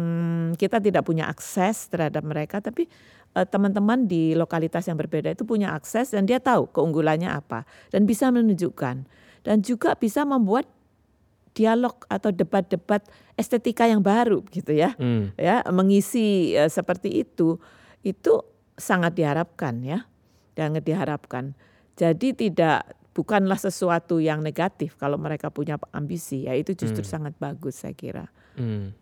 kita 0.54 0.78
tidak 0.78 1.02
punya 1.02 1.26
akses 1.26 1.90
terhadap 1.90 2.22
mereka, 2.22 2.62
tapi 2.62 2.86
eh, 3.34 3.46
teman-teman 3.50 4.06
di 4.06 4.38
lokalitas 4.38 4.86
yang 4.86 4.94
berbeda 4.94 5.34
itu 5.34 5.42
punya 5.42 5.74
akses 5.74 6.14
dan 6.14 6.30
dia 6.30 6.38
tahu 6.38 6.70
keunggulannya 6.70 7.26
apa 7.26 7.66
dan 7.90 8.06
bisa 8.06 8.30
menunjukkan 8.30 9.02
dan 9.42 9.56
juga 9.66 9.98
bisa 9.98 10.22
membuat 10.22 10.70
dialog 11.50 11.98
atau 12.06 12.30
debat-debat 12.30 13.02
estetika 13.34 13.82
yang 13.82 13.98
baru 13.98 14.46
gitu 14.54 14.70
ya 14.70 14.94
Hmm, 14.94 15.34
ya 15.34 15.66
mengisi 15.74 16.54
seperti 16.70 17.26
itu 17.26 17.58
itu 18.06 18.46
sangat 18.78 19.18
diharapkan 19.18 19.82
ya 19.82 20.06
sangat 20.54 20.86
diharapkan 20.86 21.58
jadi 21.98 22.28
tidak 22.32 22.99
bukanlah 23.20 23.60
sesuatu 23.60 24.16
yang 24.16 24.40
negatif 24.40 24.96
kalau 24.96 25.20
mereka 25.20 25.52
punya 25.52 25.76
ambisi 25.92 26.48
ya 26.48 26.56
itu 26.56 26.72
justru 26.72 27.04
Hmm. 27.04 27.12
sangat 27.12 27.36
bagus 27.36 27.84
saya 27.84 27.92
kira. 27.92 28.32
Hmm. 28.56 28.96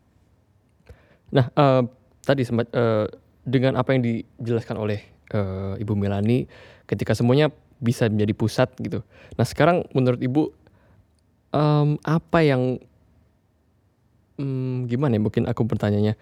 Nah, 1.30 1.46
eh, 1.54 1.82
tadi 2.26 2.42
sempat 2.42 2.66
eh, 2.74 3.06
dengan 3.46 3.78
apa 3.78 3.94
yang 3.94 4.02
dijelaskan 4.02 4.74
oleh 4.74 4.98
eh, 5.30 5.74
Ibu 5.78 5.94
Melani, 5.94 6.50
ketika 6.90 7.14
semuanya 7.14 7.54
bisa 7.78 8.10
menjadi 8.10 8.34
pusat 8.34 8.74
gitu. 8.82 9.06
Nah, 9.38 9.46
sekarang 9.46 9.86
menurut 9.94 10.18
Ibu 10.18 10.50
em, 11.54 11.94
apa 12.02 12.38
yang 12.42 12.82
hmm, 14.34 14.90
gimana 14.90 15.14
ya? 15.14 15.22
Mungkin 15.22 15.46
aku 15.46 15.62
bertanyanya, 15.62 16.18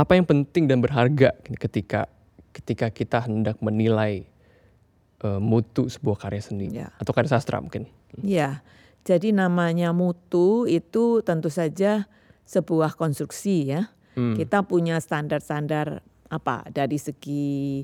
apa 0.00 0.16
yang 0.16 0.24
penting 0.24 0.64
dan 0.64 0.80
berharga 0.80 1.36
ketika 1.60 2.08
ketika 2.54 2.88
kita 2.88 3.18
hendak 3.26 3.58
menilai 3.58 4.24
eh, 5.24 5.40
mutu 5.40 5.88
sebuah 5.88 6.20
karya 6.20 6.44
seni 6.44 6.68
Ya. 6.68 6.92
atau 7.00 7.16
karya 7.16 7.32
sastra 7.32 7.58
mungkin? 7.58 7.88
Ya, 8.20 8.60
jadi 9.02 9.32
namanya 9.32 9.90
mutu 9.90 10.68
itu 10.68 11.24
tentu 11.24 11.48
saja 11.48 12.06
sebuah 12.44 12.94
konstruksi 12.94 13.72
ya. 13.72 13.88
Hmm. 14.14 14.36
Kita 14.36 14.62
punya 14.62 15.00
standar-standar 15.00 16.04
apa 16.28 16.62
dari 16.70 17.00
segi 17.00 17.82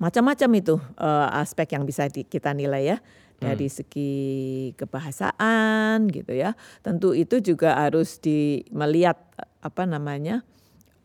macam-macam 0.00 0.50
itu 0.56 0.74
eh, 0.96 1.28
aspek 1.36 1.76
yang 1.76 1.84
bisa 1.84 2.08
di- 2.08 2.26
kita 2.26 2.56
nilai 2.56 2.96
ya. 2.96 2.98
Dari 3.38 3.70
segi 3.70 4.10
kebahasaan 4.74 6.10
gitu 6.10 6.34
ya. 6.34 6.58
Tentu 6.82 7.14
itu 7.14 7.38
juga 7.38 7.78
harus 7.78 8.18
di 8.18 8.66
melihat 8.74 9.14
apa 9.62 9.86
namanya 9.86 10.42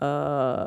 eh, 0.01 0.65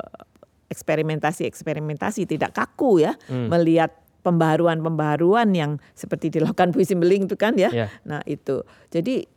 eksperimentasi-eksperimentasi 0.71 2.27
tidak 2.31 2.55
kaku 2.55 3.03
ya. 3.03 3.19
Melihat 3.29 3.91
pembaharuan-pembaharuan 4.27 5.55
yang 5.55 5.79
seperti 5.95 6.35
dilakukan 6.35 6.75
puisi 6.75 6.99
beling 6.99 7.31
itu 7.31 7.39
kan 7.39 7.55
ya. 7.55 7.71
Ya. 7.71 7.87
Nah 8.03 8.27
itu. 8.27 8.67
Jadi 8.91 9.31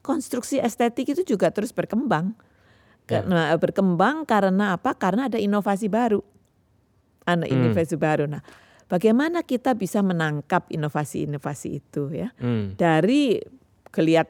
konstruksi 0.00 0.56
estetik 0.64 1.12
itu 1.12 1.36
juga 1.36 1.52
terus 1.52 1.76
berkembang. 1.76 2.32
Karena 3.04 3.52
berkembang 3.60 4.24
karena 4.24 4.80
apa? 4.80 4.96
Karena 4.96 5.28
ada 5.28 5.36
inovasi 5.36 5.92
baru. 5.92 6.24
Ada 7.28 7.44
Hmm. 7.44 7.52
inovasi 7.52 8.00
baru. 8.00 8.24
Nah, 8.24 8.40
bagaimana 8.88 9.44
kita 9.44 9.76
bisa 9.76 10.00
menangkap 10.00 10.64
inovasi-inovasi 10.72 11.68
itu 11.84 12.08
ya? 12.16 12.32
Hmm. 12.40 12.72
Dari 12.80 13.44
geliat 13.92 14.28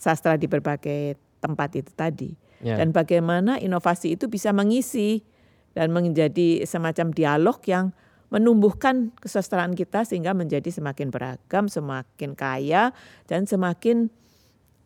sastra 0.00 0.40
di 0.40 0.48
berbagai 0.48 1.20
tempat 1.44 1.76
itu 1.76 1.92
tadi. 1.92 2.32
Ya. 2.64 2.80
Dan 2.80 2.96
bagaimana 2.96 3.60
inovasi 3.60 4.16
itu 4.16 4.24
bisa 4.32 4.56
mengisi 4.56 5.20
dan 5.76 5.92
menjadi 5.92 6.64
semacam 6.64 7.12
dialog 7.12 7.60
yang 7.68 7.92
menumbuhkan 8.34 9.14
kesastraan 9.22 9.78
kita 9.78 10.02
sehingga 10.02 10.34
menjadi 10.34 10.66
semakin 10.66 11.14
beragam, 11.14 11.70
semakin 11.70 12.34
kaya 12.34 12.90
dan 13.30 13.46
semakin 13.46 14.10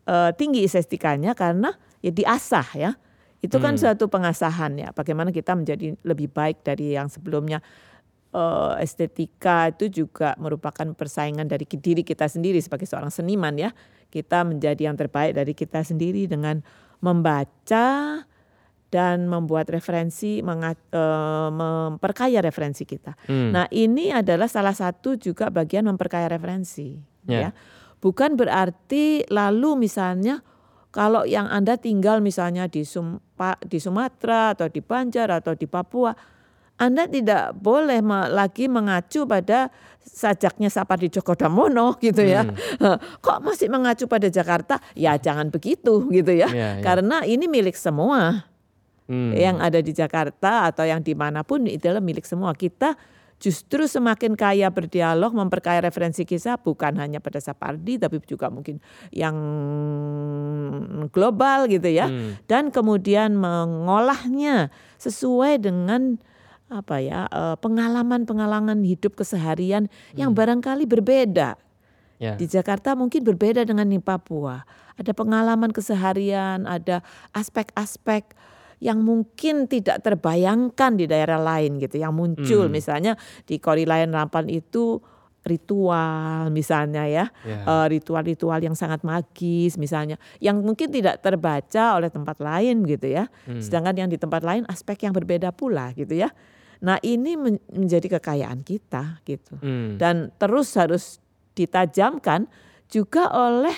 eh, 0.05 0.31
tinggi 0.37 0.69
estetikanya 0.69 1.33
karena 1.33 1.73
ya 2.05 2.13
diasah 2.13 2.69
ya. 2.77 2.91
Itu 3.41 3.57
kan 3.57 3.79
suatu 3.79 4.05
pengasahan 4.11 4.77
ya. 4.77 4.89
Bagaimana 4.93 5.33
kita 5.33 5.57
menjadi 5.57 5.97
lebih 6.05 6.29
baik 6.29 6.61
dari 6.61 6.93
yang 6.93 7.09
sebelumnya. 7.09 7.65
Eh, 8.29 8.73
estetika 8.85 9.73
itu 9.73 10.05
juga 10.05 10.37
merupakan 10.37 10.85
persaingan 10.93 11.49
dari 11.49 11.65
diri 11.65 12.05
kita 12.05 12.29
sendiri 12.29 12.61
sebagai 12.61 12.85
seorang 12.85 13.09
seniman 13.09 13.57
ya. 13.57 13.73
Kita 14.13 14.45
menjadi 14.45 14.93
yang 14.93 14.93
terbaik 14.93 15.33
dari 15.33 15.57
kita 15.57 15.81
sendiri 15.81 16.29
dengan 16.29 16.61
membaca 17.01 18.21
dan 18.89 19.29
membuat 19.29 19.69
referensi, 19.69 20.41
menga- 20.41 20.73
eh, 20.73 21.49
memperkaya 21.49 22.41
referensi 22.41 22.83
kita. 22.83 23.13
Hmm. 23.29 23.53
Nah, 23.53 23.65
ini 23.69 24.09
adalah 24.09 24.49
salah 24.49 24.73
satu 24.73 25.13
juga 25.13 25.53
bagian 25.53 25.85
memperkaya 25.85 26.25
referensi, 26.25 26.97
Ya. 27.29 27.39
ya. 27.39 27.49
Bukan 28.01 28.33
berarti 28.33 29.27
lalu 29.29 29.85
misalnya 29.85 30.41
kalau 30.89 31.21
yang 31.21 31.45
Anda 31.45 31.77
tinggal 31.77 32.17
misalnya 32.17 32.65
di 32.65 32.81
Sum- 32.81 33.21
Pa- 33.37 33.61
di 33.61 33.77
Sumatera 33.77 34.57
atau 34.57 34.65
di 34.65 34.81
Banjar 34.81 35.29
atau 35.29 35.53
di 35.53 35.69
Papua, 35.69 36.09
Anda 36.79 37.05
tidak 37.05 37.59
boleh 37.59 37.99
lagi 38.31 38.71
mengacu 38.71 39.27
pada 39.27 39.67
sajaknya 39.99 40.71
Sapardi 40.71 41.11
Djoko 41.11 41.35
Damono 41.35 41.93
gitu 42.01 42.23
ya. 42.23 42.47
Kok 43.23 43.39
masih 43.43 43.67
mengacu 43.69 44.07
pada 44.07 44.31
Jakarta? 44.31 44.79
Ya 44.95 45.13
jangan 45.19 45.51
begitu 45.51 46.07
gitu 46.09 46.31
ya. 46.33 46.47
Ya, 46.49 46.79
ya. 46.79 46.81
Karena 46.81 47.21
ini 47.21 47.45
milik 47.45 47.75
semua 47.75 48.47
Hmm. 49.09 49.33
yang 49.33 49.57
ada 49.57 49.81
di 49.81 49.89
Jakarta 49.89 50.69
atau 50.69 50.85
yang 50.85 51.01
di 51.01 51.17
mana 51.17 51.41
pun 51.41 51.65
itu 51.65 51.89
adalah 51.89 52.05
milik 52.05 52.29
semua. 52.29 52.53
Kita 52.53 52.93
justru 53.41 53.89
semakin 53.89 54.37
kaya 54.37 54.69
berdialog, 54.69 55.33
memperkaya 55.33 55.81
referensi 55.81 56.27
kisah 56.29 56.61
bukan 56.61 56.93
hanya 57.01 57.17
pada 57.17 57.41
Sapardi 57.41 57.97
tapi 57.97 58.21
juga 58.27 58.53
mungkin 58.53 58.77
yang 59.09 59.33
global 61.09 61.65
gitu 61.65 61.89
ya. 61.89 62.05
Hmm. 62.05 62.37
Dan 62.45 62.69
kemudian 62.69 63.33
mengolahnya 63.33 64.69
sesuai 65.01 65.57
dengan 65.57 66.21
apa 66.69 67.01
ya 67.01 67.25
eh, 67.33 67.57
pengalaman-pengalaman 67.57 68.85
hidup 68.85 69.17
keseharian 69.17 69.89
yang 70.13 70.37
barangkali 70.37 70.85
berbeda. 70.85 71.57
Ya. 72.19 72.35
Di 72.35 72.45
Jakarta 72.45 72.93
mungkin 72.93 73.23
berbeda 73.23 73.63
dengan 73.63 73.89
di 73.89 73.97
Papua. 73.97 74.67
Ada 74.99 75.15
pengalaman 75.15 75.71
keseharian, 75.71 76.67
ada 76.67 76.99
aspek-aspek 77.31 78.35
yang 78.79 78.99
mungkin 78.99 79.67
tidak 79.67 79.99
terbayangkan 80.01 80.95
di 80.95 81.05
daerah 81.05 81.35
lain 81.37 81.77
gitu 81.77 81.99
yang 81.99 82.15
muncul 82.15 82.65
Hmm. 82.65 82.73
misalnya 82.73 83.13
di 83.43 83.59
Korilayan 83.59 84.11
Rampan 84.11 84.47
itu 84.47 85.03
ritual 85.43 86.47
misalnya 86.49 87.07
ya 87.07 87.25
Ya. 87.43 87.63
Eh, 87.63 87.87
ritual-ritual 87.89 88.59
yang 88.59 88.75
sangat 88.75 89.03
magis 89.03 89.75
misalnya 89.75 90.15
yang 90.39 90.59
mungkin 90.59 90.89
tidak 90.89 91.19
terbaca 91.19 91.95
oleh 91.95 92.07
tempat 92.07 92.39
lain 92.39 92.83
gitu 92.83 93.07
ya 93.09 93.27
Hmm. 93.45 93.59
sedangkan 93.59 93.95
yang 93.97 94.09
di 94.09 94.15
tempat 94.15 94.41
lain 94.41 94.63
aspek 94.65 95.03
yang 95.03 95.13
berbeda 95.13 95.51
pula 95.51 95.91
gitu 95.93 96.15
ya 96.15 96.31
nah 96.79 96.95
ini 96.99 97.35
men- 97.35 97.63
menjadi 97.67 98.19
kekayaan 98.19 98.63
kita 98.63 99.19
gitu 99.23 99.59
Hmm. 99.59 99.95
dan 99.95 100.31
terus 100.35 100.71
harus 100.75 101.19
ditajamkan 101.51 102.47
juga 102.87 103.27
oleh 103.29 103.75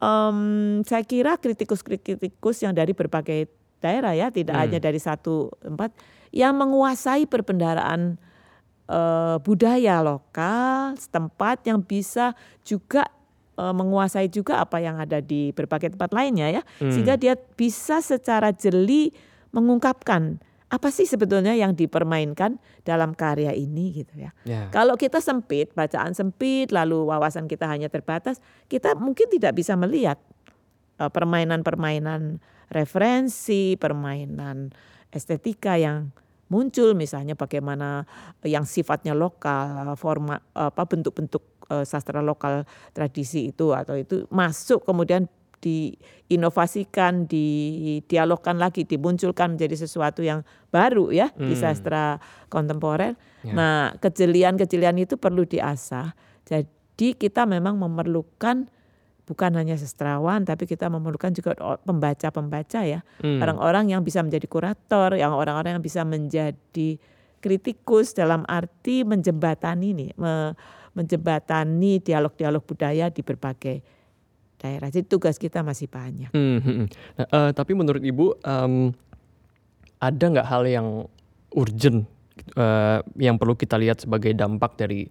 em, 0.00 0.38
saya 0.82 1.00
kira 1.02 1.36
kritikus-kritikus 1.36 2.60
yang 2.60 2.72
dari 2.72 2.92
berbagai 2.92 3.48
daerah 3.84 4.16
ya 4.16 4.32
tidak 4.32 4.56
Hmm. 4.56 4.62
hanya 4.64 4.78
dari 4.80 4.96
satu 4.96 5.52
tempat 5.60 5.92
yang 6.32 6.56
menguasai 6.56 7.28
perbendaraan 7.28 8.16
eh, 8.84 9.36
budaya 9.40 10.00
lokal 10.00 10.92
setempat 10.96 11.64
yang 11.64 11.80
bisa 11.80 12.32
juga 12.64 13.04
eh, 13.54 13.70
menguasai 13.72 14.28
juga 14.28 14.60
apa 14.60 14.80
yang 14.80 14.96
ada 14.96 15.20
di 15.20 15.52
berbagai 15.52 15.92
tempat 15.92 16.10
lainnya 16.12 16.48
ya 16.50 16.62
Hmm. 16.80 16.88
sehingga 16.90 17.14
dia 17.14 17.36
bisa 17.36 18.00
secara 18.00 18.52
jeli 18.52 19.12
mengungkapkan 19.54 20.40
apa 20.68 20.90
sih 20.90 21.06
sebetulnya 21.06 21.54
yang 21.54 21.70
dipermainkan 21.70 22.58
dalam 22.82 23.14
karya 23.14 23.54
ini 23.54 24.02
gitu 24.02 24.10
ya. 24.18 24.34
Ya. 24.42 24.66
Kalau 24.74 24.98
kita 24.98 25.22
sempit, 25.22 25.70
bacaan 25.70 26.18
sempit, 26.18 26.74
lalu 26.74 27.06
wawasan 27.06 27.46
kita 27.46 27.70
hanya 27.70 27.86
terbatas, 27.86 28.42
kita 28.66 28.98
mungkin 28.98 29.30
tidak 29.30 29.54
bisa 29.54 29.78
melihat 29.78 30.18
eh, 30.98 31.06
permainan-permainan 31.06 32.42
referensi, 32.74 33.78
permainan 33.78 34.74
estetika 35.14 35.78
yang 35.78 36.10
muncul 36.50 36.92
misalnya 36.98 37.38
bagaimana 37.38 38.04
yang 38.42 38.66
sifatnya 38.66 39.14
lokal, 39.14 39.94
forma 39.94 40.42
apa 40.52 40.82
bentuk-bentuk 40.84 41.42
eh, 41.70 41.86
sastra 41.86 42.20
lokal 42.20 42.66
tradisi 42.90 43.54
itu 43.54 43.72
atau 43.72 43.94
itu 43.94 44.26
masuk 44.28 44.82
kemudian 44.84 45.30
diinovasikan, 45.64 47.24
didialogkan 47.24 48.60
lagi, 48.60 48.84
dimunculkan 48.84 49.56
menjadi 49.56 49.88
sesuatu 49.88 50.20
yang 50.20 50.44
baru 50.68 51.08
ya 51.08 51.32
di 51.32 51.56
Hmm. 51.56 51.62
sastra 51.64 52.20
kontemporer. 52.52 53.16
Ya. 53.40 53.52
Nah, 53.56 53.82
kejelian-kejelian 53.96 55.00
itu 55.00 55.16
perlu 55.16 55.48
diasah. 55.48 56.12
Jadi 56.44 57.16
kita 57.16 57.48
memang 57.48 57.80
memerlukan 57.80 58.68
bukan 59.24 59.56
hanya 59.56 59.74
sastrawan 59.80 60.44
tapi 60.44 60.68
kita 60.68 60.92
memerlukan 60.92 61.32
juga 61.32 61.56
pembaca-pembaca 61.82 62.80
ya. 62.84 63.00
Hmm. 63.24 63.40
Orang-orang 63.40 63.96
yang 63.96 64.02
bisa 64.04 64.20
menjadi 64.20 64.44
kurator, 64.44 65.16
yang 65.16 65.32
orang-orang 65.32 65.80
yang 65.80 65.84
bisa 65.84 66.04
menjadi 66.04 67.00
kritikus 67.40 68.16
dalam 68.16 68.44
arti 68.48 69.04
menjembatani 69.04 69.92
nih, 69.92 70.10
me- 70.16 70.54
menjembatani 70.94 72.00
dialog-dialog 72.00 72.62
budaya 72.64 73.10
di 73.10 73.20
berbagai 73.20 73.82
daerah. 74.56 74.88
Jadi 74.88 75.04
tugas 75.04 75.36
kita 75.36 75.60
masih 75.60 75.90
banyak. 75.90 76.30
Hmm, 76.32 76.62
hmm, 76.62 76.74
hmm. 76.80 76.86
Nah, 77.20 77.26
eh, 77.28 77.50
tapi 77.52 77.76
menurut 77.76 78.00
Ibu 78.00 78.40
em, 78.40 78.74
ada 80.00 80.24
nggak 80.24 80.48
hal 80.48 80.62
yang 80.64 80.88
urgent 81.52 82.08
eh, 82.56 82.98
yang 83.20 83.36
perlu 83.36 83.58
kita 83.58 83.76
lihat 83.76 84.00
sebagai 84.06 84.32
dampak 84.32 84.78
dari 84.78 85.04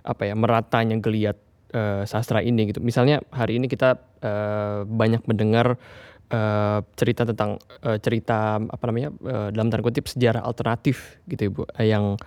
apa 0.00 0.30
ya 0.30 0.34
meratanya 0.38 0.96
geliat 0.96 1.36
eh, 1.72 2.02
sastra 2.06 2.44
ini 2.44 2.70
gitu. 2.70 2.82
Misalnya 2.82 3.22
hari 3.30 3.58
ini 3.58 3.66
kita 3.66 3.98
eh, 4.22 4.82
banyak 4.84 5.24
mendengar 5.26 5.78
eh, 6.30 6.78
cerita 6.94 7.26
tentang 7.26 7.58
eh, 7.82 7.98
cerita 8.02 8.58
apa 8.58 8.84
namanya 8.90 9.10
eh, 9.24 9.48
dalam 9.54 9.70
tanda 9.70 9.82
kutip 9.86 10.06
sejarah 10.06 10.42
alternatif 10.44 11.18
gitu 11.30 11.50
Ibu 11.50 11.62
eh, 11.78 11.88
yang 11.90 12.18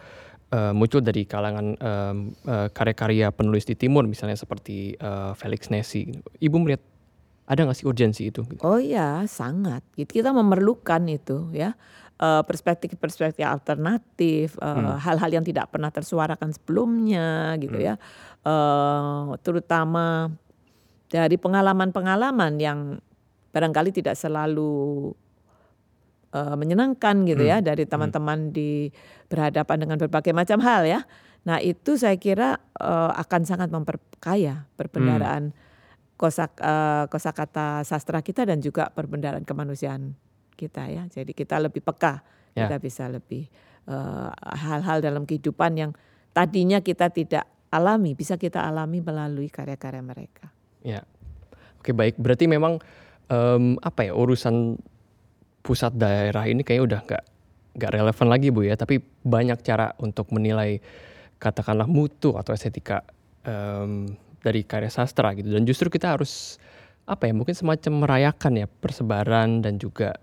uh, 0.54 0.72
muncul 0.72 1.02
dari 1.02 1.26
kalangan 1.26 1.74
um, 1.82 2.18
uh, 2.46 2.70
karya-karya 2.70 3.34
penulis 3.34 3.66
di 3.66 3.74
timur 3.74 4.06
misalnya 4.06 4.38
seperti 4.38 4.94
uh, 5.02 5.34
Felix 5.34 5.74
Nesi. 5.74 6.14
Ibu 6.38 6.56
melihat 6.62 6.86
ada 7.44 7.68
nggak 7.68 7.76
sih 7.76 7.88
urgensi 7.89 8.32
itu? 8.32 8.48
Oh 8.64 8.80
ya, 8.80 9.28
sangat. 9.28 9.84
Kita 9.98 10.32
memerlukan 10.32 11.04
itu 11.12 11.52
ya 11.52 11.76
perspektif-perspektif 12.22 13.43
alternatif, 13.43 14.55
hal 14.61 14.95
hal-hal 14.95 15.32
yang 15.41 15.45
tidak 15.45 15.68
pernah 15.76 15.91
tersuarakan 15.91 16.55
sebelumnya 16.55 17.51
gitu 17.59 17.76
hmm. 17.76 17.88
ya, 17.91 17.95
uh, 18.47 19.36
terutama 19.43 20.32
dari 21.11 21.36
pengalaman-pengalaman 21.36 22.57
yang 22.57 22.80
barangkali 23.53 23.93
tidak 23.93 24.18
selalu 24.18 25.14
uh, 26.34 26.55
menyenangkan 26.57 27.22
gitu 27.30 27.45
ya 27.45 27.61
hmm. 27.61 27.66
dari 27.70 27.86
hmm. 27.86 27.91
teman-teman 27.93 28.39
hmm. 28.49 28.51
di 28.51 28.89
berhadapan 29.30 29.78
dengan 29.86 29.97
berbagai 30.01 30.34
macam 30.34 30.59
hal 30.66 30.89
ya. 30.89 31.05
Nah 31.45 31.61
itu 31.61 31.99
saya 31.99 32.18
kira 32.18 32.57
uh, 32.82 33.11
akan 33.14 33.41
sangat 33.45 33.70
memperkaya 33.70 34.66
perbendaraan 34.74 35.53
hmm. 35.53 36.18
kosak 36.18 36.57
uh, 36.59 37.05
kosakata 37.07 37.86
sastra 37.86 38.26
kita 38.26 38.49
dan 38.49 38.57
juga 38.64 38.89
perbendaraan 38.89 39.45
kemanusiaan 39.45 40.18
kita 40.54 40.88
ya. 40.89 41.04
Jadi 41.10 41.34
kita 41.36 41.60
lebih 41.60 41.82
peka, 41.82 42.24
ya. 42.54 42.66
kita 42.66 42.78
bisa 42.80 43.06
lebih 43.10 43.49
hal-hal 44.47 44.99
uh, 44.99 45.04
dalam 45.04 45.28
kehidupan 45.28 45.76
yang 45.76 45.91
tadinya 46.32 46.80
kita 46.80 47.12
tidak 47.12 47.43
alami 47.74 48.14
bisa 48.14 48.38
kita 48.39 48.64
alami 48.64 49.01
melalui 49.01 49.49
karya-karya 49.49 49.99
mereka. 50.06 50.54
Ya, 50.86 51.04
oke 51.82 51.91
baik. 51.91 52.16
Berarti 52.22 52.45
memang 52.47 52.80
um, 53.28 53.76
apa 53.82 54.08
ya 54.08 54.14
urusan 54.14 54.78
pusat 55.64 55.95
daerah 55.95 56.45
ini 56.45 56.62
kayaknya 56.62 56.86
udah 56.86 56.99
nggak 57.08 57.24
nggak 57.74 57.91
relevan 57.91 58.28
lagi 58.30 58.47
bu 58.54 58.62
ya 58.68 58.78
tapi 58.78 59.01
banyak 59.26 59.58
cara 59.66 59.97
untuk 59.97 60.30
menilai 60.30 60.78
katakanlah 61.41 61.89
mutu 61.89 62.38
atau 62.38 62.54
estetika 62.54 63.01
um, 63.47 64.14
dari 64.43 64.62
karya 64.68 64.91
sastra 64.91 65.34
gitu 65.34 65.49
dan 65.49 65.64
justru 65.66 65.89
kita 65.89 66.14
harus 66.14 66.62
apa 67.10 67.28
ya 67.28 67.34
mungkin 67.34 67.56
semacam 67.56 68.06
merayakan 68.06 68.54
ya 68.64 68.68
persebaran 68.70 69.64
dan 69.64 69.82
juga 69.82 70.20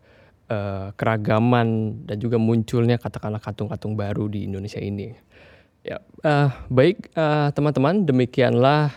uh, 0.50 0.90
keragaman 0.98 2.02
dan 2.04 2.16
juga 2.18 2.36
munculnya 2.36 2.98
katakanlah 2.98 3.40
katung-katung 3.40 3.94
baru 3.94 4.26
di 4.26 4.44
Indonesia 4.50 4.82
ini 4.82 5.14
ya 5.80 5.96
uh, 6.26 6.50
baik 6.68 7.14
uh, 7.16 7.54
teman-teman 7.56 8.04
demikianlah 8.04 8.92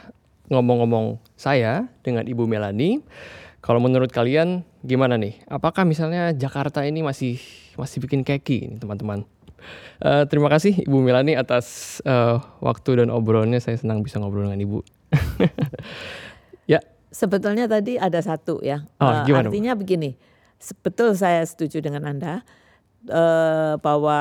ngomong-ngomong 0.51 1.21
saya 1.39 1.87
dengan 2.03 2.27
Ibu 2.27 2.43
Melani 2.43 2.99
kalau 3.63 3.79
menurut 3.79 4.11
kalian 4.11 4.67
gimana 4.83 5.15
nih? 5.15 5.39
Apakah 5.47 5.87
misalnya 5.87 6.35
Jakarta 6.35 6.83
ini 6.83 6.99
masih 6.99 7.39
masih 7.79 8.03
bikin 8.03 8.27
keki 8.27 8.57
ini 8.67 8.75
teman-teman? 8.75 9.23
Uh, 10.03 10.27
terima 10.27 10.51
kasih 10.51 10.83
Ibu 10.83 10.99
Milani 10.99 11.39
atas 11.39 11.97
uh, 12.03 12.43
waktu 12.59 12.99
dan 12.99 13.07
obrolannya. 13.07 13.63
Saya 13.63 13.79
senang 13.79 14.03
bisa 14.03 14.19
ngobrol 14.19 14.51
dengan 14.51 14.59
Ibu. 14.59 14.79
ya. 16.75 16.83
Sebetulnya 17.07 17.71
tadi 17.71 17.95
ada 17.95 18.19
satu 18.19 18.59
ya. 18.59 18.83
Oh, 18.99 19.07
uh, 19.07 19.23
artinya 19.31 19.79
Bu? 19.79 19.87
begini. 19.87 20.19
Betul 20.79 21.19
saya 21.19 21.43
setuju 21.43 21.83
dengan 21.83 22.07
Anda 22.07 22.47
uh, 23.11 23.75
bahwa 23.83 24.19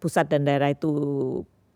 pusat 0.00 0.32
dan 0.32 0.48
daerah 0.48 0.72
itu 0.72 0.92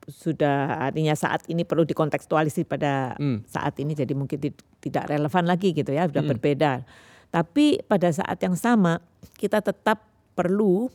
sudah 0.09 0.89
artinya 0.89 1.13
saat 1.13 1.45
ini 1.53 1.69
perlu 1.69 1.85
dikontekstualisasi 1.85 2.65
pada 2.65 3.13
hmm. 3.21 3.45
saat 3.45 3.77
ini 3.77 3.93
jadi 3.93 4.17
mungkin 4.17 4.41
tidak 4.81 5.05
relevan 5.05 5.45
lagi 5.45 5.77
gitu 5.77 5.93
ya 5.93 6.09
sudah 6.09 6.25
hmm. 6.25 6.33
berbeda. 6.33 6.73
Tapi 7.29 7.85
pada 7.85 8.09
saat 8.09 8.41
yang 8.41 8.57
sama 8.57 9.05
kita 9.37 9.61
tetap 9.61 10.09
perlu 10.33 10.89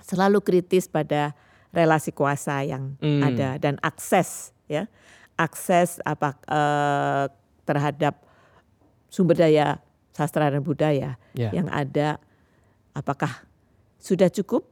selalu 0.00 0.40
kritis 0.40 0.88
pada 0.88 1.36
relasi 1.74 2.16
kuasa 2.16 2.64
yang 2.64 2.96
hmm. 2.96 3.20
ada 3.20 3.48
dan 3.60 3.76
akses 3.84 4.56
ya 4.70 4.88
akses 5.36 6.00
apa 6.06 6.38
eh, 6.46 7.24
terhadap 7.66 8.14
sumber 9.10 9.36
daya 9.36 9.82
sastra 10.14 10.48
dan 10.48 10.62
budaya 10.62 11.18
yeah. 11.34 11.50
yang 11.50 11.66
ada 11.68 12.22
apakah 12.94 13.42
sudah 13.98 14.30
cukup 14.30 14.62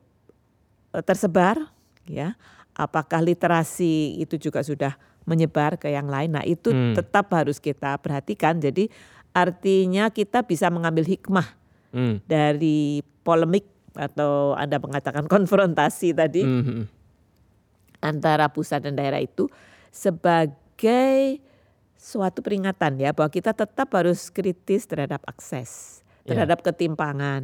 eh, 0.94 1.02
tersebar 1.02 1.58
ya 2.06 2.38
apakah 2.72 3.20
literasi 3.20 4.22
itu 4.22 4.38
juga 4.38 4.64
sudah 4.64 4.96
menyebar 5.22 5.78
ke 5.78 5.90
yang 5.90 6.10
lain. 6.10 6.34
Nah, 6.34 6.44
itu 6.44 6.70
hmm. 6.70 6.98
tetap 6.98 7.30
harus 7.30 7.62
kita 7.62 7.94
perhatikan. 8.02 8.58
Jadi 8.58 8.90
artinya 9.32 10.10
kita 10.12 10.44
bisa 10.44 10.68
mengambil 10.68 11.06
hikmah 11.06 11.46
hmm. 11.94 12.26
dari 12.26 13.00
polemik 13.24 13.64
atau 13.92 14.56
Anda 14.56 14.80
mengatakan 14.80 15.28
konfrontasi 15.28 16.16
tadi 16.16 16.42
hmm, 16.42 16.62
hmm. 16.64 16.84
antara 18.00 18.48
pusat 18.48 18.84
dan 18.88 18.96
daerah 18.96 19.20
itu 19.20 19.48
sebagai 19.92 21.40
suatu 22.02 22.42
peringatan 22.42 22.98
ya 22.98 23.14
bahwa 23.14 23.30
kita 23.30 23.54
tetap 23.54 23.86
harus 23.94 24.26
kritis 24.34 24.90
terhadap 24.90 25.22
akses, 25.22 26.02
ya. 26.26 26.34
terhadap 26.34 26.58
yeah. 26.58 26.66
ketimpangan, 26.74 27.42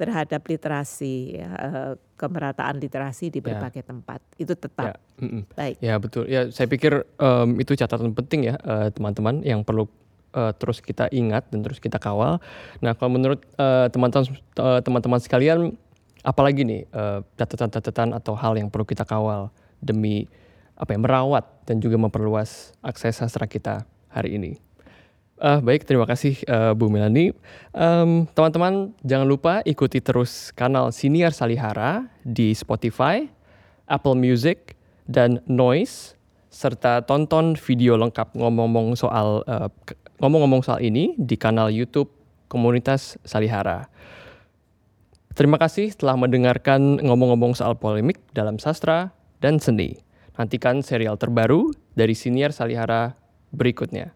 terhadap 0.00 0.40
literasi, 0.48 1.36
ya, 1.36 1.50
eh, 1.52 1.92
kemerataan 2.16 2.80
literasi 2.80 3.28
di 3.28 3.44
ya. 3.44 3.52
berbagai 3.52 3.84
ya. 3.84 3.88
tempat 3.92 4.20
itu 4.40 4.56
tetap. 4.56 4.96
Mm 5.20 5.44
baik. 5.52 5.76
Ya 5.84 6.00
betul. 6.00 6.24
Ya 6.32 6.48
saya 6.48 6.64
pikir 6.64 7.04
um, 7.20 7.60
itu 7.60 7.76
catatan 7.76 8.16
penting 8.16 8.48
ya 8.48 8.56
teman 8.56 8.80
eh, 8.80 8.90
teman-teman 8.96 9.34
yang 9.44 9.60
perlu 9.60 9.84
uh, 10.32 10.56
terus 10.56 10.80
kita 10.80 11.12
ingat 11.12 11.44
dan 11.52 11.60
terus 11.60 11.76
kita 11.76 12.00
kawal. 12.00 12.40
Nah 12.80 12.96
kalau 12.96 13.12
menurut 13.12 13.44
teman-teman 13.92 14.32
uh, 14.64 14.80
teman-teman 14.80 15.20
sekalian, 15.20 15.76
apalagi 16.24 16.64
nih 16.64 16.88
catatan 17.36 17.68
catatan-catatan 17.68 18.08
atau 18.16 18.32
hal 18.32 18.56
yang 18.56 18.72
perlu 18.72 18.88
kita 18.88 19.04
kawal 19.04 19.52
demi 19.84 20.24
apa 20.74 20.94
ya 20.94 20.98
merawat 20.98 21.46
dan 21.64 21.78
juga 21.78 21.94
memperluas 21.98 22.74
akses 22.82 23.22
sastra 23.22 23.46
kita 23.46 23.86
hari 24.10 24.38
ini. 24.38 24.52
Uh, 25.34 25.58
baik, 25.58 25.82
terima 25.82 26.06
kasih 26.06 26.38
uh, 26.46 26.78
Bu 26.78 26.86
Melani. 26.86 27.34
Um, 27.74 28.30
teman-teman, 28.38 28.94
jangan 29.02 29.26
lupa 29.26 29.66
ikuti 29.66 29.98
terus 29.98 30.54
kanal 30.54 30.94
Siniar 30.94 31.34
Salihara 31.34 32.06
di 32.22 32.54
Spotify, 32.54 33.26
Apple 33.90 34.14
Music, 34.14 34.78
dan 35.10 35.42
Noise, 35.50 36.14
serta 36.54 37.02
tonton 37.02 37.58
video 37.58 37.98
lengkap 37.98 38.38
ngomong-ngomong 38.38 38.94
soal 38.94 39.42
uh, 39.50 39.66
ngomong-ngomong 40.22 40.62
soal 40.62 40.78
ini 40.78 41.18
di 41.18 41.34
kanal 41.34 41.66
YouTube 41.66 42.14
Komunitas 42.46 43.18
Salihara. 43.26 43.90
Terima 45.34 45.58
kasih 45.58 45.90
telah 45.98 46.14
mendengarkan 46.14 47.02
ngomong-ngomong 47.02 47.58
soal 47.58 47.74
polemik 47.74 48.22
dalam 48.30 48.62
sastra 48.62 49.10
dan 49.42 49.58
seni. 49.58 49.98
Nantikan 50.34 50.82
serial 50.82 51.14
terbaru 51.14 51.70
dari 51.94 52.14
Siniar 52.18 52.50
Salihara 52.50 53.14
berikutnya. 53.54 54.10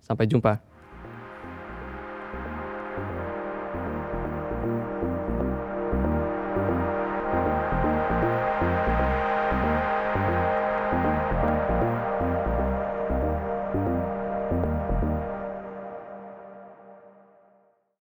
Sampai 0.00 0.24
jumpa. 0.24 0.67